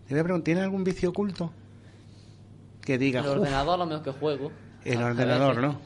Te 0.08 0.14
voy 0.14 0.20
a 0.20 0.24
preguntar, 0.24 0.44
¿tienes 0.46 0.64
algún 0.64 0.84
vicio 0.84 1.10
oculto? 1.10 1.52
Que 2.82 2.98
diga, 2.98 3.22
El 3.22 3.28
"Uf, 3.28 3.32
ordenador 3.38 3.76
a 3.76 3.78
lo 3.78 3.86
mejor 3.86 4.04
que 4.04 4.12
juego. 4.12 4.52
el 4.84 5.02
ordenador, 5.02 5.56
veces. 5.56 5.62
¿no? 5.72 5.80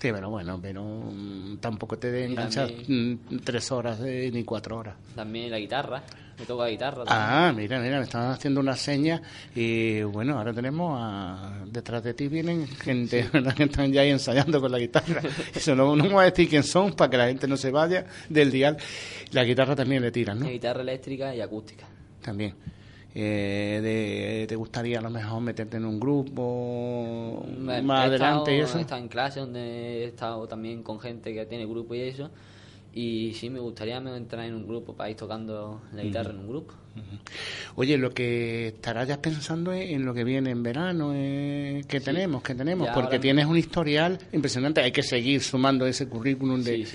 Sí, 0.00 0.08
pero 0.12 0.30
bueno, 0.30 0.58
pero 0.60 0.82
mm, 0.82 1.58
tampoco 1.58 1.98
te 1.98 2.20
Y 2.22 2.32
enganchar 2.32 2.68
mm, 2.88 3.14
tres 3.44 3.70
horas 3.70 4.00
eh, 4.02 4.30
ni 4.32 4.42
cuatro 4.44 4.78
horas. 4.78 4.96
También 5.14 5.50
la 5.50 5.58
guitarra. 5.58 6.02
Me 6.40 6.46
toca 6.46 6.66
guitarra. 6.66 7.04
Ah, 7.06 7.52
mira, 7.54 7.78
mira, 7.78 7.98
me 7.98 8.04
estaban 8.04 8.30
haciendo 8.32 8.60
una 8.60 8.74
seña 8.74 9.20
y 9.54 10.02
bueno, 10.02 10.38
ahora 10.38 10.52
tenemos 10.54 10.98
a... 10.98 11.52
detrás 11.70 12.02
de 12.02 12.14
ti 12.14 12.28
vienen 12.28 12.66
gente 12.66 13.28
¿verdad? 13.32 13.54
que 13.54 13.64
están 13.64 13.92
ya 13.92 14.00
ahí 14.00 14.08
ensayando 14.10 14.60
con 14.60 14.72
la 14.72 14.78
guitarra. 14.78 15.20
Eso 15.54 15.76
no, 15.76 15.94
no 15.94 16.04
vamos 16.04 16.22
a 16.22 16.24
decir 16.24 16.48
quién 16.48 16.62
son 16.64 16.94
para 16.94 17.10
que 17.10 17.16
la 17.18 17.26
gente 17.28 17.46
no 17.46 17.56
se 17.56 17.70
vaya 17.70 18.06
del 18.28 18.50
dial. 18.50 18.76
La 19.32 19.44
guitarra 19.44 19.76
también 19.76 20.00
le 20.02 20.10
tiran, 20.10 20.38
¿no? 20.38 20.46
La 20.46 20.52
guitarra 20.52 20.80
eléctrica 20.80 21.34
y 21.34 21.40
acústica. 21.42 21.86
También. 22.22 22.54
Eh, 23.14 23.80
de- 23.82 24.46
¿Te 24.46 24.54
gustaría 24.56 24.98
a 25.00 25.02
lo 25.02 25.10
mejor 25.10 25.40
meterte 25.42 25.76
en 25.78 25.84
un 25.84 25.98
grupo 25.98 27.44
Me- 27.58 27.82
más 27.82 28.04
he 28.04 28.08
adelante 28.08 28.56
y 28.56 28.60
eso? 28.60 28.78
He 28.78 28.82
estado 28.82 29.00
en 29.02 29.08
clase 29.08 29.40
donde 29.40 29.60
he 29.60 30.04
estado 30.04 30.46
también 30.46 30.82
con 30.82 31.00
gente 31.00 31.34
que 31.34 31.44
tiene 31.46 31.66
grupo 31.66 31.94
y 31.94 32.00
eso. 32.02 32.30
Y 32.92 33.34
sí, 33.34 33.50
me 33.50 33.60
gustaría 33.60 33.98
entrar 33.98 34.46
en 34.46 34.54
un 34.54 34.66
grupo 34.66 34.94
para 34.94 35.10
ir 35.10 35.16
tocando 35.16 35.82
la 35.92 36.02
guitarra 36.02 36.30
en 36.30 36.40
un 36.40 36.48
grupo. 36.48 36.74
Oye, 37.76 37.96
lo 37.96 38.10
que 38.10 38.68
estarás 38.68 39.06
ya 39.06 39.22
pensando 39.22 39.72
es 39.72 39.90
en 39.90 40.04
lo 40.04 40.12
que 40.12 40.24
viene 40.24 40.50
en 40.50 40.62
verano, 40.62 41.12
eh, 41.14 41.84
que 41.86 42.00
tenemos, 42.00 42.42
que 42.42 42.54
tenemos, 42.54 42.88
Ya 42.88 42.94
porque 42.94 43.18
tienes 43.18 43.46
un 43.46 43.56
historial 43.56 44.18
impresionante, 44.32 44.80
hay 44.80 44.90
que 44.90 45.02
seguir 45.02 45.40
sumando 45.40 45.86
ese 45.86 46.08
currículum 46.08 46.62
de... 46.62 46.86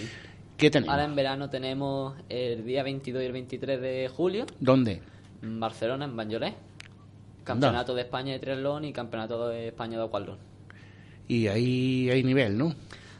¿Qué 0.58 0.70
tenemos? 0.70 0.93
Ahora 0.93 1.06
en 1.06 1.16
verano 1.16 1.50
tenemos 1.50 2.16
el 2.30 2.66
día 2.66 2.84
22 2.84 3.24
y 3.24 3.26
el 3.26 3.34
23 3.34 3.82
de 3.82 4.08
julio 4.08 4.46
¿Dónde? 4.60 5.02
en 5.41 5.60
Barcelona, 5.60 6.06
en 6.06 6.16
Banyoles. 6.16 6.54
Campeonato 7.43 7.93
de 7.93 8.02
España 8.02 8.34
de 8.34 8.39
triatlón 8.39 8.86
y 8.86 8.93
campeonato 8.93 9.50
de 9.50 9.68
España 9.68 10.00
de 10.00 10.06
aquatlón. 10.06 10.38
Y 11.28 11.48
ahí 11.48 12.10
hay 12.10 12.24
nivel, 12.24 12.58
¿no? 12.58 12.74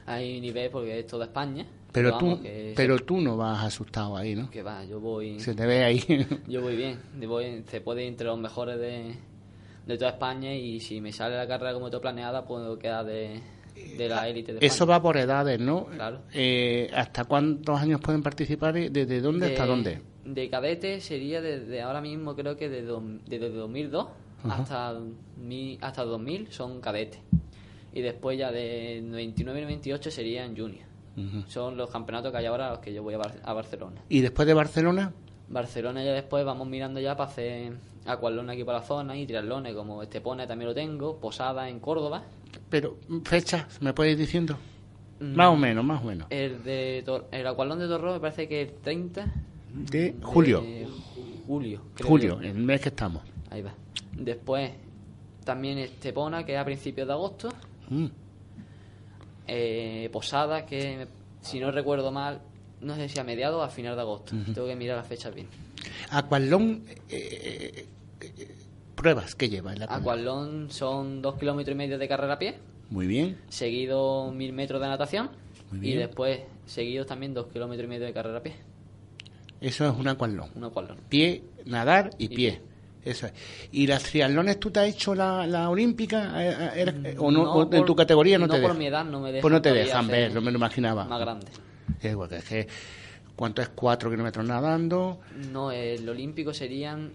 Hay 0.07 0.41
nivel 0.41 0.71
porque 0.71 0.99
es 0.99 1.07
toda 1.07 1.26
España. 1.26 1.65
Pero 1.95 2.11
vamos, 2.11 2.39
tú, 2.41 2.47
pero 2.75 2.97
se- 2.97 3.03
tú 3.05 3.21
no 3.21 3.35
vas 3.37 3.63
asustado 3.63 4.15
ahí, 4.17 4.35
¿no? 4.35 4.49
que 4.51 4.61
va, 4.61 4.85
yo 4.85 4.99
voy. 4.99 5.39
Se 5.39 5.55
te 5.55 5.65
ve 5.65 5.83
ahí. 5.83 5.99
Yo 6.47 6.61
voy 6.61 6.75
bien. 6.75 6.99
yo 7.19 7.27
voy- 7.29 7.63
se 7.67 7.81
puede 7.81 8.03
ir 8.03 8.09
entre 8.09 8.27
los 8.27 8.37
mejores 8.37 8.77
de, 8.77 9.15
de 9.87 9.97
toda 9.97 10.11
España 10.11 10.53
y 10.53 10.79
si 10.79 11.01
me 11.01 11.11
sale 11.11 11.35
la 11.35 11.47
carrera 11.47 11.73
como 11.73 11.89
tengo 11.89 12.01
planeada, 12.01 12.45
puedo 12.45 12.77
quedar 12.77 13.05
de, 13.05 13.39
de 13.97 14.09
la 14.09 14.27
élite 14.29 14.53
de 14.53 14.65
Eso 14.65 14.85
va 14.85 15.01
por 15.01 15.17
edades, 15.17 15.59
¿no? 15.59 15.85
Claro. 15.87 16.21
Eh, 16.33 16.89
¿Hasta 16.93 17.23
cuántos 17.25 17.79
años 17.79 17.99
pueden 18.01 18.21
participar 18.23 18.77
y 18.77 18.89
desde 18.89 19.21
dónde 19.21 19.47
hasta 19.47 19.63
De- 19.63 19.69
dónde? 19.69 20.01
De 20.25 20.49
cadete 20.49 21.01
sería 21.01 21.39
desde 21.41 21.81
ahora 21.81 22.01
mismo, 22.01 22.35
creo 22.35 22.57
que 22.57 22.67
desde, 22.67 22.91
desde 23.27 23.49
2002 23.49 24.07
Ajá. 24.43 24.61
hasta, 24.63 24.99
mi- 25.37 25.77
hasta 25.81 26.03
2000 26.03 26.47
son 26.51 26.81
cadetes. 26.81 27.19
Y 27.93 28.01
después 28.01 28.37
ya 28.37 28.51
de 28.51 29.01
99 29.03 29.59
y 29.59 29.63
98 29.63 30.11
serían 30.11 30.55
Son 31.47 31.78
los 31.78 31.89
campeonatos 31.89 32.32
que 32.32 32.38
hay 32.39 32.45
ahora 32.45 32.72
los 32.72 32.80
que 32.80 32.93
yo 32.93 33.01
voy 33.03 33.13
a, 33.13 33.18
Bar- 33.20 33.39
a 33.43 33.53
Barcelona. 33.53 34.01
¿Y 34.09 34.22
después 34.22 34.45
de 34.47 34.53
Barcelona? 34.53 35.13
Barcelona 35.47 36.03
ya 36.03 36.11
después 36.13 36.43
vamos 36.43 36.68
mirando 36.68 36.99
ya 36.99 37.16
para 37.16 37.30
hacer 37.30 37.74
aquatlón 38.05 38.49
aquí 38.49 38.63
para 38.63 38.80
la 38.80 38.84
zona 38.86 39.16
y 39.18 39.26
triatlones 39.26 39.74
como 39.76 40.01
Estepona 40.03 40.45
también 40.47 40.70
lo 40.70 40.76
tengo, 40.76 41.18
Posada 41.20 41.70
en 41.70 41.80
Córdoba. 41.80 42.24
Pero, 42.70 42.97
fechas, 43.24 43.82
¿me 43.82 43.93
puedes 43.93 44.13
ir 44.13 44.20
diciendo? 44.20 44.57
Mm. 45.20 45.36
Más 45.36 45.47
o 45.47 45.55
menos, 45.55 45.86
más 45.86 46.01
o 46.03 46.07
menos. 46.07 46.28
El 46.30 46.63
de 46.63 47.03
Tor- 47.05 47.26
el 47.32 47.45
aquatlón 47.47 47.80
de 47.80 47.88
Torro 47.88 48.13
me 48.13 48.20
parece 48.20 48.47
que 48.49 48.61
el 48.63 48.72
30 48.74 49.26
De 49.74 50.16
julio. 50.22 50.61
de 50.61 50.88
julio. 51.47 51.82
Julio, 52.03 52.39
el 52.41 52.55
mes 52.55 52.82
que 52.82 52.89
estamos. 52.89 53.22
Ahí 53.51 53.61
va. 53.61 53.74
Después 54.18 54.72
también 55.43 55.78
Estepona, 55.78 56.43
que 56.45 56.53
es 56.55 56.59
a 56.59 56.66
principios 56.66 57.07
de 57.07 57.13
agosto. 57.13 57.49
Mm. 57.89 58.07
Eh, 59.47 60.09
Posada, 60.11 60.65
que 60.65 61.07
si 61.41 61.59
no 61.59 61.71
recuerdo 61.71 62.11
mal, 62.11 62.41
no 62.81 62.95
sé 62.95 63.07
si 63.09 63.19
a 63.19 63.23
mediados 63.23 63.57
o 63.59 63.63
a 63.63 63.69
final 63.69 63.95
de 63.95 64.01
agosto. 64.01 64.33
Tengo 64.53 64.67
que 64.67 64.75
mirar 64.75 64.97
las 64.97 65.07
fechas 65.07 65.33
bien. 65.33 65.47
Aqualón, 66.09 66.83
eh, 67.09 67.85
eh, 68.19 68.55
pruebas 68.95 69.35
que 69.35 69.49
lleva 69.49 69.73
el 69.73 69.83
aqualón? 69.83 70.69
Son 70.71 71.21
dos 71.21 71.35
kilómetros 71.37 71.73
y 71.73 71.77
medio 71.77 71.97
de 71.97 72.07
carrera 72.07 72.33
a 72.33 72.39
pie, 72.39 72.55
Muy 72.89 73.05
bien. 73.07 73.37
seguido 73.49 74.31
mil 74.31 74.51
metros 74.53 74.81
de 74.81 74.87
natación 74.87 75.29
Y 75.73 75.77
bien. 75.77 75.99
después, 75.99 76.39
seguidos 76.65 77.05
también 77.07 77.33
dos 77.33 77.47
kilómetros 77.47 77.85
y 77.85 77.89
medio 77.89 78.05
de 78.05 78.13
carrera 78.13 78.37
a 78.39 78.43
pie. 78.43 78.53
Eso 79.61 79.87
es 79.87 79.95
un 79.97 80.07
aquatlón. 80.07 80.49
Un 80.55 80.63
aquatlón. 80.65 80.97
Pie, 81.09 81.43
nadar 81.65 82.11
y, 82.17 82.29
pie. 82.29 82.61
Es. 83.06 83.26
¿Y 83.72 83.88
las 83.88 84.03
triatlones 84.03 84.60
tú 84.60 84.72
te 84.72 84.80
has 84.82 84.88
hecho 84.88 85.14
la, 85.16 85.45
la 85.47 85.70
olímpica? 85.70 86.43
Eh, 86.43 86.49
eh, 86.60 86.70
eres- 86.82 86.95
eh, 87.03 87.16
¿O, 87.20 87.32
no, 87.32 87.43
No 87.43 87.51
o 87.53 87.64
en 87.64 87.70
por- 87.70 87.86
tu 87.86 87.95
categoría 87.95 88.38
no, 88.38 88.47
no 88.47 88.53
te 88.53 88.60
por 88.60 88.70
dejan? 88.72 88.78
mi 88.80 88.86
edad 88.88 89.06
no 89.06 89.20
me 89.20 89.30
Pues 89.32 89.34
dejan 89.34 89.51
no 89.51 89.62
te 89.62 89.74
dejan 89.74 90.08
ver, 90.08 90.34
no 90.34 90.41
me 90.41 90.51
lo 90.51 90.58
imaginaba. 90.58 91.06
Más 91.06 91.20
grande. 91.20 91.47
Es, 92.01 92.16
porque 92.16 92.38
es 92.38 92.43
que, 92.43 92.68
¿Cuánto 93.36 93.62
es 93.62 93.70
cuatro 93.70 94.10
kilómetros 94.10 94.45
nadando? 94.47 95.20
No, 95.51 95.70
el 95.72 96.08
olímpico 96.08 96.53
serían 96.53 97.12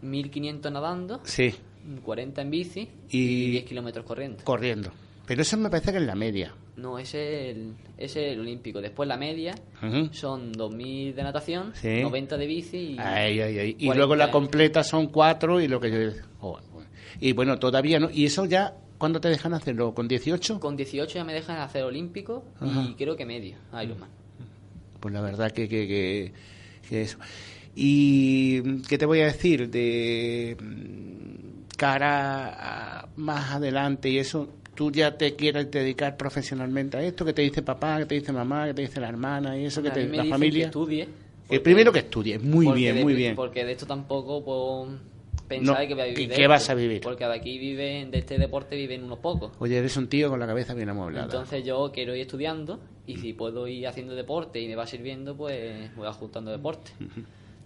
1500 0.00 0.72
nadando, 0.72 1.20
Sí, 1.24 1.54
40 2.02 2.40
en 2.42 2.50
bici 2.50 2.88
Y- 3.10 3.18
y, 3.18 3.50
10 3.50 3.64
kilómetros 3.64 4.04
corriendo. 4.06 4.42
corriendo. 4.44 4.90
Pero 5.26 5.42
eso 5.42 5.56
me 5.58 5.68
parece 5.68 5.92
que 5.92 5.98
es 5.98 6.04
la 6.04 6.14
media. 6.14 6.54
No, 6.78 6.98
es 6.98 7.12
el, 7.14 7.74
es 7.96 8.14
el 8.16 8.38
olímpico. 8.40 8.80
Después 8.80 9.08
la 9.08 9.16
media 9.16 9.54
Ujú. 9.82 10.08
son 10.12 10.52
2000 10.52 11.14
de 11.14 11.22
natación, 11.22 11.72
Sí. 11.74 12.02
90 12.02 12.36
de 12.36 12.46
bici 12.46 12.76
y. 12.94 12.96
Ay, 12.98 13.40
ay, 13.40 13.58
ay. 13.58 13.68
Y 13.70 13.86
40 13.86 13.94
luego 13.96 14.16
la 14.16 14.30
completa 14.30 14.84
son 14.84 15.08
cuatro 15.08 15.60
y 15.60 15.68
lo 15.68 15.80
que 15.80 15.90
yo... 15.90 15.98
Joder. 16.38 16.64
Y 17.20 17.32
bueno, 17.32 17.58
todavía 17.58 17.98
no. 17.98 18.08
¿Y 18.10 18.26
eso 18.26 18.44
ya 18.44 18.74
cuándo 18.96 19.20
te 19.20 19.28
dejan 19.28 19.52
hacerlo? 19.54 19.92
¿Con 19.92 20.06
18? 20.06 20.60
Con 20.60 20.76
18 20.76 21.14
ya 21.16 21.24
me 21.24 21.32
dejan 21.34 21.58
hacer 21.58 21.82
olímpico 21.82 22.44
Ajá. 22.60 22.86
y 22.88 22.94
creo 22.94 23.16
que 23.16 23.26
medio, 23.26 23.56
Ironman. 23.82 24.08
Pues 25.00 25.12
la 25.14 25.20
verdad 25.20 25.50
que, 25.50 25.68
que, 25.68 25.86
que, 25.88 26.32
que 26.88 27.02
eso. 27.02 27.18
¿Y 27.74 28.82
qué 28.82 28.98
te 28.98 29.06
voy 29.06 29.20
a 29.20 29.26
decir? 29.26 29.68
De 29.68 30.56
cara 31.76 33.00
a 33.02 33.08
más 33.16 33.52
adelante 33.52 34.08
y 34.08 34.18
eso, 34.18 34.48
¿tú 34.78 34.92
ya 34.92 35.18
te 35.18 35.34
quieres 35.34 35.68
dedicar 35.72 36.16
profesionalmente 36.16 36.96
a 36.98 37.02
esto? 37.02 37.24
¿Qué 37.24 37.32
te 37.32 37.42
dice 37.42 37.62
papá? 37.62 37.98
¿Qué 37.98 38.06
te 38.06 38.14
dice 38.14 38.32
mamá? 38.32 38.68
¿Qué 38.68 38.74
te 38.74 38.82
dice 38.82 39.00
la 39.00 39.08
hermana? 39.08 39.58
¿Y 39.58 39.64
eso? 39.64 39.82
que 39.82 39.90
te, 39.90 40.06
la 40.06 40.24
familia? 40.26 40.60
que 40.60 40.66
estudie. 40.66 41.08
El 41.50 41.62
primero 41.62 41.90
que 41.90 41.98
estudie. 41.98 42.38
Muy 42.38 42.76
bien, 42.76 42.94
de- 42.94 43.02
muy 43.02 43.14
bien. 43.14 43.34
Porque 43.34 43.64
de 43.64 43.72
esto 43.72 43.86
tampoco 43.86 44.44
puedo 44.44 45.00
pensar 45.48 45.82
No, 45.82 45.88
que 45.88 45.94
voy 45.94 46.02
a 46.02 46.06
vivir. 46.06 46.20
¿y 46.20 46.26
de 46.28 46.34
qué 46.36 46.46
vas 46.46 46.70
a 46.70 46.74
vivir? 46.74 47.00
Porque 47.00 47.24
de 47.26 47.34
aquí 47.34 47.58
viven, 47.58 48.12
de 48.12 48.18
este 48.18 48.38
deporte 48.38 48.76
viven 48.76 49.02
unos 49.02 49.18
pocos. 49.18 49.50
Oye, 49.58 49.78
eres 49.78 49.96
un 49.96 50.06
tío 50.06 50.28
con 50.30 50.38
la 50.38 50.46
cabeza 50.46 50.74
bien 50.74 50.90
amueblada. 50.90 51.24
Entonces 51.24 51.64
yo 51.64 51.90
quiero 51.92 52.14
ir 52.14 52.20
estudiando 52.20 52.78
y 53.04 53.16
si 53.16 53.32
puedo 53.32 53.66
ir 53.66 53.84
haciendo 53.88 54.14
deporte 54.14 54.60
y 54.60 54.68
me 54.68 54.76
va 54.76 54.86
sirviendo, 54.86 55.36
pues 55.36 55.92
voy 55.96 56.06
ajustando 56.06 56.52
deporte. 56.52 56.92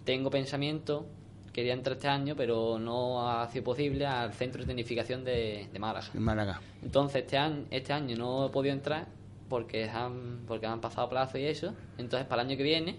Tengo 0.03 0.31
pensamiento, 0.31 1.05
quería 1.53 1.73
entrar 1.73 1.95
este 1.95 2.07
año, 2.07 2.35
pero 2.35 2.77
no 2.79 3.29
ha 3.29 3.47
sido 3.49 3.63
posible 3.63 4.05
al 4.05 4.33
centro 4.33 4.61
de 4.61 4.67
tecnificación 4.67 5.23
de, 5.23 5.67
de 5.71 5.79
Málaga. 5.79 6.07
En 6.13 6.23
Málaga. 6.23 6.59
Entonces 6.81 7.21
este 7.23 7.37
año, 7.37 7.65
este 7.69 7.93
año 7.93 8.17
no 8.17 8.47
he 8.47 8.49
podido 8.49 8.73
entrar 8.73 9.07
porque 9.47 9.87
han, 9.89 10.39
porque 10.47 10.65
han 10.65 10.81
pasado 10.81 11.07
plazo 11.09 11.37
y 11.37 11.45
eso. 11.45 11.73
Entonces 11.97 12.27
para 12.27 12.41
el 12.41 12.49
año 12.49 12.57
que 12.57 12.63
viene 12.63 12.95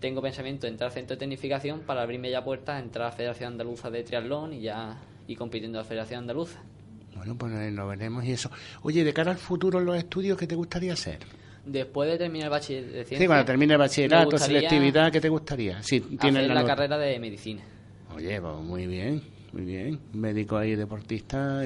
tengo 0.00 0.22
pensamiento 0.22 0.66
de 0.66 0.72
entrar 0.72 0.88
al 0.88 0.94
centro 0.94 1.14
de 1.14 1.20
tecnificación 1.20 1.80
para 1.80 2.02
abrirme 2.02 2.30
ya 2.30 2.42
puertas 2.42 2.76
a 2.76 2.78
entrar 2.80 3.06
a 3.06 3.10
la 3.10 3.16
Federación 3.16 3.52
Andaluza 3.52 3.90
de 3.90 4.02
Triatlón 4.02 4.54
y 4.54 4.62
ya 4.62 4.98
ir 5.28 5.36
compitiendo 5.36 5.78
en 5.78 5.82
la 5.82 5.88
Federación 5.88 6.20
Andaluza. 6.20 6.58
Bueno, 7.14 7.36
pues 7.36 7.52
eh, 7.52 7.70
lo 7.70 7.86
veremos 7.86 8.24
y 8.24 8.32
eso. 8.32 8.50
Oye, 8.82 9.04
de 9.04 9.12
cara 9.12 9.32
al 9.32 9.36
futuro 9.36 9.78
en 9.78 9.84
los 9.84 9.96
estudios, 9.98 10.38
¿qué 10.38 10.46
te 10.46 10.54
gustaría 10.54 10.94
hacer? 10.94 11.18
Después 11.66 12.10
de 12.10 12.16
terminar 12.16 12.46
el 12.46 12.50
bachiller 12.50 12.84
de 12.84 13.04
ciencia, 13.04 13.18
Sí, 13.18 13.26
cuando 13.26 13.44
termine 13.44 13.74
el 13.74 13.78
bachillerato, 13.78 14.38
selectividad, 14.38 15.12
¿qué 15.12 15.20
te 15.20 15.28
gustaría? 15.28 15.82
Si 15.82 16.00
tienes 16.00 16.44
hacer 16.44 16.48
la 16.48 16.62
nota. 16.62 16.66
carrera 16.74 16.96
de 16.96 17.18
medicina. 17.18 17.62
Oye, 18.16 18.40
pues 18.40 18.54
muy 18.62 18.86
bien, 18.86 19.22
muy 19.52 19.62
bien. 19.62 19.98
Médico 20.12 20.56
ahí, 20.56 20.74
deportista. 20.74 21.62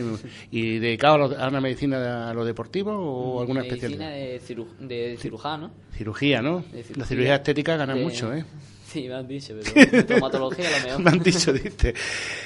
¿Y, 0.50 0.58
y 0.58 0.78
dedicado 0.78 1.14
a, 1.14 1.18
lo- 1.18 1.38
a 1.38 1.48
una 1.48 1.60
medicina 1.60 2.30
a 2.30 2.34
lo 2.34 2.44
deportivo 2.44 2.92
o 2.92 3.40
alguna 3.40 3.60
medicina 3.62 3.86
especialidad? 3.86 4.10
de, 4.10 4.40
ciru- 4.40 4.76
de 4.78 5.16
cirujano. 5.20 5.70
Cirugía, 5.96 6.42
¿no? 6.42 6.64
De 6.72 6.84
La 6.96 7.04
cirugía 7.06 7.36
estética 7.36 7.76
ganan 7.76 7.98
de- 7.98 8.04
mucho, 8.04 8.32
¿eh? 8.34 8.44
Sí, 8.94 9.08
me 9.08 9.14
han 9.14 9.26
dicho, 9.26 9.54
pero 9.60 9.90
de 9.90 10.02
traumatología 10.04 10.70
lo 10.70 10.86
mejor. 10.86 11.02
Me 11.02 11.10
han 11.10 11.18
dicho, 11.18 11.52
dice. 11.52 11.94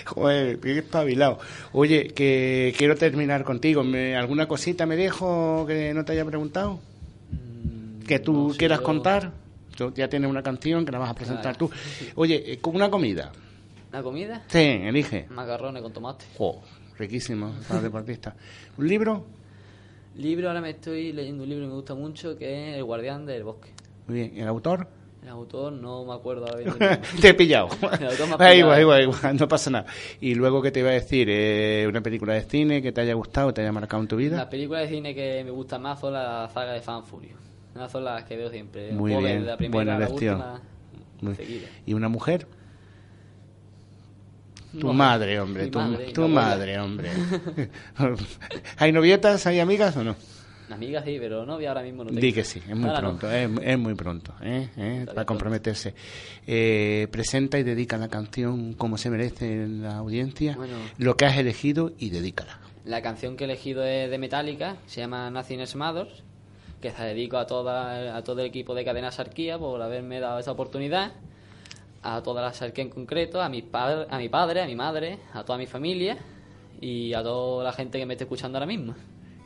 Joder, 0.06 0.58
qué 0.58 0.78
espabilado. 0.78 1.38
Oye, 1.72 2.06
que 2.14 2.72
quiero 2.78 2.94
terminar 2.94 3.44
contigo. 3.44 3.84
¿Me- 3.84 4.16
¿Alguna 4.16 4.48
cosita 4.48 4.86
me 4.86 4.96
dejo 4.96 5.66
que 5.66 5.92
no 5.92 6.06
te 6.06 6.12
haya 6.12 6.24
preguntado? 6.24 6.80
¿Que 8.06 8.18
tú 8.20 8.32
Mm, 8.32 8.46
no 8.46 8.52
sé, 8.54 8.58
quieras 8.58 8.78
yo- 8.78 8.84
contar? 8.84 9.32
Tú 9.76 9.92
ya 9.94 10.08
tienes 10.08 10.30
una 10.30 10.42
canción 10.42 10.86
que 10.86 10.92
la 10.92 10.98
vas 10.98 11.10
a 11.10 11.14
presentar 11.14 11.58
Claro. 11.58 11.68
tú. 11.68 11.70
Oye, 12.14 12.52
eh, 12.52 12.58
con 12.60 12.74
una 12.76 12.88
comida. 12.88 13.30
¿La 13.92 14.02
comida? 14.02 14.42
Sí, 14.48 14.58
elige. 14.58 15.26
Macarrones 15.30 15.82
con 15.82 15.92
tomate. 15.92 16.24
Jo, 16.36 16.60
riquísimo 16.98 17.52
para 17.68 17.80
deportista. 17.80 18.34
¿Un 18.76 18.86
libro? 18.88 19.24
Libro, 20.16 20.48
ahora 20.48 20.60
me 20.60 20.70
estoy 20.70 21.12
leyendo 21.12 21.44
un 21.44 21.48
libro 21.48 21.64
que 21.64 21.68
me 21.68 21.74
gusta 21.74 21.94
mucho 21.94 22.36
que 22.36 22.70
es 22.72 22.76
El 22.76 22.84
guardián 22.84 23.24
del 23.24 23.44
bosque. 23.44 23.70
Muy 24.06 24.16
bien. 24.20 24.32
¿El 24.36 24.48
autor? 24.48 24.88
El 25.22 25.30
autor 25.30 25.72
no 25.72 26.04
me 26.04 26.12
acuerdo 26.14 26.46
ahora 26.46 26.58
bien. 26.58 26.74
te 27.20 27.28
he 27.30 27.34
pillado. 27.34 27.68
El 27.98 28.06
autor 28.06 28.26
me 28.26 28.32
ha 28.32 28.34
Ah, 28.34 28.38
pillado. 28.38 28.54
igual, 28.54 28.80
igual, 28.80 29.02
igual, 29.02 29.36
no 29.36 29.48
pasa 29.48 29.70
nada. 29.70 29.86
Y 30.20 30.34
luego, 30.34 30.60
¿qué 30.60 30.70
te 30.70 30.80
iba 30.80 30.90
a 30.90 30.94
decir? 30.94 31.28
Eh, 31.30 31.86
¿Una 31.88 32.00
película 32.02 32.34
de 32.34 32.42
cine 32.42 32.82
que 32.82 32.92
te 32.92 33.00
haya 33.00 33.14
gustado, 33.14 33.52
te 33.54 33.62
haya 33.62 33.72
marcado 33.72 34.02
en 34.02 34.08
tu 34.08 34.16
vida? 34.16 34.36
Las 34.36 34.46
películas 34.46 34.82
de 34.82 34.88
cine 34.96 35.14
que 35.14 35.42
me 35.44 35.50
gustan 35.50 35.82
más 35.82 35.98
son 36.00 36.12
la 36.12 36.48
saga 36.52 36.72
de 36.72 36.80
Fan 36.80 37.04
Furio. 37.04 37.36
Esas 37.74 37.90
son 37.92 38.04
las 38.04 38.24
que 38.24 38.36
veo 38.36 38.50
siempre. 38.50 38.92
Muy 38.92 39.14
bien, 39.16 39.46
la 39.46 39.56
primera 39.56 39.74
buena 39.84 39.98
la 39.98 40.08
última 40.08 40.60
Muy-. 41.20 41.64
¿Y 41.86 41.94
una 41.94 42.08
mujer? 42.08 42.46
Tu 44.72 44.86
No, 44.86 44.92
madre, 44.92 45.40
hombre, 45.40 45.68
tu, 45.68 45.78
madre 45.78 46.12
tu 46.12 46.22
hombre. 46.82 47.10
¿Hay 48.76 48.92
novietas, 48.92 49.46
hay 49.46 49.60
amigas 49.60 49.96
o 49.96 50.04
no? 50.04 50.14
Amigas 50.70 51.04
sí, 51.06 51.16
pero 51.18 51.46
novia 51.46 51.70
ahora 51.70 51.82
mismo 51.82 52.04
no 52.04 52.10
tengo. 52.10 52.20
Di 52.20 52.32
que 52.32 52.44
sí, 52.44 52.58
es 52.68 52.76
muy 52.76 52.90
Ahora 52.90 53.00
no. 53.00 53.08
pronto, 53.16 53.32
es, 53.32 53.48
es 53.62 53.78
muy 53.78 53.94
pronto, 53.94 54.34
¿eh? 54.42 54.68
¿eh? 54.76 55.04
para 55.06 55.24
comprometerse. 55.24 55.94
Eh, 56.46 57.08
presenta 57.10 57.58
y 57.58 57.62
dedica 57.62 57.96
la 57.96 58.08
canción 58.08 58.74
como 58.74 58.98
se 58.98 59.08
merece 59.08 59.66
la 59.66 59.96
audiencia, 59.96 60.56
Bueno. 60.56 60.74
lo 60.98 61.16
que 61.16 61.24
has 61.24 61.38
elegido 61.38 61.92
y 61.98 62.10
dedícala. 62.10 62.58
La 62.84 63.00
canción 63.00 63.36
que 63.36 63.44
he 63.44 63.46
elegido 63.46 63.82
es 63.82 64.10
de 64.10 64.18
Metallica, 64.18 64.76
se 64.86 65.00
llama 65.00 65.30
Nothing 65.30 65.64
Matters, 65.76 66.22
que 66.82 66.90
se 66.90 67.02
dedico 67.02 67.38
a, 67.38 67.46
toda, 67.46 68.16
a 68.16 68.22
todo 68.22 68.40
el 68.40 68.46
equipo 68.46 68.74
de 68.74 68.84
Cadena 68.84 69.10
Sarquía 69.10 69.58
por 69.58 69.80
haberme 69.80 70.20
dado 70.20 70.38
esa 70.38 70.52
oportunidad, 70.52 71.12
a 72.02 72.22
toda 72.22 72.42
la 72.42 72.52
Sarquía 72.52 72.84
en 72.84 72.90
concreto, 72.90 73.40
a 73.42 73.48
mi, 73.48 73.62
padre, 73.62 74.06
a 74.10 74.18
mi 74.18 74.28
padre, 74.28 74.62
a 74.62 74.66
mi 74.66 74.74
madre, 74.76 75.18
a 75.34 75.44
toda 75.44 75.58
mi 75.58 75.66
familia 75.66 76.16
y 76.80 77.12
a 77.14 77.22
toda 77.22 77.64
la 77.64 77.72
gente 77.72 77.98
que 77.98 78.06
me 78.06 78.14
esté 78.14 78.24
escuchando 78.24 78.58
ahora 78.58 78.66
mismo. 78.66 78.94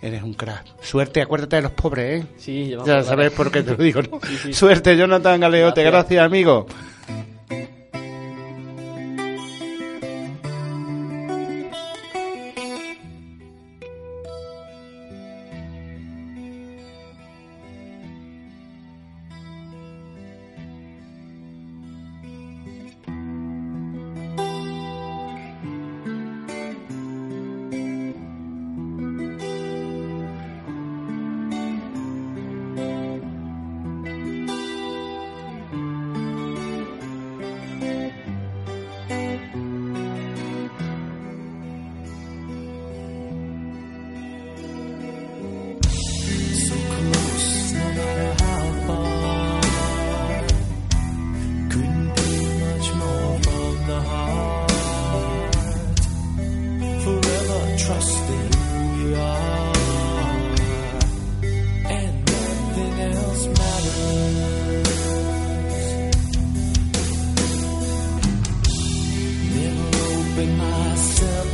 Eres 0.00 0.22
un 0.22 0.34
crack. 0.34 0.66
Suerte, 0.82 1.22
acuérdate 1.22 1.56
de 1.56 1.62
los 1.62 1.70
pobres, 1.72 2.24
¿eh? 2.24 2.26
Sí, 2.36 2.70
Ya 2.70 2.76
acordaré. 2.76 3.04
sabes 3.04 3.32
por 3.32 3.52
qué 3.52 3.62
te 3.62 3.70
lo 3.70 3.76
digo, 3.82 4.02
¿no? 4.02 4.18
Sí, 4.26 4.36
sí. 4.36 4.52
Suerte, 4.52 4.96
Jonathan 4.96 5.40
Galeote, 5.40 5.82
Gracias. 5.82 5.92
gracias 6.18 6.24
amigo. 6.26 6.66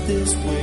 this 0.09 0.35
way. 0.37 0.58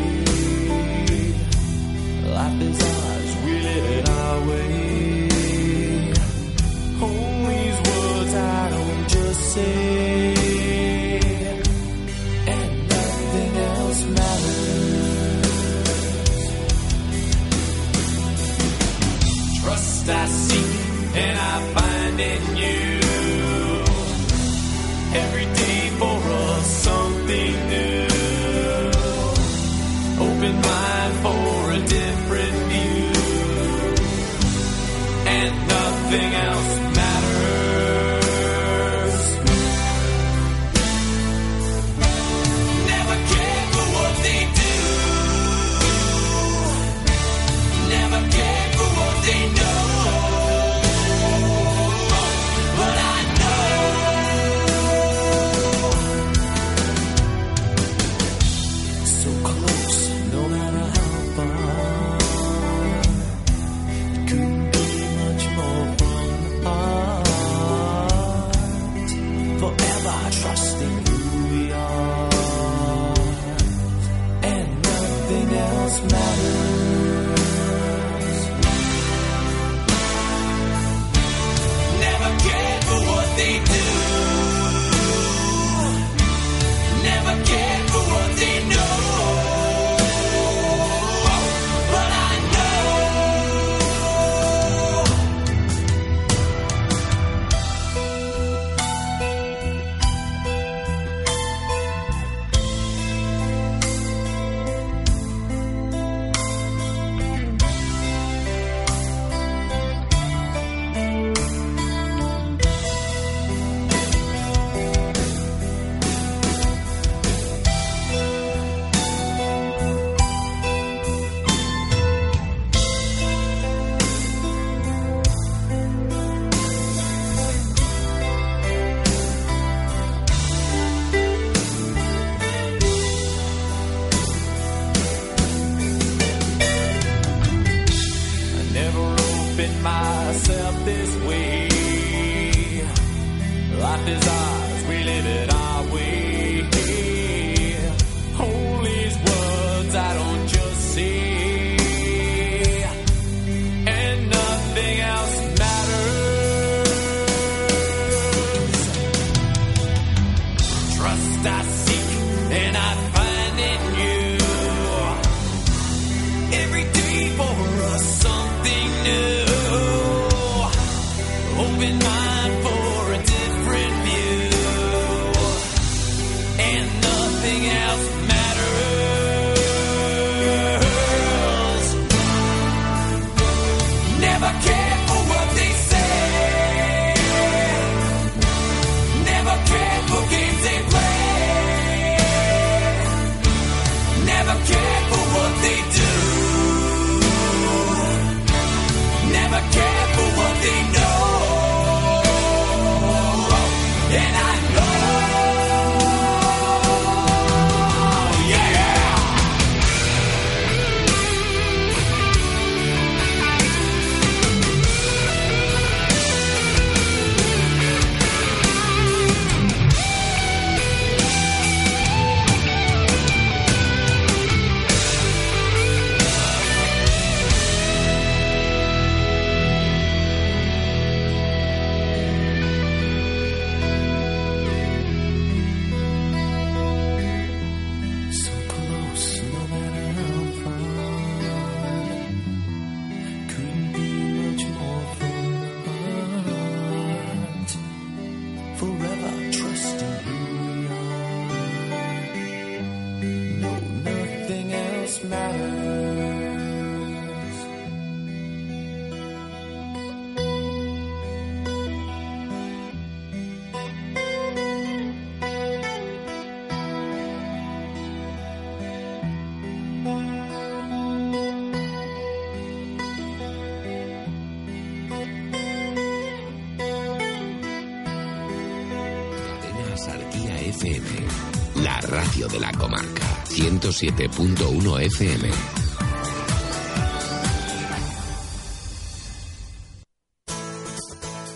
107.1 283.96 285.02
FM. 285.06 285.50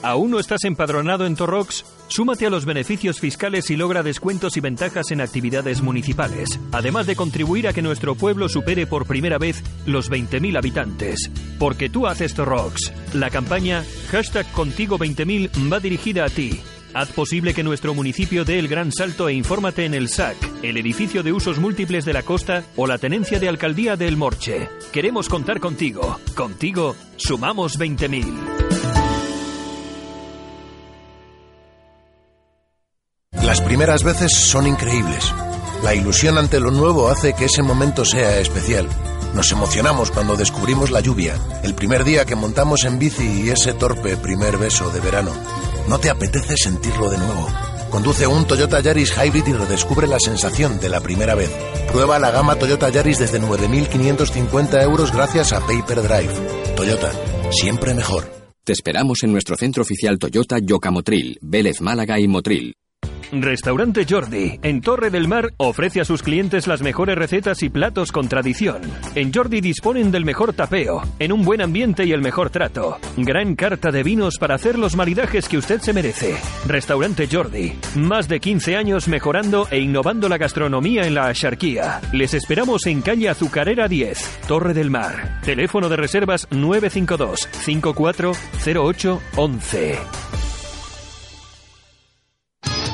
¿Aún 0.02 0.32
no 0.32 0.40
estás 0.40 0.64
empadronado 0.64 1.26
en 1.26 1.36
Torrox? 1.36 1.84
Súmate 2.08 2.46
a 2.46 2.50
los 2.50 2.66
beneficios 2.66 3.20
fiscales 3.20 3.70
y 3.70 3.76
logra 3.76 4.02
descuentos 4.02 4.56
y 4.56 4.62
ventajas 4.62 5.12
en 5.12 5.20
actividades 5.20 5.82
municipales, 5.82 6.60
además 6.72 7.06
de 7.06 7.18
contribuir 7.18 7.68
a 7.68 7.74
que 7.74 7.82
nuestro 7.82 8.16
pueblo 8.16 8.48
supere 8.48 8.88
por 8.88 9.06
primera 9.06 9.38
vez 9.38 9.62
los 9.86 10.10
20.000 10.10 10.58
habitantes. 10.58 11.30
Porque 11.60 11.90
tú 11.90 12.08
haces 12.08 12.34
Torrox. 12.34 12.94
La 13.14 13.30
campaña 13.30 13.84
hashtag 14.10 14.50
Contigo 14.54 14.98
20.000 14.98 15.72
va 15.72 15.80
dirigida 15.80 16.26
a 16.26 16.30
ti. 16.30 16.60
Haz 16.94 17.12
posible 17.12 17.54
que 17.54 17.64
nuestro 17.64 17.94
municipio 17.94 18.46
dé 18.46 18.58
el 18.58 18.68
gran 18.68 18.92
salto 18.92 19.30
e 19.30 19.34
infórmate 19.34 19.86
en 19.86 19.94
el 19.94 20.10
SAC, 20.10 20.38
el 20.64 20.76
edificio 20.78 21.22
de 21.22 21.32
usos 21.32 21.60
múltiples 21.60 22.04
de 22.04 22.14
la 22.14 22.24
costa 22.24 22.64
o 22.76 22.88
la 22.88 22.98
tenencia 22.98 23.40
de 23.40 23.48
alcaldía 23.48 23.96
del 23.96 24.18
Morche. 24.18 24.70
Queremos 24.92 25.30
contar 25.30 25.60
contigo. 25.60 26.20
Contigo 26.36 26.96
sumamos 27.16 27.78
20.000. 27.78 28.70
Las 33.44 33.62
primeras 33.62 34.04
veces 34.04 34.34
son 34.34 34.66
increíbles. 34.68 35.34
La 35.84 35.94
ilusión 35.94 36.38
ante 36.38 36.60
lo 36.60 36.72
nuevo 36.72 37.10
hace 37.10 37.34
que 37.34 37.46
ese 37.46 37.62
momento 37.62 38.04
sea 38.04 38.40
especial. 38.40 38.88
Nos 39.36 39.52
emocionamos 39.52 40.10
cuando 40.10 40.36
descubrimos 40.36 40.90
la 40.90 41.02
lluvia, 41.02 41.36
el 41.64 41.76
primer 41.76 42.04
día 42.04 42.26
que 42.26 42.36
montamos 42.36 42.84
en 42.84 42.98
bici 42.98 43.44
y 43.44 43.50
ese 43.50 43.74
torpe 43.74 44.18
primer 44.18 44.58
beso 44.58 44.90
de 44.90 45.00
verano. 45.00 45.32
¿No 45.90 45.98
te 45.98 46.12
apetece 46.12 46.56
sentirlo 46.56 47.10
de 47.10 47.18
nuevo? 47.18 47.48
Conduce 47.90 48.28
un 48.28 48.46
Toyota 48.46 48.80
Yaris 48.80 49.12
Hybrid 49.18 49.48
y 49.48 49.54
redescubre 49.54 50.06
la 50.06 50.20
sensación 50.20 50.80
de 50.80 50.88
la 50.88 51.02
primera 51.02 51.34
vez. 51.34 51.50
Prueba 51.92 52.20
la 52.20 52.30
gama 52.30 52.56
Toyota 52.58 52.90
Yaris 52.90 53.18
desde 53.18 53.42
9.550 53.42 54.84
euros 54.84 55.12
gracias 55.12 55.52
a 55.52 55.62
Paper 55.62 56.04
Drive. 56.04 56.76
Toyota, 56.76 57.12
siempre 57.50 57.96
mejor. 57.96 58.24
Te 58.64 58.74
esperamos 58.74 59.24
en 59.24 59.32
nuestro 59.32 59.56
centro 59.56 59.82
oficial 59.82 60.20
Toyota 60.20 60.60
Yocamotril, 60.60 61.40
Vélez 61.42 61.82
Málaga 61.82 62.20
y 62.20 62.28
Motril. 62.28 62.76
Restaurante 63.32 64.08
Jordi, 64.10 64.60
en 64.64 64.82
Torre 64.82 65.12
del 65.12 65.28
Mar, 65.28 65.54
ofrece 65.58 66.02
a 66.02 66.06
sus 66.06 66.24
clientes 66.24 66.66
las 66.66 66.82
mejores 66.82 67.16
recetas 67.16 67.62
y 67.62 67.70
platos 67.70 68.12
con 68.12 68.28
tradición. 68.28 68.82
En 69.14 69.32
Jordi 69.32 69.62
disponen 69.62 70.10
del 70.12 70.26
mejor 70.26 70.54
tapeo, 70.54 71.04
en 71.20 71.32
un 71.32 71.44
buen 71.44 71.62
ambiente 71.62 72.06
y 72.06 72.12
el 72.12 72.22
mejor 72.22 72.50
trato. 72.50 72.98
Gran 73.18 73.56
carta 73.56 73.92
de 73.92 74.02
vinos 74.02 74.40
para 74.40 74.56
hacer 74.56 74.80
los 74.80 74.96
maridajes 74.96 75.48
que 75.48 75.60
usted 75.60 75.80
se 75.80 75.94
merece. 75.94 76.38
Restaurante 76.66 77.28
Jordi, 77.32 77.74
más 77.96 78.28
de 78.28 78.40
15 78.40 78.76
años 78.76 79.08
mejorando 79.08 79.68
e 79.70 79.80
innovando 79.80 80.28
la 80.28 80.40
gastronomía 80.40 81.04
en 81.04 81.14
la 81.14 81.28
Axarquía. 81.28 82.02
Les 82.12 82.34
esperamos 82.34 82.88
en 82.88 83.02
calle 83.02 83.30
Azucarera 83.30 83.88
10, 83.88 84.40
Torre 84.48 84.74
del 84.74 84.90
Mar. 84.90 85.40
Teléfono 85.44 85.88
de 85.88 85.98
reservas 85.98 86.48
952 86.50 87.48
540811. 87.52 90.49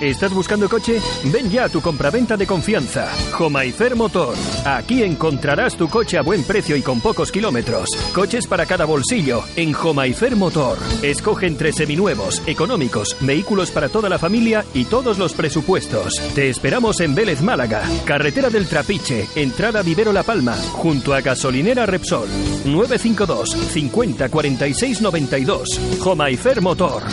¿Estás 0.02 0.34
buscando 0.34 0.68
coche? 0.68 1.00
Ven 1.26 1.50
ya 1.50 1.66
a 1.66 1.70
tu 1.70 1.82
compraventa 1.82 2.36
de 2.36 2.46
confianza. 2.46 3.08
Jomaifer 3.32 3.96
Motor. 3.96 4.36
Aquí 4.66 5.04
encontrarás 5.04 5.78
tu 5.78 5.88
coche 5.88 6.18
a 6.18 6.22
buen 6.22 6.44
precio 6.44 6.76
y 6.76 6.82
con 6.82 7.00
pocos 7.00 7.32
kilómetros. 7.32 7.90
Coches 8.14 8.46
para 8.46 8.66
cada 8.66 8.86
bolsillo 8.86 9.44
en 9.56 9.72
Jomaifer 9.72 10.36
Motor. 10.36 10.78
Escoge 11.02 11.48
entre 11.48 11.72
seminuevos, 11.72 12.42
económicos, 12.46 13.16
vehículos 13.22 13.72
para 13.72 13.88
toda 13.88 14.10
la 14.10 14.20
familia 14.20 14.66
y 14.74 14.84
todos 14.86 15.18
los 15.18 15.34
presupuestos. 15.34 16.14
Te 16.36 16.50
esperamos 16.50 17.00
en 17.00 17.16
Vélez 17.16 17.42
Málaga, 17.42 17.82
carretera 18.04 18.50
del 18.50 18.68
Trapiche, 18.68 19.28
entrada 19.36 19.82
Vivero 19.82 20.12
La 20.12 20.24
Palma, 20.24 20.56
junto 20.74 21.14
a 21.14 21.22
gasolinera 21.22 21.86
Repsol. 21.86 22.28
952 22.66 23.50
50 23.50 24.30
46 24.30 25.02
92. 25.02 26.00
Jomaifer 26.00 26.62
Motor. 26.62 27.04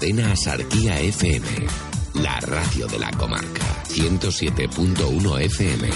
Cadena 0.00 0.34
Sarquía 0.34 0.98
FM, 0.98 1.46
la 2.14 2.40
radio 2.40 2.86
de 2.86 2.98
la 2.98 3.10
comarca. 3.10 3.84
107.1 3.84 5.40
FM. 5.42 5.90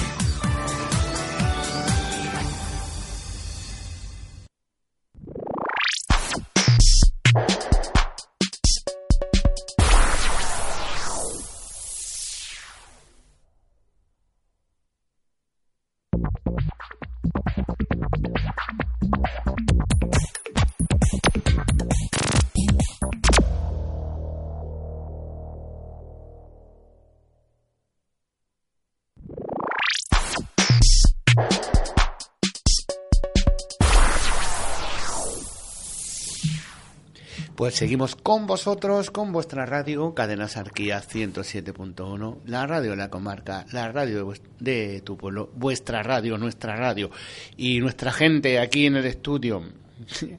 Pues 37.57 37.77
seguimos 37.77 38.17
con 38.17 38.47
vosotros, 38.49 39.13
con 39.13 39.31
vuestra 39.31 39.65
radio, 39.65 40.13
Cadena 40.13 40.49
Sarquía 40.49 41.01
107.1, 41.01 42.39
la 42.47 42.67
radio 42.67 42.91
de 42.91 42.97
la 42.97 43.11
comarca, 43.11 43.65
la 43.71 43.93
radio 43.93 44.27
de, 44.29 44.41
de 44.59 45.01
tu 45.03 45.17
pueblo, 45.17 45.51
vuestra 45.55 46.03
radio, 46.03 46.37
nuestra 46.37 46.75
radio, 46.75 47.11
y 47.57 47.79
nuestra 47.79 48.11
gente 48.11 48.59
aquí 48.59 48.87
en 48.87 48.97
el 48.97 49.07
estudio, 49.07 49.63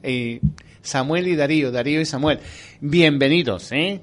Eh, 0.02 0.40
Samuel 0.82 1.26
y 1.28 1.36
Darío, 1.36 1.72
Darío 1.72 2.00
y 2.02 2.04
Samuel, 2.04 2.38
bienvenidos, 2.80 3.72
¿eh? 3.72 4.02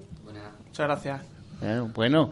Muchas 0.66 0.88
gracias. 0.88 1.22
Eh, 1.62 1.82
Bueno, 1.94 2.32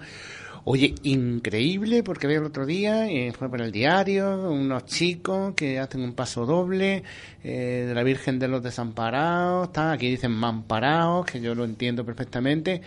oye, 0.64 0.96
increíble 1.04 2.04
porque 2.04 2.28
veo 2.28 2.42
el 2.42 2.48
otro 2.48 2.66
día, 2.66 3.10
eh, 3.10 3.32
fue 3.32 3.50
por 3.50 3.62
el 3.62 3.72
diario, 3.72 4.52
unos 4.52 4.86
chicos 4.86 5.54
que 5.56 5.80
hacen 5.80 6.02
un 6.02 6.14
paso 6.14 6.46
doble 6.46 7.04
eh, 7.44 7.86
de 7.88 7.94
la 7.94 8.04
Virgen 8.04 8.40
de 8.40 8.48
los 8.48 8.64
Desamparados, 8.64 9.68
está, 9.68 9.92
aquí 9.94 10.10
dicen 10.10 10.32
Mamparados, 10.32 11.26
que 11.26 11.42
yo 11.42 11.56
lo 11.56 11.66
entiendo 11.66 12.06
perfectamente. 12.06 12.82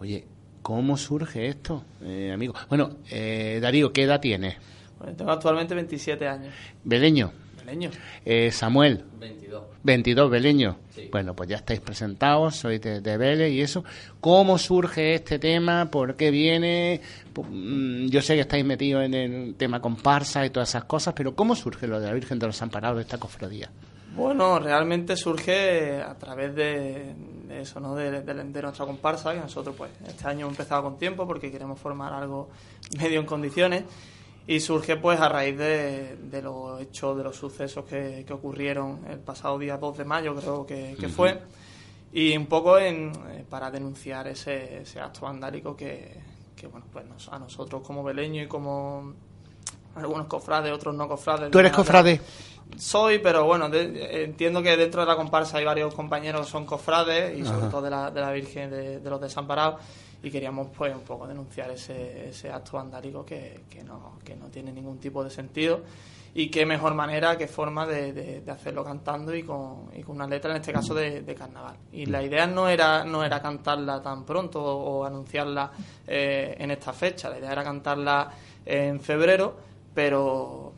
Oye, 0.00 0.24
¿cómo 0.62 0.96
surge 0.96 1.48
esto, 1.48 1.84
eh, 2.02 2.30
amigo? 2.32 2.54
Bueno, 2.68 2.96
eh, 3.10 3.58
Darío, 3.60 3.92
¿qué 3.92 4.02
edad 4.02 4.20
tienes? 4.20 4.56
Bueno, 4.98 5.16
tengo 5.16 5.30
actualmente 5.30 5.74
27 5.74 6.28
años. 6.28 6.54
Beleño. 6.84 7.32
Beleño. 7.60 7.90
Eh, 8.24 8.50
Samuel. 8.50 9.04
22. 9.18 9.62
22, 9.82 10.30
Beleño. 10.30 10.76
Sí. 10.94 11.08
Bueno, 11.10 11.34
pues 11.34 11.48
ya 11.48 11.56
estáis 11.56 11.80
presentados, 11.80 12.56
sois 12.56 12.80
de, 12.80 13.00
de 13.00 13.16
Vélez 13.16 13.52
y 13.52 13.60
eso. 13.60 13.84
¿Cómo 14.20 14.58
surge 14.58 15.14
este 15.14 15.38
tema? 15.38 15.90
¿Por 15.90 16.16
qué 16.16 16.30
viene? 16.30 17.00
Mm, 17.34 18.06
Yo 18.08 18.22
sé 18.22 18.34
que 18.34 18.40
estáis 18.42 18.64
metidos 18.64 19.04
en 19.04 19.14
el 19.14 19.54
tema 19.54 19.80
comparsa 19.80 20.44
y 20.44 20.50
todas 20.50 20.68
esas 20.68 20.84
cosas, 20.84 21.14
pero 21.14 21.34
¿cómo 21.34 21.54
surge 21.56 21.86
lo 21.86 22.00
de 22.00 22.06
la 22.08 22.12
Virgen 22.14 22.38
de 22.38 22.46
los 22.46 22.60
Amparados 22.62 22.96
de 22.96 23.02
esta 23.02 23.18
cofradía? 23.18 23.70
Bueno, 24.14 24.58
realmente 24.58 25.16
surge 25.16 26.02
a 26.02 26.14
través 26.18 26.52
de, 26.54 27.14
de 27.46 27.60
eso, 27.62 27.78
¿no? 27.78 27.94
De, 27.94 28.10
de- 28.10 28.22
de 28.44 28.62
nuestra 28.62 28.84
comparsa, 28.84 29.32
que 29.32 29.38
nosotros 29.40 29.74
pues 29.78 29.92
este 30.06 30.26
año 30.26 30.40
hemos 30.40 30.54
empezado 30.54 30.82
con 30.82 30.98
tiempo 30.98 31.26
porque 31.28 31.50
queremos 31.50 31.78
formar 31.78 32.12
algo 32.12 32.50
medio 32.98 33.20
en 33.20 33.26
condiciones 33.26 33.84
y 34.50 34.58
surge 34.60 34.96
pues 34.96 35.20
a 35.20 35.28
raíz 35.28 35.56
de, 35.56 36.16
de 36.16 36.42
los 36.42 36.80
hechos, 36.80 37.16
de 37.16 37.22
los 37.24 37.36
sucesos 37.36 37.84
que, 37.84 38.24
que 38.26 38.32
ocurrieron 38.32 39.00
el 39.08 39.18
pasado 39.20 39.58
día 39.58 39.76
2 39.76 39.98
de 39.98 40.04
mayo 40.04 40.34
creo 40.34 40.66
que, 40.66 40.96
que 40.98 41.08
fue 41.08 41.40
y 42.12 42.36
un 42.36 42.46
poco 42.46 42.76
en, 42.78 43.12
eh, 43.30 43.44
para 43.48 43.70
denunciar 43.70 44.26
ese, 44.26 44.78
ese 44.82 44.98
acto 45.00 45.20
vandálico 45.22 45.76
que, 45.76 46.20
que, 46.56 46.66
bueno 46.66 46.86
pues 46.92 47.04
a 47.30 47.38
nosotros 47.38 47.82
como 47.86 48.02
beleños 48.02 48.46
y 48.46 48.48
como 48.48 49.14
algunos 49.94 50.26
cofrades, 50.26 50.72
otros 50.72 50.94
no 50.94 51.06
cofrades. 51.08 51.50
¿Tú 51.50 51.58
eres 51.58 51.72
de- 51.72 51.76
cofrade? 51.76 52.20
Soy, 52.76 53.18
pero 53.18 53.44
bueno, 53.44 53.68
de- 53.68 54.24
entiendo 54.24 54.62
que 54.62 54.76
dentro 54.76 55.00
de 55.02 55.06
la 55.06 55.16
comparsa 55.16 55.58
hay 55.58 55.64
varios 55.64 55.94
compañeros 55.94 56.46
que 56.46 56.52
son 56.52 56.64
cofrades 56.66 57.38
y 57.38 57.44
sobre 57.44 57.68
todo 57.68 57.82
de 57.82 57.90
la, 57.90 58.10
de 58.10 58.20
la 58.20 58.30
Virgen 58.32 58.70
de, 58.70 58.98
de 59.00 59.10
los 59.10 59.20
Desamparados 59.20 59.80
y 60.22 60.30
queríamos 60.30 60.68
pues 60.76 60.94
un 60.94 61.02
poco 61.02 61.26
denunciar 61.26 61.70
ese, 61.70 62.28
ese 62.28 62.50
acto 62.50 62.76
vandálico 62.76 63.24
que, 63.24 63.62
que, 63.70 63.82
no, 63.82 64.18
que 64.24 64.36
no 64.36 64.46
tiene 64.46 64.72
ningún 64.72 64.98
tipo 64.98 65.24
de 65.24 65.30
sentido 65.30 65.80
y 66.34 66.48
qué 66.48 66.64
mejor 66.64 66.94
manera, 66.94 67.36
qué 67.36 67.48
forma 67.48 67.86
de, 67.86 68.12
de- 68.12 68.50
hacerlo 68.52 68.84
cantando 68.84 69.34
y 69.34 69.42
con, 69.42 69.88
y 69.96 70.02
con 70.02 70.16
una 70.16 70.28
letra, 70.28 70.50
en 70.52 70.58
este 70.58 70.72
caso 70.72 70.94
de, 70.94 71.22
de 71.22 71.34
carnaval. 71.34 71.74
Y 71.92 72.06
la 72.06 72.22
idea 72.22 72.46
no 72.46 72.68
era, 72.68 73.04
no 73.04 73.24
era 73.24 73.40
cantarla 73.42 74.00
tan 74.00 74.24
pronto 74.24 74.62
o, 74.62 75.04
anunciarla 75.04 75.72
eh, 76.06 76.54
en 76.58 76.70
esta 76.70 76.92
fecha, 76.92 77.28
la 77.30 77.38
idea 77.38 77.50
era 77.52 77.64
cantarla 77.64 78.30
en 78.64 79.00
febrero, 79.00 79.56
pero 79.94 80.72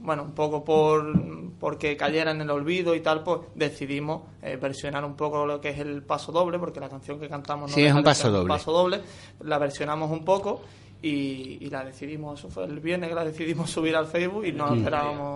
bueno, 0.00 0.22
un 0.22 0.32
poco 0.32 0.64
por 0.64 1.12
porque 1.58 1.96
cayera 1.96 2.30
en 2.30 2.40
el 2.40 2.50
olvido 2.50 2.94
y 2.94 3.00
tal, 3.00 3.22
pues 3.24 3.40
decidimos 3.54 4.22
eh, 4.42 4.56
versionar 4.60 5.04
un 5.04 5.16
poco 5.16 5.44
lo 5.44 5.60
que 5.60 5.70
es 5.70 5.78
el 5.80 6.02
paso 6.02 6.30
doble, 6.32 6.58
porque 6.58 6.78
la 6.80 6.88
canción 6.88 7.18
que 7.18 7.28
cantamos 7.28 7.70
no 7.70 7.74
Sí, 7.74 7.84
es 7.84 7.92
un 7.92 8.02
paso 8.04 8.30
doble. 8.30 8.48
paso 8.48 8.70
doble, 8.72 9.00
la 9.44 9.58
versionamos 9.58 10.10
un 10.10 10.24
poco 10.24 10.62
y, 11.02 11.58
y 11.60 11.68
la 11.70 11.84
decidimos, 11.84 12.38
eso 12.38 12.48
fue 12.48 12.64
el 12.64 12.78
viernes 12.80 13.08
que 13.08 13.14
la 13.14 13.24
decidimos 13.24 13.70
subir 13.72 13.96
al 13.96 14.06
Facebook 14.06 14.44
y 14.46 14.52
no 14.52 14.68
Mm. 14.70 14.78
esperábamos. 14.78 15.34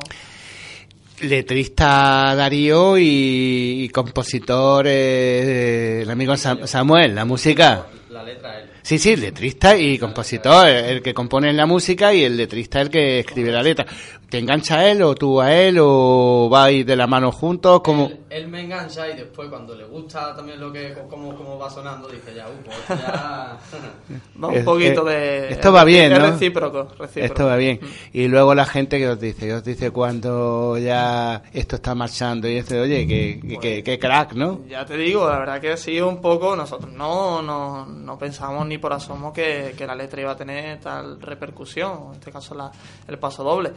Letrista 1.20 2.34
Darío 2.34 2.98
y, 2.98 3.84
y 3.84 3.88
compositor 3.90 4.86
eh, 4.88 6.00
el 6.02 6.10
amigo 6.10 6.34
Sam- 6.34 6.66
Samuel, 6.66 7.14
la 7.14 7.24
música. 7.24 7.86
La 8.10 8.22
letra 8.24 8.58
él. 8.60 8.70
Sí, 8.82 8.98
sí, 8.98 9.14
letrista 9.14 9.76
y 9.76 9.98
compositor, 9.98 10.66
el 10.68 11.00
que 11.02 11.14
compone 11.14 11.52
la 11.52 11.66
música 11.66 12.12
y 12.12 12.24
el 12.24 12.36
letrista 12.36 12.80
el 12.80 12.90
que 12.90 13.20
escribe 13.20 13.52
la 13.52 13.62
letra. 13.62 13.86
¿Te 14.32 14.38
engancha 14.38 14.78
a 14.78 14.88
él 14.90 15.02
o 15.02 15.14
tú 15.14 15.42
a 15.42 15.52
él 15.52 15.76
o 15.78 16.48
vais 16.50 16.86
de 16.86 16.96
la 16.96 17.06
mano 17.06 17.30
juntos? 17.30 17.82
como 17.82 18.06
Él, 18.06 18.20
él 18.30 18.48
me 18.48 18.62
engancha 18.62 19.06
y 19.10 19.14
después 19.14 19.50
cuando 19.50 19.74
le 19.74 19.84
gusta 19.84 20.34
también 20.34 20.58
lo 20.58 20.72
que 20.72 20.94
cómo, 21.10 21.36
cómo 21.36 21.58
va 21.58 21.68
sonando 21.68 22.08
dice 22.08 22.34
ya, 22.34 22.48
uh, 22.48 22.52
pues 22.64 22.78
esto 22.78 22.94
ya 22.96 23.58
va 24.42 24.48
un 24.48 24.64
poquito 24.64 25.06
eh, 25.10 25.14
de 25.14 25.48
Esto 25.50 25.70
va 25.70 25.84
bien, 25.84 26.12
es 26.12 26.18
¿no? 26.18 26.30
recíproco, 26.30 26.84
recíproco. 26.98 27.26
Esto 27.26 27.44
va 27.46 27.56
bien. 27.56 27.78
Y 28.14 28.26
luego 28.28 28.54
la 28.54 28.64
gente 28.64 28.96
que 28.98 29.06
os 29.10 29.20
dice, 29.20 29.46
que 29.46 29.52
os 29.52 29.62
dice 29.64 29.90
cuando 29.90 30.78
ya 30.78 31.42
esto 31.52 31.76
está 31.76 31.94
marchando 31.94 32.48
y 32.48 32.56
este, 32.56 32.80
oye, 32.80 33.06
que, 33.06 33.38
que, 33.46 33.58
que- 33.58 33.82
que 33.82 33.98
crack, 33.98 34.32
¿no? 34.32 34.60
Ya 34.66 34.86
te 34.86 34.96
digo, 34.96 35.28
la 35.28 35.40
verdad 35.40 35.60
que 35.60 35.72
ha 35.72 35.76
sido 35.76 36.08
un 36.08 36.22
poco, 36.22 36.56
nosotros 36.56 36.90
no, 36.90 37.42
no, 37.42 37.84
no 37.84 38.18
pensamos 38.18 38.66
ni 38.66 38.78
por 38.78 38.94
asomo 38.94 39.30
que, 39.30 39.74
que 39.76 39.86
la 39.86 39.94
letra 39.94 40.22
iba 40.22 40.30
a 40.32 40.36
tener 40.36 40.80
tal 40.80 41.20
repercusión, 41.20 42.06
en 42.08 42.12
este 42.14 42.32
caso 42.32 42.54
la, 42.54 42.72
el 43.06 43.18
paso 43.18 43.44
doble. 43.44 43.72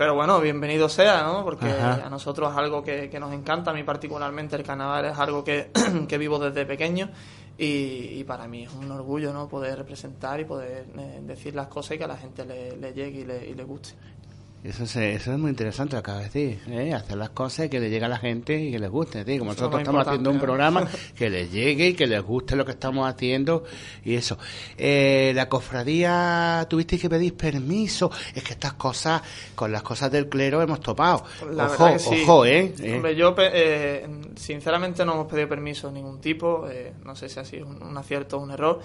Pero 0.00 0.14
bueno, 0.14 0.40
bienvenido 0.40 0.88
sea, 0.88 1.24
¿no? 1.24 1.44
Porque 1.44 1.66
Ajá. 1.66 2.06
a 2.06 2.08
nosotros 2.08 2.50
es 2.50 2.56
algo 2.56 2.82
que, 2.82 3.10
que 3.10 3.20
nos 3.20 3.34
encanta, 3.34 3.70
a 3.70 3.74
mí 3.74 3.82
particularmente 3.82 4.56
el 4.56 4.62
carnaval 4.62 5.04
es 5.04 5.18
algo 5.18 5.44
que, 5.44 5.70
que 6.08 6.16
vivo 6.16 6.38
desde 6.38 6.64
pequeño 6.64 7.10
y, 7.58 8.18
y 8.18 8.24
para 8.24 8.48
mí 8.48 8.62
es 8.62 8.72
un 8.72 8.90
orgullo, 8.90 9.30
¿no? 9.34 9.46
Poder 9.46 9.76
representar 9.76 10.40
y 10.40 10.46
poder 10.46 10.86
eh, 10.96 11.20
decir 11.22 11.54
las 11.54 11.66
cosas 11.66 11.96
y 11.96 11.98
que 11.98 12.04
a 12.04 12.06
la 12.06 12.16
gente 12.16 12.46
le, 12.46 12.78
le 12.78 12.94
llegue 12.94 13.20
y 13.20 13.24
le, 13.26 13.46
y 13.46 13.52
le 13.52 13.62
guste. 13.64 13.90
Eso, 14.62 14.84
se- 14.86 15.14
eso 15.14 15.32
es 15.32 15.38
muy 15.38 15.48
interesante, 15.50 15.96
lo 15.96 16.02
que 16.02 16.10
acabas 16.10 16.32
de 16.34 16.46
decir. 16.56 16.72
¿eh? 16.74 16.92
Hacer 16.92 17.16
las 17.16 17.30
cosas 17.30 17.68
que 17.70 17.80
le 17.80 17.88
llegue 17.88 18.04
a 18.04 18.08
la 18.08 18.18
gente 18.18 18.60
y 18.62 18.70
que 18.72 18.78
les 18.78 18.90
guste. 18.90 19.24
¿sí? 19.24 19.38
Como 19.38 19.52
Eso 19.52 19.62
nosotros 19.62 19.80
estamos 19.80 20.06
haciendo 20.06 20.30
un 20.30 20.38
programa, 20.38 20.86
que 21.16 21.30
les 21.30 21.50
llegue 21.50 21.88
y 21.88 21.94
que 21.94 22.06
les 22.06 22.22
guste 22.22 22.56
lo 22.56 22.64
que 22.66 22.72
estamos 22.72 23.08
haciendo 23.08 23.64
y 24.04 24.16
eso. 24.16 24.36
Eh, 24.76 25.32
la 25.34 25.48
cofradía, 25.48 26.66
tuviste 26.68 26.98
que 26.98 27.08
pedir 27.08 27.34
permiso. 27.36 28.10
Es 28.34 28.42
que 28.42 28.52
estas 28.52 28.74
cosas, 28.74 29.22
con 29.54 29.72
las 29.72 29.82
cosas 29.82 30.10
del 30.12 30.28
clero 30.28 30.60
hemos 30.60 30.80
topado. 30.80 31.24
La 31.54 31.66
ojo, 31.66 31.84
verdad 31.84 31.92
que 31.94 31.98
sí. 31.98 32.22
ojo, 32.24 32.44
¿eh? 32.44 32.74
¿eh? 32.80 32.94
Hombre, 32.96 33.16
yo 33.16 33.34
eh, 33.38 34.06
sinceramente 34.36 35.06
no 35.06 35.14
hemos 35.14 35.26
pedido 35.26 35.48
permiso 35.48 35.88
de 35.88 35.94
ningún 35.94 36.20
tipo, 36.20 36.68
eh, 36.68 36.92
no 37.04 37.16
sé 37.16 37.30
si 37.30 37.40
ha 37.40 37.44
sido 37.46 37.66
un, 37.66 37.82
un 37.82 37.96
acierto 37.96 38.36
o 38.36 38.40
un 38.40 38.50
error, 38.50 38.80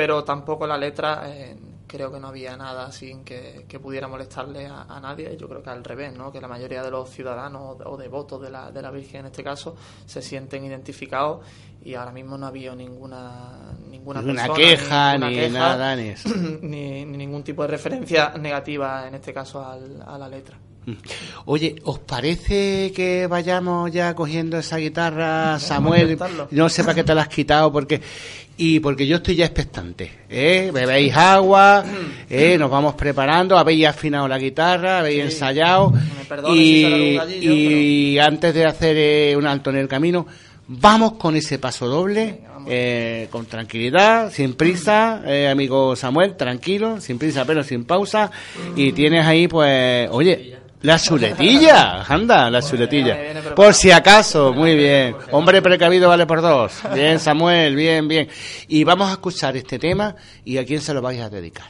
pero 0.00 0.24
tampoco 0.24 0.66
la 0.66 0.78
letra 0.78 1.24
eh, 1.26 1.54
creo 1.86 2.10
que 2.10 2.18
no 2.18 2.28
había 2.28 2.56
nada 2.56 2.90
sin 2.90 3.22
que, 3.22 3.66
que 3.68 3.78
pudiera 3.78 4.08
molestarle 4.08 4.66
a, 4.66 4.84
a 4.84 4.98
nadie. 4.98 5.36
Yo 5.36 5.46
creo 5.46 5.62
que 5.62 5.68
al 5.68 5.84
revés, 5.84 6.14
¿no? 6.16 6.32
que 6.32 6.40
la 6.40 6.48
mayoría 6.48 6.82
de 6.82 6.90
los 6.90 7.10
ciudadanos 7.10 7.76
o 7.84 7.96
devotos 7.98 8.40
de 8.40 8.48
la, 8.48 8.70
de 8.70 8.80
la 8.80 8.90
Virgen 8.90 9.20
en 9.20 9.26
este 9.26 9.44
caso 9.44 9.76
se 10.06 10.22
sienten 10.22 10.64
identificados 10.64 11.44
y 11.84 11.94
ahora 11.96 12.12
mismo 12.12 12.38
no 12.38 12.46
ha 12.46 12.48
habido 12.48 12.74
ninguna 12.74 13.74
ninguna, 13.90 14.22
Ninguna 14.22 14.46
persona, 14.46 14.54
queja, 14.54 15.18
ni 15.18 15.34
queja, 15.34 15.58
nada, 15.58 15.96
ni, 16.62 17.04
ni 17.04 17.16
ningún 17.18 17.42
tipo 17.44 17.60
de 17.60 17.68
referencia 17.68 18.32
negativa 18.38 19.06
en 19.06 19.16
este 19.16 19.34
caso 19.34 19.62
al- 19.62 20.02
a 20.06 20.16
la 20.16 20.28
letra. 20.30 20.56
Oye, 21.44 21.76
¿os 21.84 21.98
parece 21.98 22.92
que 22.92 23.26
vayamos 23.26 23.90
ya 23.92 24.14
cogiendo 24.14 24.58
esa 24.58 24.76
guitarra, 24.78 25.58
Samuel? 25.58 26.18
No 26.50 26.68
sé 26.68 26.82
para 26.82 26.94
qué 26.94 27.04
te 27.04 27.14
la 27.14 27.22
has 27.22 27.28
quitado, 27.28 27.70
porque 27.72 28.00
y 28.56 28.78
porque 28.80 29.06
yo 29.06 29.16
estoy 29.16 29.36
ya 29.36 29.46
expectante. 29.46 30.10
¿eh? 30.28 30.70
Bebéis 30.72 31.16
agua, 31.16 31.82
¿eh? 32.30 32.56
nos 32.58 32.70
vamos 32.70 32.94
preparando, 32.94 33.56
habéis 33.56 33.86
afinado 33.86 34.28
la 34.28 34.38
guitarra, 34.38 34.98
habéis 34.98 35.24
ensayado. 35.24 35.92
si 35.94 36.82
sale 36.82 37.12
Y, 37.12 37.16
gallillo, 37.16 37.52
y 37.54 38.18
antes 38.18 38.52
de 38.54 38.66
hacer 38.66 38.96
eh, 38.98 39.34
un 39.36 39.46
alto 39.46 39.70
en 39.70 39.76
el 39.76 39.88
camino, 39.88 40.26
vamos 40.68 41.12
con 41.14 41.36
ese 41.36 41.58
paso 41.58 41.86
doble. 41.88 42.40
eh, 42.68 43.28
con 43.30 43.46
tranquilidad, 43.46 44.30
sin 44.30 44.52
prisa, 44.54 45.22
eh, 45.26 45.48
amigo 45.48 45.96
Samuel, 45.96 46.36
tranquilo, 46.36 47.00
sin 47.00 47.18
prisa 47.18 47.46
pero 47.46 47.64
sin 47.64 47.84
pausa. 47.84 48.30
Y 48.76 48.92
tienes 48.92 49.24
ahí, 49.24 49.48
pues, 49.48 50.06
oye, 50.12 50.59
la 50.82 50.98
chuletilla, 50.98 52.02
anda, 52.04 52.50
la 52.50 52.62
chuletilla. 52.62 53.54
Por 53.54 53.74
si 53.74 53.90
acaso, 53.90 54.52
muy 54.52 54.74
bien. 54.76 55.14
Hombre 55.32 55.60
precavido 55.62 56.08
vale 56.08 56.26
por 56.26 56.40
dos. 56.40 56.72
Bien, 56.94 57.18
Samuel, 57.18 57.74
bien, 57.76 58.08
bien. 58.08 58.28
Y 58.68 58.84
vamos 58.84 59.08
a 59.08 59.12
escuchar 59.12 59.56
este 59.56 59.78
tema 59.78 60.14
y 60.44 60.56
a 60.58 60.64
quién 60.64 60.80
se 60.80 60.94
lo 60.94 61.02
vais 61.02 61.20
a 61.20 61.28
dedicar. 61.28 61.66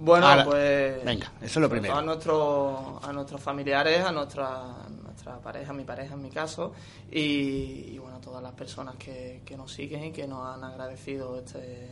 Bueno, 0.00 0.26
A 0.28 0.36
la- 0.36 0.44
pues. 0.44 1.04
Venga, 1.04 1.26
eso 1.40 1.44
es 1.44 1.56
lo 1.56 1.68
primero. 1.68 1.96
A, 1.96 2.02
nuestro, 2.02 3.00
a 3.02 3.12
nuestros 3.12 3.40
familiares, 3.40 4.00
a 4.04 4.12
nuestra, 4.12 4.60
nuestra 5.02 5.38
pareja, 5.38 5.72
mi 5.72 5.82
pareja 5.84 6.14
en 6.14 6.22
mi 6.22 6.30
caso, 6.30 6.72
y, 7.10 7.20
y 7.94 7.98
bueno, 7.98 8.16
a 8.18 8.20
todas 8.20 8.40
las 8.42 8.52
personas 8.52 8.94
que, 8.96 9.40
que 9.44 9.56
nos 9.56 9.72
siguen 9.72 10.04
y 10.04 10.12
que 10.12 10.28
nos 10.28 10.54
han 10.54 10.62
agradecido 10.62 11.38
este, 11.40 11.88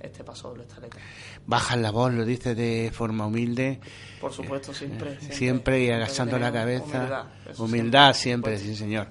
este 0.00 0.22
paso 0.24 0.48
doble, 0.48 0.62
esta 0.64 0.80
letra. 0.80 1.00
Bajas 1.46 1.78
la 1.78 1.90
voz, 1.90 2.12
lo 2.12 2.24
dices 2.24 2.56
de 2.56 2.90
forma 2.92 3.26
humilde. 3.26 3.80
Por 4.20 4.32
supuesto, 4.32 4.72
siempre. 4.74 5.12
Eh, 5.22 5.32
Siempre, 5.32 5.82
y 5.84 5.90
agachando 5.90 6.38
la 6.38 6.52
cabeza. 6.52 6.98
humildad, 6.98 7.26
Humildad 7.58 8.14
siempre, 8.14 8.58
sí, 8.58 8.76
señor. 8.76 9.08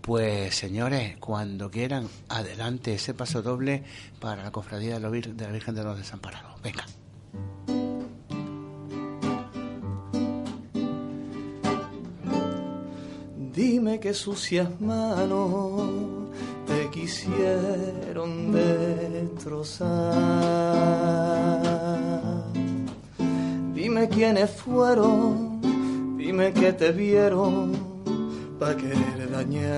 Pues 0.00 0.54
señores, 0.54 1.16
cuando 1.18 1.70
quieran, 1.70 2.08
adelante 2.28 2.94
ese 2.94 3.12
paso 3.14 3.42
doble 3.42 3.84
para 4.20 4.42
la 4.42 4.50
cofradía 4.50 4.94
de, 4.94 5.00
la 5.00 5.10
Vir- 5.10 5.34
de 5.34 5.44
la 5.44 5.52
Virgen 5.52 5.74
de 5.74 5.84
los 5.84 5.98
Desamparados. 5.98 6.60
Venga. 6.62 6.84
Dime 13.54 13.98
que 14.00 14.14
sucias 14.14 14.80
manos 14.80 16.17
te 16.78 16.90
quisieron 16.90 18.52
destrozar. 18.52 19.88
Dime 23.74 24.08
quiénes 24.08 24.50
fueron, 24.50 25.60
dime 26.16 26.52
que 26.52 26.72
te 26.72 26.92
vieron 26.92 27.72
para 28.60 28.76
querer 28.76 29.28
dañar. 29.30 29.68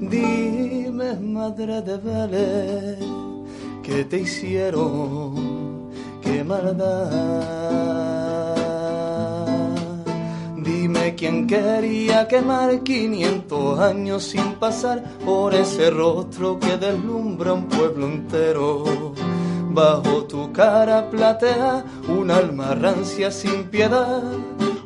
Dime, 0.00 1.14
madre 1.20 1.82
de 1.82 1.96
Vélez, 1.98 2.98
que 3.82 4.04
te 4.04 4.20
hicieron, 4.20 5.90
qué 6.22 6.42
maldad. 6.44 8.15
Quién 11.14 11.46
quería 11.46 12.26
quemar 12.26 12.82
500 12.82 13.78
años 13.78 14.24
sin 14.24 14.54
pasar 14.54 15.04
por 15.24 15.54
ese 15.54 15.90
rostro 15.90 16.58
que 16.58 16.76
deslumbra 16.76 17.52
un 17.52 17.66
pueblo 17.68 18.06
entero. 18.06 19.14
Bajo 19.70 20.24
tu 20.24 20.52
cara 20.52 21.08
platea 21.08 21.84
un 22.08 22.30
alma 22.30 22.74
rancia 22.74 23.30
sin 23.30 23.64
piedad. 23.64 24.22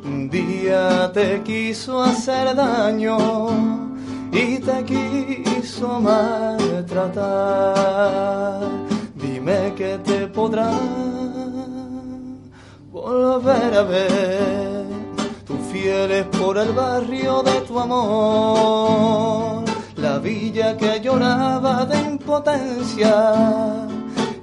Un 0.03 0.29
día 0.29 1.11
te 1.11 1.41
quiso 1.41 2.03
hacer 2.03 2.55
daño 2.55 3.17
y 4.31 4.59
te 4.59 4.83
quiso 4.85 5.99
maltratar. 5.99 7.21
Dime 9.15 9.73
que 9.75 9.97
te 9.97 10.27
podrá 10.27 10.71
volver 12.91 13.73
a 13.75 13.83
ver. 13.83 14.80
Fieles 15.81 16.25
por 16.27 16.59
el 16.59 16.73
barrio 16.73 17.41
de 17.41 17.61
tu 17.61 17.79
amor. 17.79 19.63
La 19.95 20.19
villa 20.19 20.77
que 20.77 21.01
lloraba 21.01 21.85
de 21.85 21.97
impotencia 21.97 23.87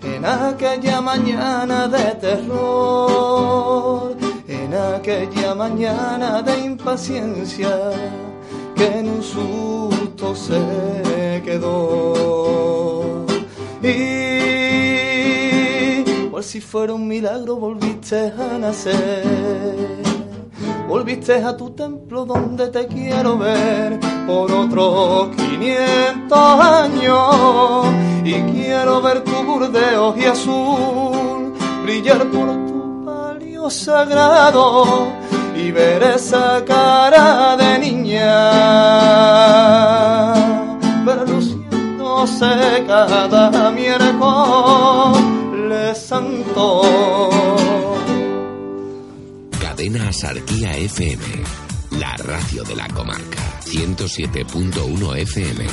en 0.03 0.24
aquella 0.24 1.01
mañana 1.01 1.86
de 1.86 2.14
terror, 2.26 4.16
en 4.49 4.74
aquella 4.74 5.55
mañana 5.55 6.43
de 6.43 6.59
impaciencia 6.59 7.93
que 8.74 8.99
en 8.99 9.09
un 9.09 9.22
susto 9.22 10.34
se 10.34 11.41
quedó. 11.45 13.24
Y 13.80 16.03
por 16.30 16.43
si 16.43 16.61
fuera 16.61 16.95
un 16.95 17.07
milagro 17.07 17.55
volviste 17.55 18.32
a 18.36 18.59
nacer. 18.59 20.18
Volviste 20.89 21.34
a 21.45 21.55
tu 21.55 21.70
templo 21.72 22.24
donde 22.24 22.68
te 22.68 22.86
quiero 22.86 23.36
ver 23.36 24.01
por 24.26 24.51
otros 24.51 25.28
500 25.36 26.39
años. 26.61 27.86
Y 28.24 28.32
quiero 28.53 29.03
ver 29.03 29.22
tu 29.22 29.45
burdeo 29.45 30.16
y 30.16 30.24
azul 30.24 31.53
brillar 31.82 32.24
por 32.28 32.49
tu 32.66 33.05
palio 33.05 33.68
sagrado 33.68 35.09
y 35.55 35.70
ver 35.72 36.03
esa 36.03 36.64
cara 36.64 37.55
de 37.59 37.78
niña. 37.80 38.51
Reluciéndose 41.05 42.84
cada 42.86 43.70
miércoles 43.70 44.09
santo. 45.99 47.38
Cadena 49.79 50.12
Sarquía 50.12 50.76
FM, 50.76 51.24
la 52.01 52.16
radio 52.16 52.64
de 52.64 52.74
la 52.74 52.89
comarca. 52.89 53.61
107.1 53.64 55.16
FM. 55.18 55.66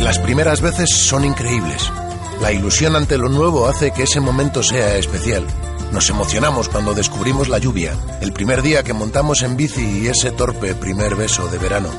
Las 0.00 0.18
primeras 0.18 0.60
veces 0.60 0.90
son 0.90 1.24
increíbles. 1.24 1.92
La 2.40 2.50
ilusión 2.50 2.96
ante 2.96 3.18
lo 3.18 3.28
nuevo 3.28 3.68
hace 3.68 3.92
que 3.92 4.02
ese 4.02 4.18
momento 4.18 4.64
sea 4.64 4.96
especial. 4.96 5.46
Nos 5.92 6.10
emocionamos 6.10 6.68
cuando 6.68 6.92
descubrimos 6.92 7.48
la 7.48 7.58
lluvia, 7.58 7.96
el 8.20 8.32
primer 8.32 8.62
día 8.62 8.82
que 8.82 8.94
montamos 8.94 9.42
en 9.42 9.56
bici 9.56 10.00
y 10.02 10.08
ese 10.08 10.32
torpe 10.32 10.74
primer 10.74 11.14
beso 11.14 11.46
de 11.46 11.58
verano. 11.58 11.90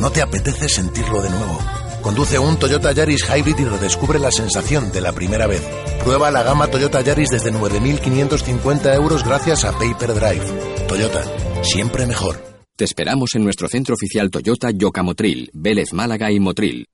¿No 0.00 0.10
te 0.10 0.20
apetece 0.20 0.68
sentirlo 0.68 1.22
de 1.22 1.30
nuevo? 1.30 1.83
Conduce 2.04 2.38
un 2.38 2.58
Toyota 2.58 2.92
Yaris 2.92 3.24
Hybrid 3.30 3.58
y 3.60 3.64
redescubre 3.64 4.18
la 4.18 4.30
sensación 4.30 4.92
de 4.92 5.00
la 5.00 5.12
primera 5.12 5.46
vez. 5.46 5.62
Prueba 6.04 6.30
la 6.30 6.42
gama 6.42 6.66
Toyota 6.66 7.00
Yaris 7.00 7.30
desde 7.30 7.50
9.550 7.50 8.94
euros 8.94 9.24
gracias 9.24 9.64
a 9.64 9.72
Paper 9.72 10.12
Drive. 10.12 10.86
Toyota, 10.86 11.24
siempre 11.62 12.04
mejor. 12.04 12.36
Te 12.76 12.84
esperamos 12.84 13.34
en 13.36 13.44
nuestro 13.44 13.68
centro 13.68 13.94
oficial 13.94 14.30
Toyota 14.30 14.70
Yocamotril, 14.70 15.48
Vélez 15.54 15.94
Málaga 15.94 16.30
y 16.30 16.40
Motril. 16.40 16.86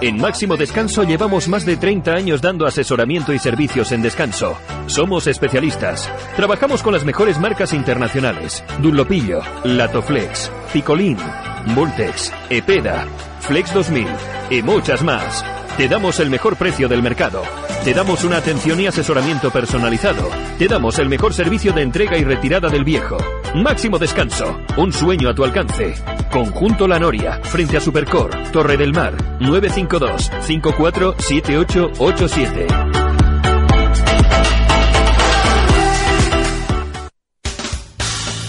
En 0.00 0.16
Máximo 0.18 0.56
Descanso 0.56 1.02
llevamos 1.04 1.48
más 1.48 1.64
de 1.64 1.76
30 1.76 2.12
años 2.12 2.40
dando 2.40 2.66
asesoramiento 2.66 3.32
y 3.32 3.38
servicios 3.38 3.92
en 3.92 4.02
descanso. 4.02 4.56
Somos 4.86 5.26
especialistas. 5.26 6.08
Trabajamos 6.36 6.82
con 6.82 6.92
las 6.92 7.04
mejores 7.04 7.38
marcas 7.38 7.72
internacionales: 7.72 8.62
Dunlopillo, 8.80 9.40
Latoflex, 9.64 10.50
Picolín, 10.72 11.18
Multex, 11.66 12.32
Epeda, 12.50 13.06
Flex 13.40 13.74
2000 13.74 14.06
y 14.50 14.62
muchas 14.62 15.02
más. 15.02 15.57
Te 15.78 15.88
damos 15.88 16.18
el 16.18 16.28
mejor 16.28 16.56
precio 16.56 16.88
del 16.88 17.04
mercado. 17.04 17.44
Te 17.84 17.94
damos 17.94 18.24
una 18.24 18.38
atención 18.38 18.80
y 18.80 18.88
asesoramiento 18.88 19.52
personalizado. 19.52 20.28
Te 20.58 20.66
damos 20.66 20.98
el 20.98 21.08
mejor 21.08 21.32
servicio 21.32 21.72
de 21.72 21.82
entrega 21.82 22.18
y 22.18 22.24
retirada 22.24 22.68
del 22.68 22.82
viejo. 22.82 23.16
Máximo 23.54 23.96
descanso. 23.96 24.58
Un 24.76 24.92
sueño 24.92 25.28
a 25.28 25.36
tu 25.36 25.44
alcance. 25.44 25.94
Conjunto 26.32 26.88
La 26.88 26.98
Noria, 26.98 27.38
frente 27.44 27.76
a 27.76 27.80
Supercor, 27.80 28.32
Torre 28.50 28.76
del 28.76 28.92
Mar, 28.92 29.14
952 29.38 30.32
547887. 30.40 32.66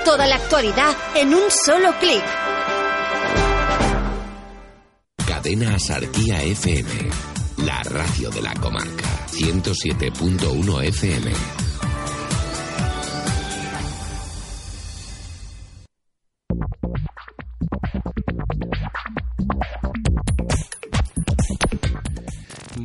Toda 0.05 0.27
la 0.27 0.37
actualidad 0.37 0.95
en 1.15 1.35
un 1.35 1.51
solo 1.51 1.99
clic. 1.99 2.23
Cadena 5.27 5.75
Asarquía 5.75 6.43
FM. 6.43 7.11
La 7.59 7.83
radio 7.83 8.31
de 8.31 8.41
la 8.43 8.55
comarca. 8.55 9.27
107.1 9.33 10.85
FM. 10.85 11.33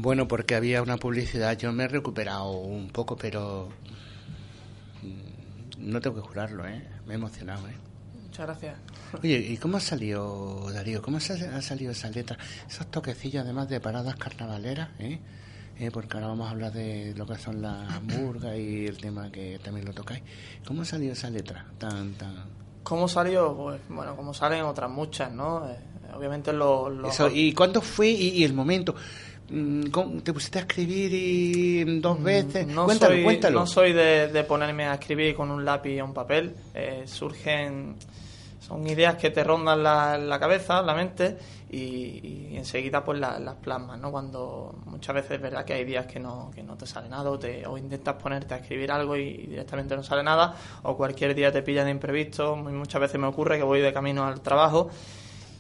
Bueno, 0.07 0.27
porque 0.27 0.55
había 0.55 0.81
una 0.81 0.97
publicidad. 0.97 1.57
Yo 1.57 1.73
me 1.73 1.83
he 1.83 1.87
recuperado 1.87 2.51
un 2.51 2.89
poco, 2.89 3.17
pero 3.17 3.69
mm, 5.01 5.89
no 5.89 5.99
tengo 5.99 6.15
que 6.17 6.21
jurarlo, 6.21 6.65
¿eh? 6.65 6.81
Me 7.05 7.13
he 7.13 7.17
emocionado, 7.17 7.67
¿eh? 7.67 7.75
Muchas 8.23 8.45
gracias. 8.45 8.77
Oye, 9.21 9.37
¿y 9.37 9.57
cómo 9.57 9.77
ha 9.77 9.81
salido, 9.81 10.71
Darío? 10.71 11.01
¿Cómo 11.01 11.17
ha 11.17 11.61
salido 11.61 11.91
esa 11.91 12.09
letra? 12.09 12.37
Esos 12.69 12.89
toquecillos, 12.91 13.43
además 13.43 13.67
de 13.69 13.79
paradas 13.79 14.15
carnavaleras, 14.15 14.89
¿eh? 14.99 15.19
Eh, 15.79 15.91
porque 15.91 16.15
ahora 16.15 16.27
vamos 16.27 16.47
a 16.47 16.51
hablar 16.51 16.71
de 16.71 17.13
lo 17.15 17.27
que 17.27 17.35
son 17.35 17.61
las 17.61 17.91
hamburgas 17.91 18.57
y 18.57 18.85
el 18.85 18.97
tema 18.97 19.31
que 19.31 19.59
también 19.59 19.85
lo 19.85 19.93
tocáis. 19.93 20.23
¿Cómo 20.65 20.83
ha 20.83 20.85
salido 20.85 21.13
esa 21.13 21.29
letra 21.29 21.65
tan, 21.77 22.13
tan...? 22.13 22.66
¿Cómo 22.87 23.07
salió? 23.07 23.53
Pues, 23.55 23.81
bueno, 23.89 24.15
como 24.15 24.33
salen 24.33 24.63
otras 24.63 24.89
muchas, 24.89 25.31
¿no? 25.31 25.67
Eh, 25.69 25.75
obviamente 26.15 26.53
lo... 26.53 26.89
lo- 26.89 27.07
¿Y 27.33 27.53
cuándo 27.53 27.81
fue 27.81 28.07
y, 28.07 28.29
y 28.29 28.43
el 28.45 28.53
momento? 28.53 28.95
Mm, 29.49 29.87
¿cómo 29.91 30.21
¿Te 30.21 30.31
pusiste 30.33 30.59
a 30.59 30.61
escribir 30.61 31.13
y 31.13 31.99
dos 31.99 32.21
veces? 32.23 32.65
No 32.67 32.85
cuéntalo, 32.85 33.13
soy, 33.15 33.23
cuéntalo. 33.23 33.59
No 33.59 33.65
soy 33.67 33.93
de, 33.93 34.27
de 34.29 34.43
ponerme 34.43 34.85
a 34.85 34.93
escribir 34.93 35.35
con 35.35 35.51
un 35.51 35.65
lápiz 35.65 35.95
y 35.95 36.01
un 36.01 36.13
papel. 36.13 36.53
Eh, 36.73 37.03
surgen, 37.05 37.95
son 38.65 38.87
ideas 38.87 39.15
que 39.15 39.29
te 39.31 39.43
rondan 39.43 39.83
la, 39.83 40.17
la 40.17 40.39
cabeza, 40.39 40.81
la 40.81 40.93
mente, 40.93 41.37
y, 41.69 42.47
y 42.51 42.57
enseguida 42.57 43.03
pues 43.03 43.19
la- 43.19 43.39
las 43.39 43.55
plasmas, 43.55 43.99
¿no? 43.99 44.09
Cuando 44.11 44.73
muchas 44.85 45.15
veces 45.15 45.31
es 45.31 45.41
verdad 45.41 45.65
que 45.65 45.73
hay 45.73 45.83
días 45.85 46.05
que 46.05 46.19
no, 46.19 46.49
que 46.55 46.63
no 46.63 46.75
te 46.77 46.87
sale 46.87 47.09
nada, 47.09 47.29
o, 47.29 47.37
te, 47.37 47.65
o 47.67 47.77
intentas 47.77 48.15
ponerte 48.15 48.53
a 48.53 48.57
escribir 48.57 48.91
algo 48.91 49.17
y, 49.17 49.47
directamente 49.47 49.95
no 49.95 50.03
sale 50.03 50.23
nada, 50.23 50.55
o 50.83 50.95
cualquier 50.95 51.35
día 51.35 51.51
te 51.51 51.61
pilla 51.61 51.83
de 51.83 51.91
imprevisto. 51.91 52.55
Muchas 52.55 53.01
veces 53.01 53.19
me 53.19 53.27
ocurre 53.27 53.57
que 53.57 53.63
voy 53.63 53.81
de 53.81 53.91
camino 53.91 54.25
al 54.25 54.39
trabajo 54.41 54.89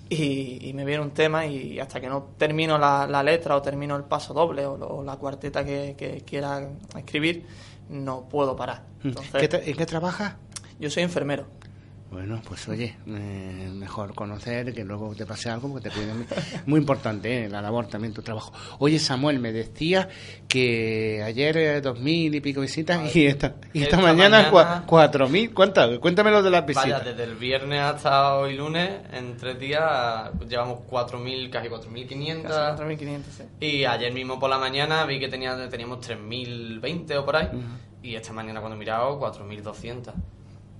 y, 0.09 0.69
y 0.69 0.73
me 0.73 0.85
viene 0.85 1.03
un 1.03 1.11
tema 1.11 1.45
y 1.45 1.79
hasta 1.79 1.99
que 1.99 2.07
no 2.07 2.29
termino 2.37 2.77
la, 2.77 3.05
la 3.07 3.21
letra 3.23 3.57
o 3.57 3.61
termino 3.61 3.95
el 3.97 4.03
paso 4.03 4.33
doble 4.33 4.65
o, 4.65 5.03
la 5.03 5.17
cuarteta 5.17 5.65
que, 5.65 5.95
que 5.97 6.21
quiera 6.25 6.69
escribir, 6.95 7.45
no 7.89 8.21
puedo 8.29 8.55
parar. 8.55 8.83
Entonces, 9.03 9.33
¿Qué 9.41 9.49
tra- 9.49 9.61
¿En 9.65 9.75
qué 9.75 9.85
trabajas? 9.85 10.35
yo 10.79 10.89
soy 10.89 11.03
enfermero. 11.03 11.45
Bueno, 12.09 12.41
pues 12.47 12.65
oye, 12.69 12.95
eh, 13.05 13.69
mejor 13.73 14.15
conocer 14.15 14.73
que 14.73 14.85
luego 14.85 15.13
te 15.13 15.25
pase 15.25 15.49
algo 15.49 15.69
porque 15.69 15.89
te 15.89 15.95
cuiden. 15.95 16.25
Muy 16.65 16.79
importante, 16.79 17.43
¿eh? 17.45 17.49
la 17.49 17.61
labor 17.61 17.87
también, 17.87 18.13
tu 18.13 18.21
trabajo. 18.21 18.53
Oye, 18.79 18.97
Samuel, 18.97 19.39
me 19.39 19.51
decía 19.51 20.07
que 20.47 21.21
ayer 21.25 21.57
eh, 21.57 21.81
dos 21.81 21.99
mil 21.99 22.33
y 22.33 22.39
pico 22.39 22.61
visitas 22.61 23.13
y 23.13 23.25
esta, 23.25 23.55
y 23.73 23.83
esta, 23.83 23.97
Esta 23.97 23.97
mañana, 23.97 24.43
mañana- 24.43 24.51
cua- 24.51 24.85
cuatro 24.85 25.27
mil. 25.27 25.53
¿Cuántas? 25.53 25.99
Cuéntamelo 25.99 26.41
de 26.41 26.49
las 26.49 26.61
Vaya, 26.65 26.79
visitas. 26.81 27.05
desde 27.05 27.23
el 27.25 27.35
viernes 27.35 27.81
hasta 27.81 28.35
hoy 28.37 28.55
lunes, 28.55 28.89
en 29.11 29.35
tres 29.35 29.59
días 29.59 30.31
llevamos 30.47 30.79
4.000, 30.89 31.49
casi 31.49 31.67
4.500. 31.67 32.43
Casi 32.43 32.83
4.500, 32.83 33.21
sí. 33.37 33.43
Y 33.59 33.83
ayer 33.83 34.13
mismo 34.13 34.39
por 34.39 34.49
la 34.49 34.57
mañana 34.57 35.05
vi 35.05 35.19
que 35.19 35.27
tenía, 35.27 35.67
teníamos 35.69 35.99
3.020 36.07 37.17
o 37.17 37.25
por 37.25 37.35
ahí. 37.35 37.49
Y 38.01 38.15
esta 38.15 38.31
mañana 38.31 38.61
cuando 38.61 38.77
he 38.77 38.79
mirado, 38.79 39.19
4.200. 39.19 40.13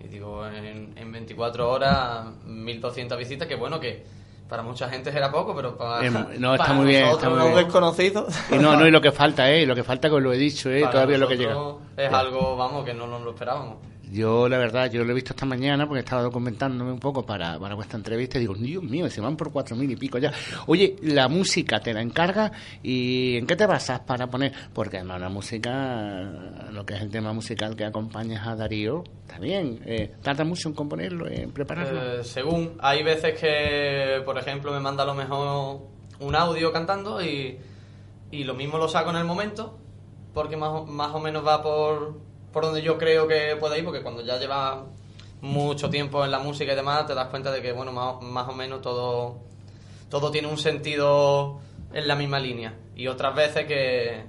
Y 0.08 0.10
digo, 0.10 0.48
en, 0.48 0.94
en 0.98 1.12
24 1.12 1.70
horas, 1.70 2.28
1.200 2.48 3.18
visitas, 3.18 3.48
que 3.48 3.56
bueno, 3.56 3.78
que 3.80 4.06
para 4.48 4.64
mucha 4.64 4.88
gente 4.88 5.12
será 5.12 5.30
poco, 5.30 5.54
pero 5.54 5.76
para, 5.78 6.06
Em, 6.06 6.14
no, 6.40 6.54
está 6.54 6.68
para 6.68 6.74
muy 6.76 6.86
bien, 6.88 7.02
nosotros, 7.06 7.24
está 7.34 7.44
muy 7.44 7.52
bien. 7.54 7.66
desconocidos. 7.66 8.36
Y 8.52 8.56
no, 8.58 8.78
no, 8.78 8.88
y 8.88 8.92
lo 8.92 9.02
que 9.02 9.12
falta, 9.12 9.52
¿eh? 9.52 9.66
Lo 9.66 9.76
que 9.76 9.84
falta, 9.84 10.08
que 10.08 10.16
os 10.16 10.22
lo 10.22 10.32
he 10.32 10.38
dicho, 10.38 10.72
¿eh? 10.72 10.80
para 10.84 10.92
Todavía 10.94 11.18
lo 11.18 11.28
que 11.28 11.36
llega. 11.38 11.56
Es 11.98 12.14
algo, 12.14 12.56
vamos, 12.56 12.86
que 12.86 12.94
no 12.94 13.08
nos 13.08 13.22
lo 13.22 13.32
esperábamos. 13.32 13.78
Yo, 14.12 14.48
la 14.48 14.58
verdad, 14.58 14.92
yo 14.92 15.04
lo 15.04 15.12
he 15.12 15.16
visto 15.16 15.34
esta 15.34 15.46
mañana 15.46 15.86
porque 15.88 16.00
estaba 16.00 16.22
documentándome 16.22 16.92
un 16.92 17.00
poco 17.00 17.26
para, 17.26 17.60
para 17.60 17.76
vuestra 17.76 17.98
entrevista 17.98 18.38
y 18.38 18.42
digo, 18.42 18.56
Dios 18.56 18.84
mío, 18.84 19.10
se 19.10 19.22
van 19.22 19.36
por 19.36 19.52
cuatro 19.52 19.76
mil 19.76 19.90
y 19.92 19.96
pico 19.96 20.18
ya. 20.18 20.32
Oye, 20.68 20.96
la 21.02 21.28
música 21.28 21.80
te 21.80 21.94
la 21.94 22.02
encarga 22.02 22.52
y 22.82 23.38
¿en 23.38 23.46
qué 23.46 23.56
te 23.56 23.66
basas 23.66 24.00
para 24.02 24.28
poner? 24.28 24.54
Porque 24.74 24.98
además 24.98 25.22
la 25.22 25.30
música, 25.30 26.24
lo 26.72 26.86
que 26.86 26.96
es 26.96 27.02
el 27.02 27.10
tema 27.10 27.34
musical 27.34 27.76
que 27.76 27.86
acompañas 27.86 28.48
a 28.48 28.56
Darío, 28.56 29.04
bien. 29.40 29.82
Eh, 29.86 30.16
¿Tarda 30.22 30.44
mucho 30.44 30.70
en 30.70 30.76
componerlo, 30.76 31.28
en 31.28 31.52
prepararlo? 31.52 32.20
Eh, 32.20 32.24
según, 32.24 32.78
hay 32.80 33.04
veces 33.04 33.40
que, 33.40 34.22
por 34.26 34.38
ejemplo, 34.38 34.72
me 34.72 34.80
manda 34.80 35.04
a 35.04 35.06
lo 35.06 35.14
mejor 35.14 35.82
un 36.20 36.36
audio 36.36 36.72
cantando 36.72 37.22
y, 37.24 37.58
y 38.32 38.44
lo 38.44 38.54
mismo 38.54 38.78
lo 38.78 38.88
saco 38.88 39.12
en 39.12 39.18
el 39.18 39.26
momento, 39.26 39.78
porque 40.34 40.58
más, 40.58 40.88
más 40.88 41.14
o 41.14 41.20
menos 41.20 41.46
va 41.46 41.62
por, 41.62 42.20
por 42.52 42.64
donde 42.64 42.82
yo 42.82 42.98
creo 42.98 43.28
que 43.28 43.56
puede 43.60 43.80
ir, 43.80 43.86
porque 43.86 44.02
cuando 44.02 44.22
ya 44.24 44.38
llevas 44.38 44.80
mucho 45.42 45.90
tiempo 45.90 46.26
en 46.26 46.32
la 46.32 46.40
música 46.40 46.74
y 46.74 46.76
demás, 46.76 47.06
te 47.06 47.14
das 47.14 47.28
cuenta 47.28 47.52
de 47.52 47.62
que, 47.62 47.72
bueno, 47.72 47.92
más, 47.92 48.22
más 48.22 48.48
o 48.48 48.54
menos 48.54 48.82
todo, 48.82 49.38
todo 50.10 50.32
tiene 50.32 50.48
un 50.48 50.58
sentido 50.58 51.60
en 51.94 52.08
la 52.08 52.16
misma 52.16 52.40
línea. 52.40 52.74
Y 52.96 53.08
otras 53.08 53.36
veces 53.36 53.66
que, 53.66 54.24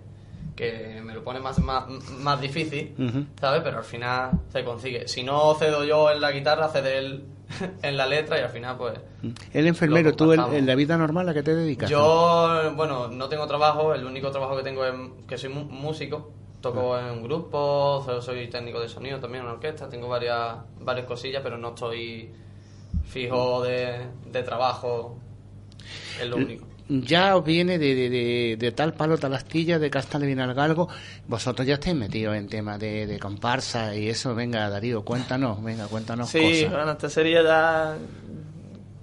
que 0.54 1.00
me 1.02 1.14
lo 1.14 1.22
pone 1.22 1.40
más, 1.40 1.58
más, 1.60 1.88
más 2.18 2.40
difícil. 2.40 2.94
¿sabes? 3.40 3.62
Pero 3.62 3.78
al 3.78 3.84
final 3.84 4.32
se 4.52 4.64
consigue. 4.64 5.08
Si 5.08 5.22
no 5.22 5.54
cedo 5.54 5.84
yo 5.84 6.10
en 6.10 6.20
la 6.20 6.32
guitarra, 6.32 6.68
cede 6.68 6.98
él 6.98 7.24
en 7.82 7.96
la 7.96 8.06
letra 8.06 8.38
y 8.38 8.42
al 8.42 8.50
final 8.50 8.76
pues... 8.76 8.98
El 9.52 9.66
enfermero, 9.66 10.14
tú 10.14 10.32
en, 10.32 10.40
en 10.40 10.66
la 10.66 10.74
vida 10.74 10.98
normal 10.98 11.28
a 11.28 11.34
qué 11.34 11.42
te 11.42 11.54
dedicas? 11.54 11.88
Yo, 11.88 12.72
bueno, 12.76 13.08
no 13.08 13.28
tengo 13.28 13.46
trabajo, 13.46 13.94
el 13.94 14.04
único 14.04 14.30
trabajo 14.30 14.56
que 14.56 14.62
tengo 14.62 14.84
es 14.84 14.94
que 15.26 15.38
soy 15.38 15.50
músico, 15.50 16.32
toco 16.60 16.94
Ah. 16.94 17.08
en 17.08 17.18
un 17.18 17.22
grupo, 17.22 18.02
so- 18.04 18.20
soy 18.22 18.48
técnico 18.48 18.80
de 18.80 18.88
sonido 18.88 19.18
también 19.20 19.44
en 19.44 19.50
orquesta, 19.50 19.88
tengo 19.88 20.08
varias, 20.08 20.56
varias 20.80 21.06
cosillas, 21.06 21.40
pero 21.42 21.56
no 21.58 21.68
estoy 21.68 22.30
fijo 23.04 23.62
de, 23.62 24.06
de 24.30 24.42
trabajo, 24.42 25.18
es 26.20 26.26
lo 26.28 26.36
único. 26.36 26.66
Ya 26.90 27.36
os 27.36 27.44
viene 27.44 27.78
de, 27.78 27.94
de, 27.94 28.08
de, 28.08 28.56
de 28.58 28.72
tal 28.72 28.94
palo, 28.94 29.18
tal 29.18 29.34
astilla, 29.34 29.78
de 29.78 29.90
casta 29.90 30.18
le 30.18 30.24
viene 30.24 30.42
al 30.42 30.54
galgo. 30.54 30.88
Vosotros 31.26 31.66
ya 31.66 31.74
estáis 31.74 31.94
metidos 31.94 32.34
en 32.34 32.48
temas 32.48 32.80
de, 32.80 33.06
de 33.06 33.18
comparsa 33.18 33.94
y 33.94 34.08
eso. 34.08 34.34
Venga, 34.34 34.70
Darío, 34.70 35.04
cuéntanos, 35.04 35.62
venga, 35.62 35.86
cuéntanos 35.86 36.30
Sí, 36.30 36.40
cosas. 36.40 36.70
bueno, 36.72 36.92
este 36.92 37.10
sería 37.10 37.42
ya. 37.42 37.98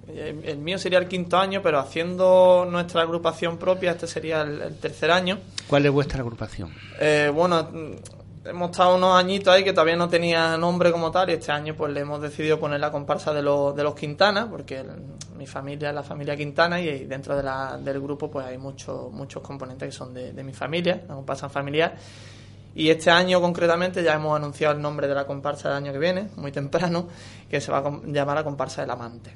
El 0.08 0.44
el 0.44 0.58
mío 0.58 0.78
sería 0.78 0.98
el 0.98 1.08
quinto 1.08 1.36
año, 1.36 1.60
pero 1.62 1.78
haciendo 1.78 2.66
nuestra 2.70 3.02
agrupación 3.02 3.58
propia, 3.58 3.92
este 3.92 4.06
sería 4.06 4.42
el, 4.42 4.62
el 4.62 4.76
tercer 4.78 5.10
año. 5.10 5.38
¿Cuál 5.68 5.86
es 5.86 5.92
vuestra 5.92 6.20
agrupación? 6.20 6.72
Eh, 7.00 7.30
bueno, 7.34 7.68
mm, 7.72 8.48
hemos 8.48 8.70
estado 8.70 8.94
unos 8.96 9.18
añitos 9.18 9.52
ahí 9.52 9.64
que 9.64 9.72
todavía 9.72 9.96
no 9.96 10.08
tenía 10.08 10.56
nombre 10.56 10.92
como 10.92 11.10
tal, 11.10 11.30
y 11.30 11.32
este 11.32 11.50
año 11.50 11.74
pues 11.76 11.92
le 11.92 12.00
hemos 12.00 12.20
decidido 12.22 12.60
poner 12.60 12.78
la 12.78 12.92
comparsa 12.92 13.32
de 13.34 13.42
los, 13.42 13.74
de 13.74 13.82
los 13.82 13.94
Quintana, 13.96 14.48
porque 14.48 14.78
el- 14.78 15.16
mi 15.36 15.46
familia 15.46 15.88
es 15.88 15.94
la 15.94 16.02
familia 16.04 16.36
Quintana 16.36 16.80
y, 16.80 17.04
dentro 17.06 17.36
de 17.36 17.42
la- 17.42 17.76
del 17.76 18.00
grupo 18.00 18.30
pues 18.30 18.46
hay 18.46 18.58
muchos 18.58 19.10
muchos 19.12 19.42
componentes 19.42 19.88
que 19.88 19.92
son 19.92 20.14
de, 20.14 20.32
de 20.32 20.44
mi 20.44 20.52
familia, 20.52 21.02
la 21.08 21.14
comparsa 21.16 21.48
familiar. 21.48 21.94
Y 22.76 22.90
este 22.90 23.10
año 23.10 23.40
concretamente 23.40 24.02
ya 24.04 24.14
hemos 24.14 24.36
anunciado 24.36 24.74
el 24.74 24.80
nombre 24.82 25.08
de 25.08 25.14
la 25.14 25.26
comparsa 25.26 25.68
del 25.68 25.78
año 25.78 25.92
que 25.92 25.98
viene, 25.98 26.28
muy 26.36 26.52
temprano, 26.52 27.08
que 27.50 27.60
se 27.60 27.72
va 27.72 27.78
a 27.78 28.00
llamar 28.06 28.36
la 28.36 28.44
comparsa 28.44 28.82
del 28.82 28.90
amante. 28.90 29.34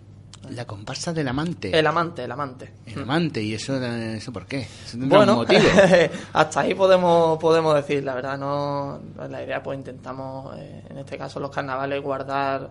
La 0.51 0.65
comparsa 0.67 1.13
del 1.13 1.29
amante. 1.29 1.77
El 1.79 1.87
amante, 1.87 2.25
el 2.25 2.33
amante. 2.33 2.73
El 2.87 3.03
amante, 3.03 3.43
¿y 3.43 3.55
eso, 3.55 3.83
eso 3.83 4.33
por 4.33 4.47
qué? 4.47 4.61
¿Eso 4.61 4.99
tendrá 4.99 5.19
Bueno, 5.19 5.33
un 5.33 5.39
motivo? 5.41 5.61
hasta 6.33 6.61
ahí 6.61 6.75
podemos 6.75 7.39
podemos 7.39 7.75
decir, 7.75 8.03
la 8.05 8.15
verdad, 8.15 8.37
no 8.39 9.01
la 9.29 9.43
idea 9.45 9.63
pues 9.63 9.79
intentamos 9.79 10.57
eh, 10.59 10.83
en 10.91 10.99
este 10.99 11.17
caso 11.19 11.39
los 11.41 11.51
carnavales 11.51 12.03
guardar 12.03 12.71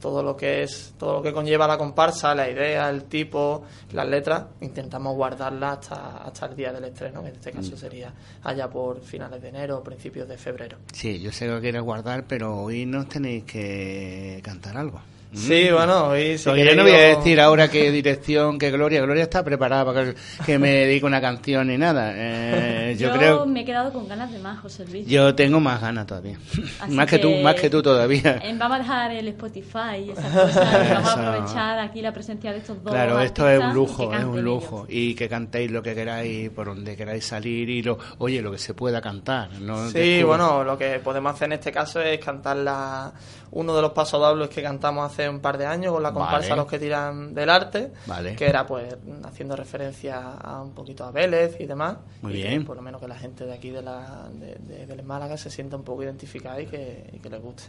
todo 0.00 0.22
lo 0.22 0.36
que 0.36 0.62
es 0.64 0.92
todo 0.98 1.14
lo 1.14 1.22
que 1.22 1.32
conlleva 1.32 1.66
la 1.66 1.78
comparsa, 1.78 2.34
la 2.34 2.50
idea, 2.50 2.90
el 2.90 3.04
tipo, 3.04 3.64
las 3.92 4.06
letras, 4.06 4.44
intentamos 4.60 5.14
guardarla 5.16 5.72
hasta 5.72 6.18
hasta 6.18 6.44
el 6.46 6.56
día 6.56 6.72
del 6.74 6.84
estreno, 6.84 7.22
que 7.22 7.28
en 7.30 7.34
este 7.36 7.52
caso 7.52 7.72
Mm. 7.72 7.76
sería 7.78 8.12
allá 8.42 8.68
por 8.68 9.00
finales 9.00 9.40
de 9.40 9.48
enero 9.48 9.78
o 9.78 9.82
principios 9.82 10.28
de 10.28 10.36
febrero. 10.36 10.76
Sí, 10.92 11.20
yo 11.20 11.32
sé 11.32 11.46
que 11.46 11.52
lo 11.52 11.60
quieres 11.60 11.80
guardar, 11.82 12.24
pero 12.28 12.54
hoy 12.54 12.84
nos 12.84 13.08
tenéis 13.08 13.44
que 13.44 14.40
cantar 14.44 14.76
algo. 14.76 15.00
Sí, 15.34 15.68
bueno, 15.72 16.08
hoy 16.08 16.36
Porque 16.44 16.64
yo 16.64 16.74
no 16.76 16.82
voy 16.82 16.92
a 16.92 17.10
yo- 17.12 17.18
decir 17.18 17.40
ahora 17.40 17.68
qué 17.68 17.90
dirección, 17.90 18.58
qué 18.58 18.70
Gloria. 18.70 19.00
Gloria 19.02 19.24
está 19.24 19.42
preparada 19.44 19.84
para 19.84 20.04
que, 20.04 20.14
que 20.46 20.58
me 20.58 20.70
dedique 20.86 21.04
una 21.04 21.20
canción 21.20 21.68
ni 21.68 21.76
nada. 21.78 22.12
Eh, 22.14 22.96
yo, 22.98 23.10
creo... 23.12 23.44
me 23.46 23.60
he 23.60 23.64
quedado 23.64 23.92
con 23.92 24.08
ganas 24.08 24.30
de 24.32 24.38
más, 24.38 24.60
José 24.60 24.84
Luis. 24.86 25.06
Yo 25.06 25.34
tengo 25.34 25.60
más 25.60 25.80
ganas 25.80 26.06
todavía. 26.06 26.38
Así 26.80 26.92
más 26.94 27.06
que, 27.08 27.18
tú, 27.18 27.30
más 27.42 27.54
que 27.56 27.68
tú 27.70 27.82
todavía. 27.82 28.40
vamos 28.58 28.76
a 28.76 28.78
dejar 28.78 29.10
el 29.12 29.28
Spotify 29.28 30.06
y 30.06 30.10
esas 30.10 30.32
cosas. 30.32 30.88
y 30.90 30.92
vamos 30.94 31.10
a 31.10 31.12
aprovechar 31.28 31.78
aquí 31.80 32.00
la 32.00 32.12
presencia 32.12 32.52
de 32.52 32.58
estos 32.58 32.82
dos. 32.82 32.92
Claro, 32.92 33.20
esto 33.20 33.48
es 33.48 33.58
un 33.60 33.74
lujo, 33.74 34.10
que 34.10 34.16
es 34.16 34.24
un 34.24 34.32
ellos. 34.34 34.44
lujo. 34.44 34.86
Y 34.88 35.14
que 35.14 35.28
cantéis 35.28 35.70
lo 35.70 35.82
que 35.82 35.94
queráis, 35.94 36.50
por 36.50 36.66
donde 36.66 36.96
queráis 36.96 37.24
salir 37.24 37.68
y 37.68 37.82
lo, 37.82 37.98
oye, 38.18 38.40
lo 38.40 38.52
que 38.52 38.58
se 38.58 38.74
pueda 38.74 39.00
cantar. 39.00 39.50
¿no? 39.60 39.90
Sí, 39.90 40.22
bueno, 40.22 40.62
lo 40.64 40.78
que 40.78 41.00
podemos 41.00 41.32
hacer 41.34 41.46
en 41.46 41.52
este 41.54 41.72
caso 41.72 42.00
es 42.00 42.18
cantar 42.18 42.56
la, 42.58 43.12
uno 43.54 43.74
de 43.74 43.82
los 43.82 43.92
pasodobles 43.92 44.48
que 44.48 44.62
cantamos 44.62 45.10
hace 45.10 45.28
un 45.28 45.40
par 45.40 45.58
de 45.58 45.66
años 45.66 45.92
con 45.92 46.02
la 46.02 46.12
comparsa 46.12 46.50
Vale. 46.50 46.56
Los 46.56 46.66
que 46.66 46.78
tiran 46.78 47.34
del 47.34 47.48
arte, 47.48 47.92
Vale. 48.06 48.36
que 48.36 48.46
era 48.46 48.66
pues 48.66 48.96
haciendo 49.24 49.56
referencia 49.56 50.32
a 50.32 50.60
un 50.60 50.72
poquito 50.72 51.04
a 51.04 51.10
Vélez 51.10 51.56
y 51.60 51.66
demás. 51.66 51.96
Muy 52.22 52.32
y 52.32 52.42
que, 52.42 52.48
bien. 52.48 52.64
por 52.64 52.76
lo 52.76 52.82
menos 52.82 53.00
que 53.00 53.08
la 53.08 53.16
gente 53.16 53.46
de 53.46 53.52
aquí 53.52 53.70
de, 53.70 53.82
la, 53.82 54.28
de, 54.32 54.56
de 54.56 54.86
Vélez 54.86 55.06
Málaga 55.06 55.36
se 55.36 55.50
sienta 55.50 55.76
un 55.76 55.84
poco 55.84 56.02
identificada 56.02 56.60
y 56.60 56.66
que, 56.66 57.10
y 57.12 57.18
que 57.18 57.30
les 57.30 57.40
guste. 57.40 57.64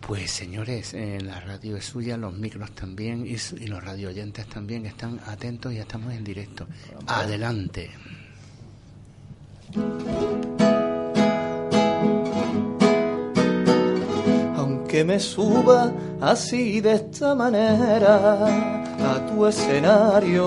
Pues 0.00 0.32
señores, 0.32 0.94
eh, 0.94 1.20
la 1.22 1.40
radio 1.40 1.76
es 1.76 1.84
suya, 1.84 2.16
los 2.16 2.34
micros 2.34 2.72
también 2.72 3.24
y, 3.24 3.36
los 3.66 3.84
radio 3.84 4.08
oyentes 4.08 4.46
también 4.46 4.84
están 4.84 5.20
atentos 5.26 5.72
y 5.72 5.78
estamos 5.78 6.12
en 6.12 6.24
directo. 6.24 6.66
Adelante. 7.06 7.90
Aunque 14.92 15.04
me 15.04 15.20
suba 15.20 15.90
así 16.20 16.82
de 16.82 16.92
esta 16.92 17.34
manera 17.34 18.44
a 18.44 19.26
tu 19.26 19.46
escenario, 19.46 20.44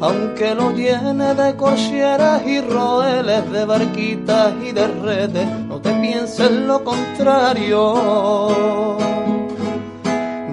aunque 0.00 0.54
lo 0.54 0.70
llene 0.70 1.34
de 1.34 1.56
corcheras 1.56 2.46
y 2.46 2.60
roeles, 2.60 3.50
de 3.50 3.64
barquitas 3.64 4.52
y 4.64 4.70
de 4.70 4.86
redes, 4.86 5.48
no 5.66 5.80
te 5.80 5.92
pienses 5.94 6.52
lo 6.52 6.84
contrario. 6.84 7.94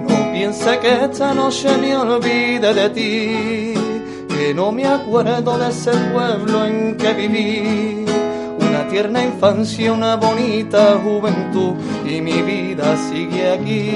No 0.08 0.32
piense 0.32 0.80
que 0.80 1.04
esta 1.04 1.32
noche 1.32 1.76
me 1.76 1.96
olvide 1.96 2.74
de 2.74 2.90
ti, 2.90 3.74
que 4.34 4.52
no 4.52 4.72
me 4.72 4.84
acuerdo 4.84 5.58
de 5.58 5.68
ese 5.68 5.92
pueblo 6.12 6.64
en 6.64 6.96
que 6.96 7.12
viví. 7.12 8.03
Tierna 8.94 9.24
infancia, 9.24 9.92
una 9.92 10.14
bonita 10.14 11.00
juventud 11.02 11.74
y 12.06 12.20
mi 12.20 12.42
vida 12.42 12.96
sigue 12.96 13.50
aquí. 13.50 13.90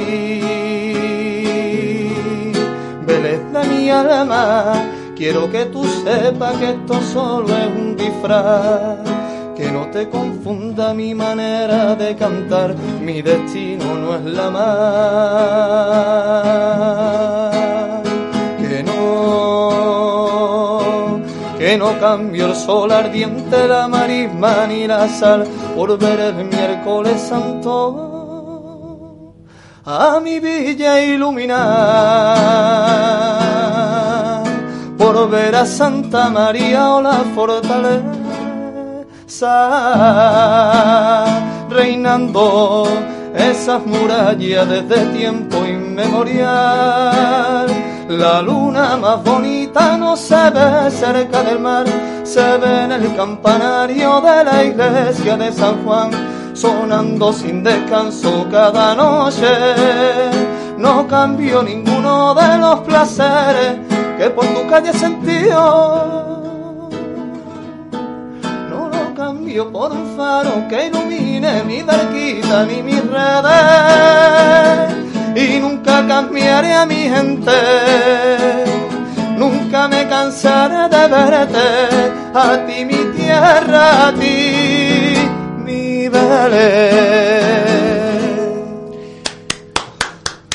Vélez 3.06 3.40
de 3.52 3.64
mi 3.68 3.90
alma, 3.90 4.72
quiero 5.14 5.48
que 5.52 5.66
tú 5.66 5.84
sepas 5.84 6.56
que 6.56 6.70
esto 6.70 7.00
solo 7.12 7.46
es 7.46 7.68
un 7.68 7.94
disfraz. 7.94 8.98
Que 9.56 9.70
no 9.70 9.86
te 9.92 10.08
confunda 10.08 10.92
mi 10.94 11.14
manera 11.14 11.94
de 11.94 12.16
cantar, 12.16 12.74
mi 13.00 13.22
destino 13.22 13.94
no 13.94 14.16
es 14.16 14.24
la 14.24 14.50
mar. 14.50 15.78
Que 21.68 21.76
no 21.76 22.00
cambio 22.00 22.46
el 22.46 22.54
sol 22.54 22.90
ardiente, 22.90 23.68
la 23.68 23.86
marisma 23.88 24.66
ni 24.66 24.86
la 24.86 25.06
sal 25.06 25.46
por 25.76 25.98
ver 25.98 26.18
el 26.18 26.46
miércoles 26.46 27.20
santo 27.20 29.34
a 29.84 30.18
mi 30.18 30.40
villa 30.40 31.04
iluminar. 31.04 31.58
Por 34.96 35.28
ver 35.28 35.56
a 35.56 35.66
Santa 35.66 36.30
María 36.30 36.94
o 36.94 37.02
la 37.02 37.22
fortaleza 37.34 38.06
reinando 41.68 42.88
esas 43.34 43.84
murallas 43.86 44.68
desde 44.68 45.06
tiempo 45.16 45.64
inmemorial. 45.66 47.66
La 48.08 48.42
luna 48.42 48.96
más 48.96 49.22
bonita 49.22 49.96
no 49.98 50.16
se 50.16 50.50
ve 50.50 50.90
cerca 50.90 51.42
del 51.42 51.60
mar, 51.60 51.86
se 52.24 52.56
ve 52.58 52.84
en 52.84 52.92
el 52.92 53.14
campanario 53.14 54.20
de 54.20 54.44
la 54.44 54.64
iglesia 54.64 55.36
de 55.36 55.52
San 55.52 55.84
Juan, 55.84 56.10
sonando 56.54 57.32
sin 57.32 57.62
descanso 57.62 58.46
cada 58.50 58.94
noche. 58.94 59.46
No 60.78 61.06
cambio 61.06 61.62
ninguno 61.62 62.34
de 62.34 62.58
los 62.58 62.80
placeres 62.80 63.78
que 64.16 64.30
por 64.30 64.46
tu 64.46 64.66
calle 64.68 64.90
he 64.90 64.94
cambio 69.48 69.72
por 69.72 69.92
un 69.92 70.14
faro 70.14 70.68
que 70.68 70.88
ilumine 70.88 71.64
mi 71.64 71.82
barquita 71.82 72.66
ni 72.66 72.82
mis 72.82 73.02
redes. 73.02 74.94
Y 75.34 75.58
nunca 75.60 76.06
cambiaré 76.06 76.74
a 76.74 76.84
mi 76.84 77.08
gente. 77.08 77.52
Nunca 79.38 79.88
me 79.88 80.06
cansaré 80.06 80.88
de 80.94 81.08
verte. 81.08 81.68
A 82.34 82.66
ti 82.66 82.84
mi 82.84 83.04
tierra, 83.16 84.08
a 84.08 84.12
ti 84.12 85.16
mi 85.64 86.08
Belén. 86.08 87.67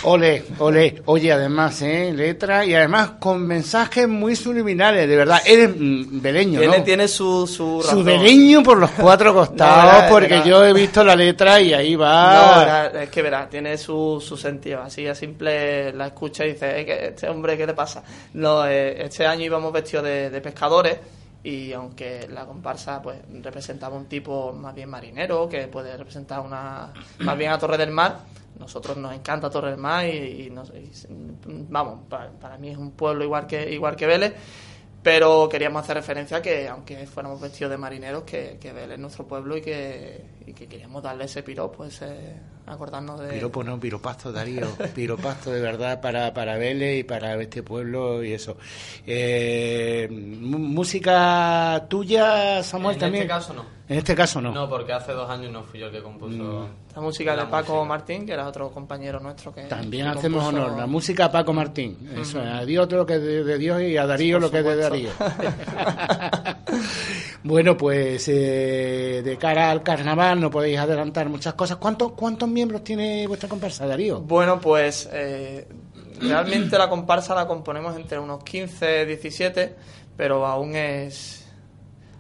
Ole, 0.06 0.44
ole. 0.60 1.02
Oye, 1.06 1.32
además, 1.32 1.82
¿eh? 1.82 2.12
Letra 2.14 2.66
y 2.66 2.74
además 2.76 3.12
con 3.20 3.46
mensajes 3.48 4.08
muy 4.08 4.36
subliminales, 4.36 5.08
de 5.08 5.16
verdad. 5.16 5.42
Eres 5.46 5.70
mm, 5.78 6.22
beleño, 6.22 6.60
Tiene, 6.60 6.78
¿no? 6.80 6.84
tiene 6.84 7.08
su, 7.08 7.48
su 7.48 7.82
Su 7.82 8.04
beleño 8.04 8.62
por 8.64 8.78
los 8.78 8.92
cuatro 8.92 9.34
costados, 9.36 10.04
No, 10.04 10.10
porque 10.10 10.42
yo 10.46 10.66
he 10.66 10.74
visto 10.74 11.04
la 11.04 11.16
letra 11.16 11.62
y 11.62 11.74
ahí 11.74 11.94
No, 11.94 12.02
va. 12.02 12.60
verá, 12.90 13.04
es 13.04 13.10
que 13.10 13.22
verá, 13.22 13.48
tiene 13.50 13.78
su, 13.78 14.22
su 14.26 14.36
sentido. 14.36 14.82
Así 14.82 15.08
a 15.08 15.16
simple 15.16 15.94
la 15.94 16.08
escucha 16.08 16.46
y 16.46 16.54
dice, 16.54 16.82
"Eh, 16.82 17.08
este 17.10 17.30
hombre, 17.30 17.58
¿qué 17.58 17.66
le 17.66 17.74
pasa? 17.74 18.04
No, 18.34 18.68
eh, 18.68 19.04
este 19.06 19.26
año 19.26 19.46
íbamos 19.46 19.72
vestidos 19.72 20.04
de, 20.06 20.30
de 20.30 20.42
pescadores 20.42 20.98
y 21.44 21.74
aunque 21.74 22.28
la 22.30 22.46
comparsa 22.46 23.02
pues 23.02 23.20
representaba 23.42 23.96
un 23.98 24.06
tipo 24.06 24.54
más 24.54 24.74
bien 24.74 24.90
marinero, 24.90 25.50
que 25.50 25.68
puede 25.68 25.96
representar 25.98 26.40
una 26.40 26.94
más 27.20 27.38
bien 27.38 27.52
a 27.52 27.58
Torre 27.60 27.78
del 27.78 27.92
Mar, 27.92 28.20
nosotros 28.58 28.96
nos 28.98 29.14
encanta 29.14 29.50
Torre 29.50 29.72
del 29.72 29.80
Mar 29.80 30.06
y, 30.08 30.46
y 30.46 30.50
nos- 30.50 30.72
y 30.74 30.90
vamos, 31.70 32.00
para, 32.10 32.32
para 32.32 32.58
mí 32.58 32.70
es 32.70 32.78
un 32.78 32.92
pueblo 32.92 33.24
igual 33.24 33.46
que 33.48 33.70
igual 33.74 33.96
que 33.96 34.06
Vélez, 34.08 34.34
pero 35.02 35.50
queríamos 35.50 35.84
hacer 35.84 35.98
referencia 35.98 36.38
a 36.38 36.42
que 36.42 36.68
aunque 36.70 37.06
fuéramos 37.08 37.42
vestidos 37.42 37.72
de 37.72 37.78
marineros, 37.78 38.24
que, 38.24 38.58
que 38.62 38.72
Vélez 38.72 38.94
es 38.94 39.00
nuestro 39.00 39.28
pueblo 39.28 39.58
y 39.58 39.62
que, 39.62 40.24
y 40.48 40.54
que 40.54 40.68
queríamos 40.68 41.04
darle 41.04 41.26
ese 41.26 41.44
piropo, 41.44 41.84
ese 41.84 42.38
acordarnos 42.66 43.20
de... 43.20 43.28
Piropo 43.34 43.64
no, 43.64 43.80
piropasto, 43.80 44.32
Darío. 44.32 44.68
Piropasto 44.96 45.52
de 45.52 45.60
verdad 45.62 46.00
para, 46.02 46.34
para 46.34 46.58
Vélez 46.58 47.00
y 47.00 47.04
para 47.04 47.36
este 47.42 47.62
pueblo 47.64 48.24
y 48.24 48.34
eso. 48.34 48.58
Eh, 49.06 50.08
¿Música 50.12 51.86
tuya, 51.90 52.64
Samuel, 52.64 52.96
en 52.96 53.00
también? 53.00 53.24
este 53.24 53.34
caso 53.34 53.54
no. 53.54 53.66
En 53.90 53.98
este 53.98 54.16
caso 54.16 54.42
no. 54.42 54.52
No, 54.54 54.70
porque 54.70 54.94
hace 54.94 55.12
dos 55.12 55.30
años 55.30 55.52
no 55.52 55.62
fui 55.64 55.80
yo 55.80 55.88
el 55.88 55.92
que 55.92 56.02
compuso. 56.02 56.68
La 56.96 57.02
música 57.02 57.36
la 57.36 57.44
de 57.46 57.52
Paco 57.52 57.74
música. 57.74 57.88
Martín, 57.90 58.26
que 58.26 58.32
era 58.34 58.48
otro 58.48 58.72
compañero 58.72 59.20
nuestro 59.20 59.54
que... 59.54 59.64
También 59.64 60.12
que 60.12 60.20
hacemos 60.20 60.44
compuso- 60.44 60.48
honor. 60.66 60.78
La 60.78 60.88
música 60.88 61.26
a 61.26 61.32
Paco 61.32 61.52
Martín. 61.54 61.98
Eso, 62.18 62.40
Ujú. 62.40 62.48
a 62.48 62.66
Dios 62.66 62.90
lo 62.92 63.06
que 63.06 63.16
es 63.16 63.22
de, 63.22 63.44
de 63.44 63.58
Dios 63.58 63.82
y 63.82 63.98
a 63.98 64.06
Darío 64.06 64.36
Por 64.38 64.44
lo 64.44 64.52
que 64.52 64.60
es 64.60 64.66
de 64.66 64.76
Darío. 64.78 65.10
bueno, 67.44 67.76
pues 67.76 68.28
eh, 68.30 69.22
de 69.24 69.38
cara 69.38 69.70
al 69.70 69.84
carnaval 69.84 70.40
no 70.40 70.50
podéis 70.50 70.80
adelantar 70.80 71.28
muchas 71.30 71.54
cosas. 71.56 71.78
¿Cuántos, 71.78 72.14
cuántos 72.14 72.48
miembros 72.48 72.84
tiene 72.84 73.28
vuestra 73.28 73.50
comparsa, 73.50 73.86
Darío? 73.86 74.22
Bueno, 74.22 74.60
pues 74.62 75.10
eh, 75.12 75.68
realmente 76.22 76.78
la 76.78 76.90
comparsa 76.90 77.36
la 77.36 77.46
componemos 77.46 77.96
entre 77.98 78.18
unos 78.20 78.44
15, 78.44 79.06
17, 79.06 79.76
pero 80.16 80.46
aún 80.46 80.76
es... 80.76 81.46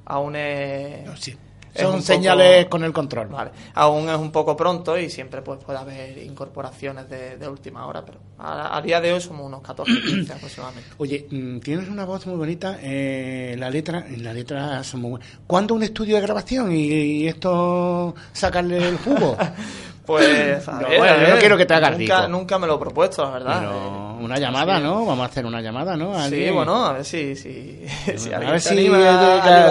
Aún 0.05 0.35
es... 0.35 1.07
es 1.07 1.37
Son 1.75 2.01
señales 2.01 2.65
poco- 2.65 2.69
con 2.71 2.83
el 2.83 2.93
control. 2.93 3.27
Vale. 3.27 3.51
Aún 3.73 4.09
es 4.09 4.17
un 4.17 4.31
poco 4.31 4.55
pronto 4.55 4.97
y 4.97 5.09
siempre 5.09 5.41
pues 5.41 5.59
puede 5.63 5.79
haber 5.79 6.17
incorporaciones 6.19 7.09
de, 7.09 7.37
de 7.37 7.47
última 7.47 7.85
hora, 7.87 8.03
pero 8.05 8.19
a, 8.37 8.77
a 8.77 8.81
día 8.81 9.01
de 9.01 9.13
hoy 9.13 9.21
somos 9.21 9.45
unos 9.45 9.61
14, 9.61 9.91
15 10.05 10.33
aproximadamente. 10.33 10.89
Oye, 10.97 11.27
mm, 11.29 11.59
tienes 11.59 11.89
una 11.89 12.05
voz 12.05 12.25
muy 12.27 12.35
bonita, 12.35 12.77
eh, 12.81 13.55
la 13.57 13.69
letra, 13.69 14.05
la 14.17 14.33
letra 14.33 14.83
son 14.83 15.01
muy 15.01 15.11
buenas. 15.11 15.27
¿Cuándo 15.47 15.73
un 15.75 15.83
estudio 15.83 16.15
de 16.15 16.21
grabación 16.21 16.71
y, 16.71 16.85
y 16.91 17.27
esto 17.27 18.13
sacarle 18.31 18.77
el 18.89 18.97
jugo? 18.97 19.37
Pues, 20.05 20.67
a 20.67 20.81
No, 20.81 20.89
ver, 20.89 20.97
bueno, 20.97 21.13
a 21.13 21.21
yo 21.21 21.34
no 21.34 21.39
quiero 21.39 21.57
que 21.57 21.65
te 21.65 21.73
hagas 21.73 21.97
nunca, 21.97 22.17
rico. 22.21 22.27
Nunca 22.27 22.59
me 22.59 22.67
lo 22.67 22.75
he 22.75 22.80
propuesto, 22.80 23.23
la 23.23 23.30
verdad. 23.31 23.59
Pero 23.59 24.17
una 24.19 24.38
llamada, 24.38 24.77
sí. 24.77 24.84
¿no? 24.84 25.05
Vamos 25.05 25.25
a 25.25 25.30
hacer 25.30 25.45
una 25.45 25.61
llamada, 25.61 25.95
¿no? 25.95 26.19
Sí, 26.27 26.49
bueno, 26.49 26.85
a 26.85 26.93
ver 26.93 27.05
si, 27.05 27.35
si, 27.35 27.85
si 28.17 28.34
a 28.34 28.39
ver 28.39 28.59
si 28.59 28.85
en 28.85 28.91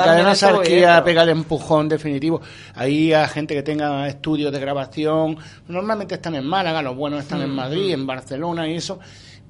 cadena 0.02 0.24
voy, 0.28 0.36
Sarquía 0.36 1.04
pega 1.04 1.22
el 1.22 1.28
empujón 1.30 1.88
definitivo. 1.88 2.40
Ahí 2.74 3.12
a 3.12 3.28
gente 3.28 3.54
que 3.54 3.62
tenga 3.62 4.08
estudios 4.08 4.52
de 4.52 4.58
grabación, 4.60 5.36
normalmente 5.68 6.14
están 6.14 6.34
en 6.34 6.46
Málaga, 6.46 6.80
los 6.82 6.96
buenos 6.96 7.20
están 7.20 7.42
en 7.42 7.50
Mm, 7.50 7.54
Madrid, 7.56 7.92
en 7.92 8.06
Barcelona 8.06 8.66
y 8.68 8.76
eso. 8.76 8.98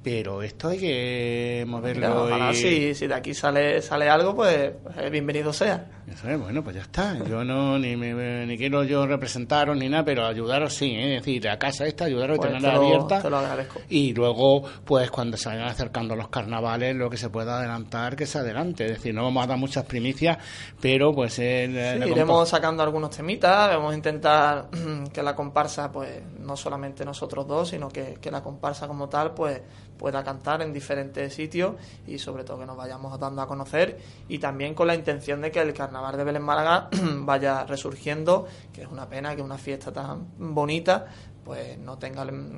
Pero 0.03 0.43
esto 0.43 0.67
hay 0.67 0.79
que 0.79 1.63
moverlo. 1.65 2.25
ojalá 2.25 2.51
y- 2.51 2.55
si, 2.55 2.93
si 2.93 3.07
de 3.07 3.13
aquí 3.13 3.33
sale, 3.33 3.81
sale 3.81 4.09
algo, 4.09 4.35
pues 4.35 4.53
eh, 4.97 5.09
bienvenido 5.09 5.53
sea. 5.53 5.85
Eso 6.05 6.29
es, 6.29 6.37
bueno, 6.39 6.61
pues 6.63 6.75
ya 6.75 6.81
está. 6.81 7.17
Yo 7.23 7.43
no 7.45 7.79
ni, 7.79 7.95
me- 7.95 8.45
ni 8.45 8.57
quiero 8.57 8.83
yo 8.83 9.07
representaros 9.07 9.77
ni 9.77 9.87
nada, 9.87 10.03
pero 10.03 10.25
ayudaros 10.25 10.73
sí, 10.73 10.91
¿eh? 10.91 11.15
es 11.15 11.21
decir, 11.25 11.43
la 11.45 11.57
casa 11.57 11.85
esta, 11.87 12.05
ayudaros 12.05 12.37
Pues 12.37 12.49
a 12.49 12.53
tenerla 12.57 12.73
lo- 12.77 12.81
abierta. 12.85 13.21
te 13.21 13.29
lo 13.29 13.37
agradezco. 13.37 13.79
Y 13.89 14.13
luego, 14.13 14.63
pues 14.83 15.09
cuando 15.09 15.37
se 15.37 15.47
vayan 15.47 15.67
acercando 15.67 16.15
los 16.15 16.27
carnavales, 16.27 16.95
lo 16.95 17.09
que 17.09 17.15
se 17.17 17.29
pueda 17.29 17.57
adelantar, 17.59 18.17
que 18.17 18.25
se 18.25 18.37
adelante. 18.39 18.85
Es 18.85 18.91
decir, 18.95 19.13
no 19.15 19.23
vamos 19.23 19.43
a 19.45 19.47
dar 19.47 19.57
muchas 19.57 19.85
primicias, 19.85 20.37
pero 20.81 21.13
pues 21.13 21.39
el, 21.39 21.71
Sí, 21.71 21.99
la 21.99 22.07
iremos 22.07 22.49
sacando 22.49 22.83
algunos 22.83 23.09
temitas, 23.15 23.69
vamos 23.69 23.93
a 23.93 23.95
intentar 23.95 24.65
que 25.13 25.23
la 25.23 25.35
comparsa, 25.35 25.89
pues 25.91 26.21
no 26.39 26.57
solamente 26.57 27.05
nosotros 27.05 27.47
dos, 27.47 27.69
sino 27.69 27.87
que, 27.87 28.17
que 28.19 28.29
la 28.29 28.43
comparsa 28.43 28.87
como 28.87 29.07
tal, 29.07 29.33
pues 29.33 29.61
pueda 29.97 30.21
cantar 30.23 30.61
en 30.63 30.73
diferentes 30.73 31.33
sitios 31.33 31.75
y 32.07 32.17
sobre 32.17 32.43
todo 32.43 32.59
que 32.59 32.65
nos 32.65 32.75
vayamos 32.75 33.17
dando 33.17 33.41
a 33.41 33.47
conocer 33.47 33.97
y 34.27 34.37
también 34.39 34.73
con 34.73 34.87
la 34.87 34.95
intención 34.95 35.39
de 35.39 35.49
que 35.51 35.61
el 35.61 35.71
carnaval 35.73 35.92
de 35.93 36.23
Belén 36.23 36.41
Málaga 36.41 36.89
vaya 37.19 37.65
resurgiendo, 37.65 38.47
que 38.73 38.81
es 38.81 38.87
una 38.87 39.07
pena 39.07 39.35
que 39.35 39.41
una 39.41 39.57
fiesta 39.57 39.91
tan 39.93 40.27
bonita 40.37 41.05
pues 41.43 41.77
no 41.77 41.97
tenga 41.97 42.23
el, 42.23 42.57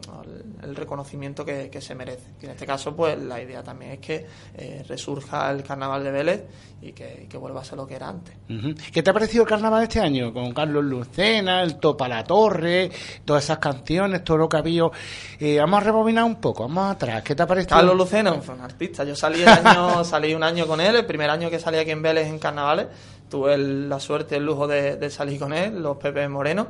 el 0.63 0.75
reconocimiento 0.75 1.43
que, 1.43 1.69
que 1.69 1.81
se 1.81 1.95
merece. 1.95 2.29
Y 2.41 2.45
en 2.45 2.51
este 2.51 2.65
caso, 2.65 2.95
pues 2.95 3.17
la 3.19 3.41
idea 3.41 3.63
también 3.63 3.93
es 3.93 3.99
que 3.99 4.25
eh, 4.55 4.83
resurja 4.87 5.49
el 5.51 5.63
carnaval 5.63 6.03
de 6.03 6.11
Vélez 6.11 6.43
y 6.81 6.91
que, 6.93 7.21
y 7.23 7.27
que 7.27 7.37
vuelva 7.37 7.61
a 7.61 7.63
ser 7.63 7.77
lo 7.77 7.87
que 7.87 7.95
era 7.95 8.09
antes. 8.09 8.35
¿Qué 8.91 9.01
te 9.01 9.09
ha 9.09 9.13
parecido 9.13 9.43
el 9.43 9.49
carnaval 9.49 9.83
este 9.83 9.99
año? 9.99 10.31
Con 10.31 10.53
Carlos 10.53 10.83
Lucena, 10.83 11.63
el 11.63 11.77
Topa 11.79 12.07
la 12.07 12.23
Torre, 12.23 12.91
todas 13.25 13.43
esas 13.43 13.57
canciones, 13.57 14.23
todo 14.23 14.37
lo 14.37 14.47
que 14.49 14.57
ha 14.57 14.59
habido. 14.59 14.91
Eh, 15.39 15.57
vamos 15.59 15.81
a 15.81 15.83
rebobinar 15.85 16.23
un 16.25 16.35
poco, 16.35 16.63
vamos 16.67 16.91
atrás. 16.91 17.23
¿Qué 17.23 17.33
te 17.33 17.41
ha 17.43 17.47
parecido? 17.47 17.75
Carlos 17.77 17.95
Lucena 17.95 18.33
fue 18.41 18.53
un 18.55 18.61
artista. 18.61 19.03
Yo 19.03 19.15
salí 19.15 19.41
el 19.41 19.47
año, 19.49 20.03
salí 20.03 20.33
un 20.35 20.43
año 20.43 20.67
con 20.67 20.79
él, 20.79 20.95
el 20.95 21.05
primer 21.05 21.29
año 21.31 21.49
que 21.49 21.59
salí 21.59 21.77
aquí 21.77 21.91
en 21.91 22.01
Vélez 22.03 22.27
en 22.27 22.37
carnavales. 22.39 22.87
Tuve 23.29 23.55
el- 23.55 23.89
la 23.89 23.99
suerte, 23.99 24.35
el 24.35 24.45
lujo 24.45 24.67
de, 24.67 24.97
de 24.97 25.09
salir 25.09 25.39
con 25.39 25.53
él, 25.53 25.81
los 25.81 25.97
Pepe 25.97 26.27
Moreno. 26.29 26.67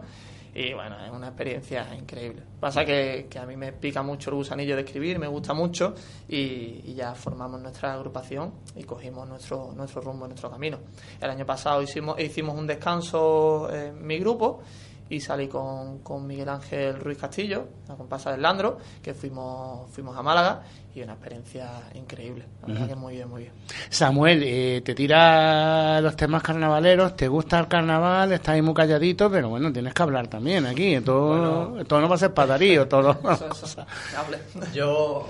Y 0.57 0.73
bueno, 0.73 0.95
es 1.03 1.11
una 1.11 1.27
experiencia 1.27 1.94
increíble. 1.94 2.41
Pasa 2.61 2.86
que, 2.86 3.27
que 3.30 3.38
a 3.38 3.45
mí 3.45 3.57
me 3.57 3.73
pica 3.73 4.02
mucho 4.02 4.30
el 4.30 4.38
gusanillo 4.38 4.77
de 4.77 4.84
escribir, 4.84 5.19
me 5.19 5.27
gusta 5.27 5.53
mucho 5.53 5.94
y, 6.30 6.82
y 6.86 6.94
ya 6.95 7.14
formamos 7.14 7.61
nuestra 7.61 7.94
agrupación 7.94 8.53
y 8.73 8.86
cogimos 8.86 9.27
nuestro, 9.27 9.73
nuestro 9.76 9.99
rumbo, 9.99 10.26
nuestro 10.27 10.49
camino. 10.49 10.80
El 11.19 11.30
año 11.30 11.45
pasado 11.45 11.82
hicimos, 11.82 12.18
hicimos 12.22 12.57
un 12.57 12.68
descanso 12.68 13.69
en 13.69 14.07
mi 14.07 14.18
grupo 14.18 14.61
y 15.10 15.19
salí 15.19 15.49
con, 15.49 15.99
con 15.99 16.26
Miguel 16.26 16.48
Ángel 16.48 17.02
Ruiz 17.02 17.18
Castillo, 17.18 17.68
la 17.90 17.95
comparsa 17.95 18.32
del 18.32 18.41
Landro, 18.41 18.77
que 19.03 19.14
fuimos, 19.14 19.91
fuimos 19.91 20.15
a 20.15 20.23
Málaga 20.23 20.64
y 20.96 21.02
una 21.02 21.14
experiencia 21.14 21.70
increíble. 21.94 22.46
La 22.62 22.68
verdad 22.74 22.88
que 22.88 22.96
muy 22.96 23.16
bien, 23.16 23.30
muy 23.30 23.42
bien. 23.42 23.54
Samuel, 23.90 24.42
eh, 24.44 24.82
te 24.84 24.96
tira 24.96 26.00
los 26.00 26.16
temas 26.16 26.42
carnavaleros, 26.42 27.18
te 27.18 27.28
gusta 27.28 27.60
el 27.60 27.68
carnaval, 27.68 28.32
estás 28.32 28.56
ahí 28.56 28.62
muy 28.62 28.74
calladito, 28.74 29.30
pero 29.30 29.50
bueno, 29.50 29.74
tienes 29.74 29.94
que 29.94 30.02
hablar 30.02 30.28
también 30.28 30.66
aquí. 30.66 31.02
Todo, 31.02 31.84
todo 31.84 32.00
no 32.00 32.08
va 32.08 32.16
a 32.16 32.18
ser 32.18 32.34
para 32.34 32.48
Darío, 32.48 32.88
todo. 32.90 33.20
Yo, 34.74 35.26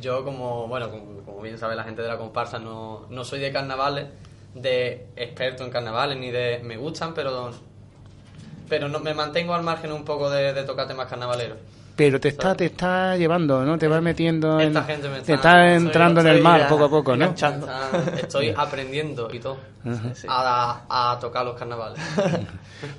yo 0.00 0.24
como, 0.24 0.66
bueno, 0.68 0.90
como, 0.90 1.20
como 1.20 1.42
bien 1.42 1.58
sabe 1.58 1.76
la 1.76 1.84
gente 1.84 2.00
de 2.00 2.08
la 2.08 2.16
comparsa, 2.16 2.58
no, 2.58 3.06
no 3.10 3.24
soy 3.24 3.40
de 3.40 3.52
carnavales, 3.52 4.06
de 4.54 5.08
experto 5.16 5.64
en 5.64 5.70
carnavales, 5.70 6.16
ni 6.18 6.30
de... 6.30 6.60
Me 6.64 6.78
gustan, 6.78 7.12
pero 7.12 7.52
pero 8.68 8.88
no, 8.88 9.00
me 9.00 9.14
mantengo 9.14 9.54
al 9.54 9.62
margen 9.62 9.92
un 9.92 10.04
poco 10.04 10.30
de, 10.30 10.52
de 10.52 10.62
tocar 10.64 10.86
temas 10.86 11.08
carnavaleros. 11.08 11.58
Pero 11.98 12.20
te 12.20 12.28
está, 12.28 12.54
te 12.54 12.66
está 12.66 13.16
llevando, 13.16 13.64
¿no? 13.64 13.76
Te 13.76 13.88
vas 13.88 14.00
metiendo 14.00 14.60
en... 14.60 14.68
Esta 14.68 14.84
gente 14.84 15.08
me 15.08 15.16
te 15.20 15.34
está- 15.34 15.34
está 15.66 15.74
entrando 15.74 16.20
en 16.20 16.28
el 16.28 16.40
mar 16.40 16.60
ya 16.60 16.68
poco 16.68 16.84
a 16.84 16.88
poco, 16.88 17.16
¿no? 17.16 17.24
enganchando. 17.24 17.66
Estoy 18.22 18.54
aprendiendo 18.56 19.28
y 19.32 19.40
todo 19.40 19.58
a, 20.28 21.12
a 21.14 21.18
tocar 21.18 21.44
los 21.44 21.56
carnavales. 21.58 22.00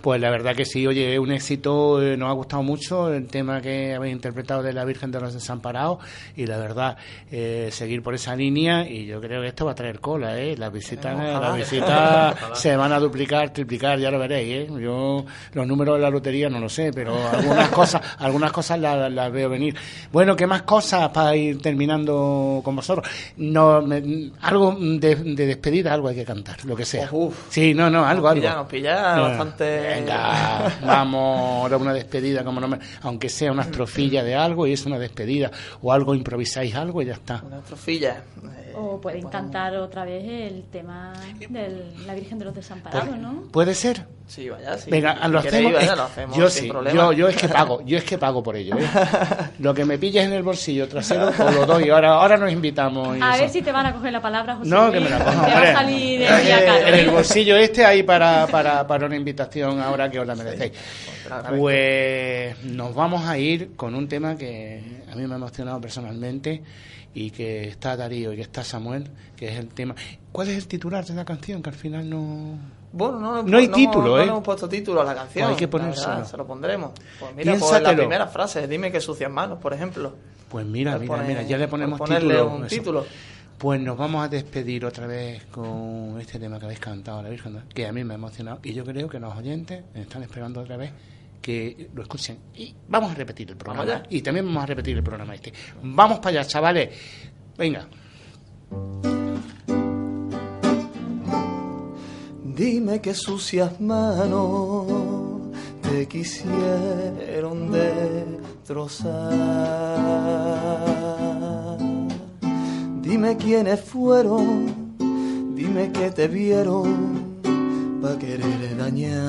Pues 0.01 0.19
la 0.19 0.29
verdad 0.29 0.53
que 0.57 0.65
sí, 0.65 0.85
oye, 0.85 1.17
un 1.19 1.31
éxito, 1.31 2.01
eh, 2.01 2.17
nos 2.17 2.27
ha 2.29 2.33
gustado 2.33 2.61
mucho 2.63 3.13
el 3.13 3.27
tema 3.27 3.61
que 3.61 3.93
habéis 3.95 4.11
interpretado 4.13 4.61
de 4.61 4.73
la 4.73 4.83
Virgen 4.83 5.09
de 5.09 5.21
los 5.21 5.33
Desamparados 5.33 5.99
y 6.35 6.45
la 6.47 6.57
verdad, 6.57 6.97
eh, 7.31 7.69
seguir 7.71 8.03
por 8.03 8.13
esa 8.13 8.35
línea 8.35 8.85
y 8.85 9.05
yo 9.05 9.21
creo 9.21 9.41
que 9.41 9.47
esto 9.47 9.65
va 9.65 9.71
a 9.71 9.75
traer 9.75 10.01
cola, 10.01 10.37
¿eh? 10.37 10.57
Las 10.57 10.73
visitas, 10.73 11.17
las 11.17 11.55
visitas 11.55 12.35
se 12.55 12.75
van 12.75 12.91
a 12.91 12.99
duplicar, 12.99 13.51
triplicar, 13.53 13.97
ya 13.99 14.11
lo 14.11 14.19
veréis, 14.19 14.53
¿eh? 14.53 14.67
Yo 14.81 15.23
los 15.53 15.65
números 15.65 15.95
de 15.95 16.01
la 16.01 16.09
lotería 16.09 16.49
no 16.49 16.59
lo 16.59 16.67
sé, 16.67 16.91
pero 16.93 17.15
algunas 17.31 17.69
cosas, 17.69 18.01
algunas 18.17 18.51
cosas 18.51 18.79
las, 18.81 18.88
las 18.95 19.31
veo 19.31 19.49
venir. 19.49 19.75
Bueno, 20.11 20.35
¿qué 20.35 20.47
más 20.47 20.63
cosas 20.63 21.09
para 21.09 21.35
ir 21.35 21.61
terminando 21.61 22.61
con 22.63 22.75
vosotros? 22.75 23.07
No, 23.37 23.81
me- 23.81 24.31
algo 24.41 24.75
de, 24.79 25.15
de 25.15 25.45
despedida, 25.45 25.93
algo 25.93 26.07
hay 26.07 26.15
que 26.15 26.25
cantar, 26.25 26.63
lo 26.65 26.75
que 26.75 26.85
sea. 26.85 27.09
sí, 27.49 27.73
no, 27.73 27.89
no, 27.89 28.05
algo, 28.05 28.23
nos 28.23 28.31
algo. 28.31 28.41
pilla, 28.41 28.55
nos 28.55 28.67
pilla 28.67 29.15
No, 29.15 29.21
bastante... 29.23 29.79
Venga, 29.81 30.77
vamos, 30.85 31.61
ahora 31.63 31.77
una 31.77 31.93
despedida, 31.93 32.43
como 32.43 32.59
no 32.59 32.67
me- 32.67 32.79
aunque 33.01 33.29
sea 33.29 33.51
una 33.51 33.63
estrofilla 33.63 34.23
de 34.23 34.35
algo 34.35 34.65
y 34.67 34.73
es 34.73 34.85
una 34.85 34.97
despedida, 34.99 35.51
o 35.81 35.91
algo 35.91 36.15
improvisáis 36.15 36.75
algo 36.75 37.01
y 37.01 37.05
ya 37.05 37.13
está. 37.13 37.41
Una 37.45 37.59
estrofilla. 37.59 38.23
O 38.75 39.01
pueden 39.01 39.27
cantar 39.27 39.75
otra 39.77 40.05
vez 40.05 40.23
el 40.25 40.63
tema 40.71 41.11
de 41.49 41.91
la 42.05 42.13
Virgen 42.13 42.39
de 42.39 42.45
los 42.45 42.55
Desamparados, 42.55 43.17
¿no? 43.17 43.43
¿Puede 43.51 43.73
ser? 43.75 44.05
Sí, 44.29 44.47
vaya, 44.47 44.77
sí. 44.77 44.91
Venga, 44.91 45.17
Si 45.25 45.31
lo 45.31 45.41
queréis, 45.41 45.53
hacemos. 45.65 45.73
vaya, 45.73 45.91
es- 45.91 45.97
lo 45.97 46.03
hacemos 46.03 46.37
yo 46.37 46.49
sin 46.51 46.63
sí, 46.65 46.69
problema. 46.69 46.95
yo, 46.95 47.13
yo 47.13 47.27
es 47.29 47.35
que 47.35 47.47
pago, 47.49 47.81
yo 47.83 47.97
es 47.97 48.03
que 48.03 48.17
pago 48.19 48.43
por 48.43 48.55
ello. 48.55 48.75
¿eh? 48.77 48.85
Lo 49.59 49.73
que 49.73 49.85
me 49.85 49.97
pilles 49.97 50.23
en 50.23 50.33
el 50.33 50.43
bolsillo 50.43 50.87
trasero, 50.87 51.29
os 51.29 51.37
lo 51.55 51.65
doy. 51.65 51.89
Ahora, 51.89 52.13
ahora 52.13 52.37
nos 52.37 52.51
invitamos. 52.51 53.17
y 53.17 53.21
A 53.23 53.31
eso. 53.31 53.41
ver 53.41 53.49
si 53.49 53.61
te 53.63 53.71
van 53.71 53.87
a 53.87 53.93
coger 53.93 54.13
la 54.13 54.21
palabra, 54.21 54.55
José 54.57 54.69
No, 54.69 54.83
Luis. 54.87 54.93
que 54.93 54.99
me 54.99 55.09
la 55.09 55.17
cojan, 55.25 55.33
Te 55.45 55.49
va 55.51 55.55
hombre. 55.55 55.69
a 55.69 55.73
salir 55.73 56.19
de 56.19 56.25
Eh, 56.27 56.41
día 56.45 56.65
caro. 56.65 56.87
En 56.87 56.93
el 56.93 57.07
¿eh? 57.07 57.11
bolsillo 57.11 57.57
este 57.57 57.83
ahí 57.85 58.03
para, 58.03 58.45
para, 58.47 58.85
para 58.85 59.05
una 59.07 59.15
invitación 59.15 59.81
ahora 59.81 60.11
que 60.11 60.19
os 60.19 60.27
la 60.27 60.35
merecéis. 60.35 60.73
Pues 61.57 62.63
nos 62.65 62.93
vamos 62.93 63.25
a 63.25 63.37
ir 63.37 63.75
con 63.75 63.95
un 63.95 64.07
tema 64.07 64.35
que 64.37 65.03
a 65.11 65.15
mí 65.15 65.25
me 65.25 65.33
ha 65.33 65.37
emocionado 65.37 65.81
personalmente 65.81 66.61
y 67.13 67.31
que 67.31 67.67
está 67.67 67.97
Darío 67.97 68.31
y 68.33 68.35
que 68.35 68.41
está 68.43 68.63
Samuel, 68.63 69.05
que 69.35 69.49
es 69.49 69.57
el 69.57 69.69
tema. 69.69 69.95
¿Cuál 70.31 70.49
es 70.49 70.57
el 70.57 70.67
titular 70.67 71.03
de 71.03 71.15
la 71.15 71.25
canción? 71.25 71.61
Que 71.63 71.69
al 71.71 71.75
final 71.75 72.07
no. 72.09 72.57
Bueno, 72.91 73.19
no, 73.19 73.43
No 73.43 73.57
hay 73.57 73.67
título, 73.67 74.07
no 74.09 74.17
¿eh? 74.19 74.25
le 74.25 74.31
hemos 74.31 74.43
puesto 74.43 74.67
título 74.67 75.01
a 75.01 75.03
la 75.03 75.15
canción. 75.15 75.45
Pues 75.45 75.53
hay 75.55 75.59
que 75.59 75.67
ponérselo. 75.67 76.25
se 76.25 76.37
lo 76.37 76.45
pondremos. 76.47 76.91
Pues 77.19 77.35
mira, 77.35 77.55
pues 77.59 77.81
la 77.81 77.95
primera 77.95 78.27
frase, 78.27 78.67
dime 78.67 78.91
que 78.91 78.99
sucias 78.99 79.31
manos, 79.31 79.59
por 79.59 79.73
ejemplo. 79.73 80.13
Pues 80.49 80.65
mira, 80.65 80.93
Le 80.97 81.01
mira, 81.07 81.23
mira, 81.23 81.41
ya 81.43 81.57
le 81.57 81.67
ponemos 81.67 81.99
ponerle 81.99 82.35
título. 82.35 82.55
un 82.55 82.65
eso. 82.65 82.75
título. 82.75 83.05
Pues 83.59 83.79
nos 83.81 83.97
vamos 83.97 84.23
a 84.23 84.27
despedir 84.29 84.85
otra 84.85 85.05
vez 85.05 85.43
con 85.51 86.17
este 86.19 86.39
tema 86.39 86.57
que 86.59 86.65
habéis 86.65 86.79
cantado, 86.79 87.21
la 87.21 87.29
Virgen, 87.29 87.61
que 87.73 87.85
a 87.85 87.91
mí 87.91 88.03
me 88.03 88.13
ha 88.13 88.15
emocionado. 88.15 88.59
Y 88.63 88.73
yo 88.73 88.83
creo 88.85 89.07
que 89.09 89.19
los 89.19 89.35
oyentes 89.35 89.83
están 89.93 90.23
esperando 90.23 90.61
otra 90.61 90.77
vez 90.77 90.91
que 91.41 91.89
lo 91.93 92.01
escuchen. 92.01 92.39
Y 92.55 92.73
vamos 92.87 93.11
a 93.11 93.15
repetir 93.15 93.49
el 93.49 93.57
programa. 93.57 94.03
Y 94.09 94.21
también 94.21 94.45
vamos 94.45 94.63
a 94.63 94.65
repetir 94.65 94.95
el 94.97 95.03
programa 95.03 95.35
este. 95.35 95.53
Vamos 95.83 96.19
para 96.19 96.39
allá, 96.39 96.45
chavales. 96.45 96.89
Venga. 97.57 97.85
Dime 102.59 102.99
que 102.99 103.13
sucias 103.13 103.79
manos 103.79 104.85
te 105.81 106.05
quisieron 106.09 107.71
destrozar. 107.71 109.07
Dime 113.01 113.37
quiénes 113.37 113.79
fueron, 113.79 114.95
dime 115.55 115.89
que 115.93 116.11
te 116.11 116.27
vieron 116.27 117.31
pa' 118.01 118.19
querer 118.19 118.75
dañar. 118.77 119.19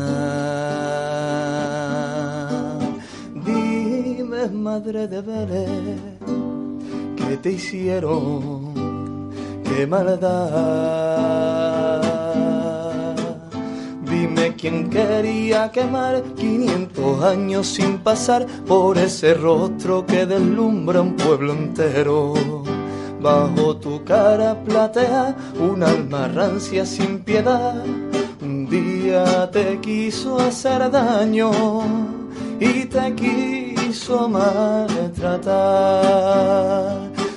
Dime, 3.46 4.48
madre 4.48 5.06
de 5.06 5.20
Vélez, 5.20 6.00
que 7.14 7.36
te 7.36 7.52
hicieron, 7.52 8.74
qué 9.62 9.86
maldad. 9.86 11.59
Dime 14.20 14.54
quién 14.54 14.90
quería 14.90 15.72
quemar 15.72 16.22
500 16.36 17.24
años 17.24 17.66
sin 17.66 17.96
pasar 18.00 18.46
por 18.66 18.98
ese 18.98 19.32
rostro 19.32 20.04
que 20.04 20.26
deslumbra 20.26 21.00
un 21.00 21.16
pueblo 21.16 21.54
entero. 21.54 22.34
Bajo 23.18 23.78
tu 23.78 24.04
cara 24.04 24.62
platea 24.62 25.34
un 25.58 25.82
alma 25.82 26.28
rancia 26.28 26.84
sin 26.84 27.20
piedad. 27.20 27.82
Un 28.42 28.68
día 28.68 29.50
te 29.50 29.80
quiso 29.80 30.38
hacer 30.38 30.90
daño 30.90 31.50
y 32.60 32.84
te 32.84 33.14
quiso 33.14 34.28
maltratar. 34.28 35.40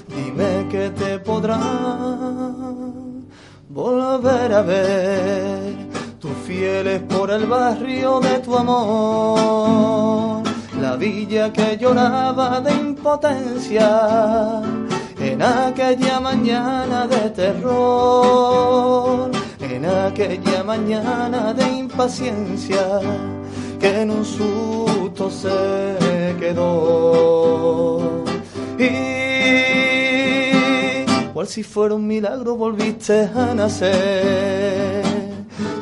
Dime 0.10 0.68
que 0.70 0.90
te 0.90 1.18
podrán 1.20 1.64
volver 3.70 4.52
a 4.52 4.62
ver 4.64 5.93
tus 6.24 6.34
fieles 6.48 7.02
por 7.02 7.30
el 7.32 7.46
barrio 7.48 8.22
de 8.22 8.40
tu 8.40 8.58
amor, 8.58 10.42
la 10.80 10.96
villa 10.96 11.52
que 11.52 11.78
lloraba 11.78 12.62
de 12.62 12.72
impotencia 12.72 14.62
en 15.20 15.42
aquella 15.42 16.22
mañana 16.22 17.08
de 17.08 17.30
terror, 17.32 19.32
en 19.60 19.86
aquella 19.86 20.64
mañana 20.64 21.54
de 21.54 21.70
impaciencia 21.80 23.02
que 23.78 24.04
en 24.04 24.12
un 24.12 24.24
susto 24.24 25.30
se 25.30 26.38
quedó. 26.40 28.24
Y 28.80 28.94
cual 31.34 31.48
si 31.48 31.64
fuera 31.64 31.96
un 31.96 32.08
milagro 32.08 32.56
volviste 32.56 33.30
a 33.36 33.54
nacer 33.54 35.03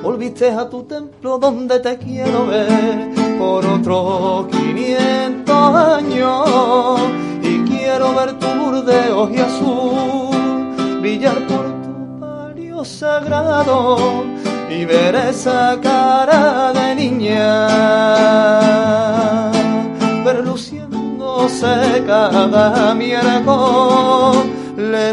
volviste 0.02 0.49
a 0.52 0.69
tu 0.69 0.84
templo 0.84 1.38
donde 1.38 1.80
te 1.80 1.98
quiero 1.98 2.48
ver 2.48 3.11
por 3.38 3.65
otros 3.65 4.48
500 4.48 5.76
años. 5.76 7.02
Y 7.44 7.60
quiero 7.69 8.14
ver 8.15 8.40
tu 8.40 8.48
burdeos 8.48 9.32
y 9.32 9.38
azul 9.38 10.41
brillar 11.02 11.48
por 11.48 11.65
tu 11.84 12.19
palio 12.19 12.86
sagrado 12.86 14.23
y 14.69 14.86
ver 14.86 15.15
esa 15.15 15.78
cara 15.82 16.72
de 16.72 16.95
niña 16.95 17.68
ver 20.23 20.45
luciéndose 20.45 22.03
cada 22.06 22.94
miércoles 22.94 23.49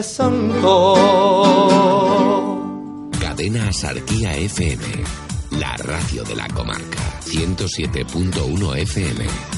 santo 0.07 0.95
Cadena 3.39 3.73
Sarquía 3.73 4.37
FM, 4.37 4.85
la 5.61 5.77
radio 5.77 6.25
de 6.25 6.35
la 6.35 6.49
comarca. 6.49 7.21
107.1 7.21 8.77
FM. 8.79 9.58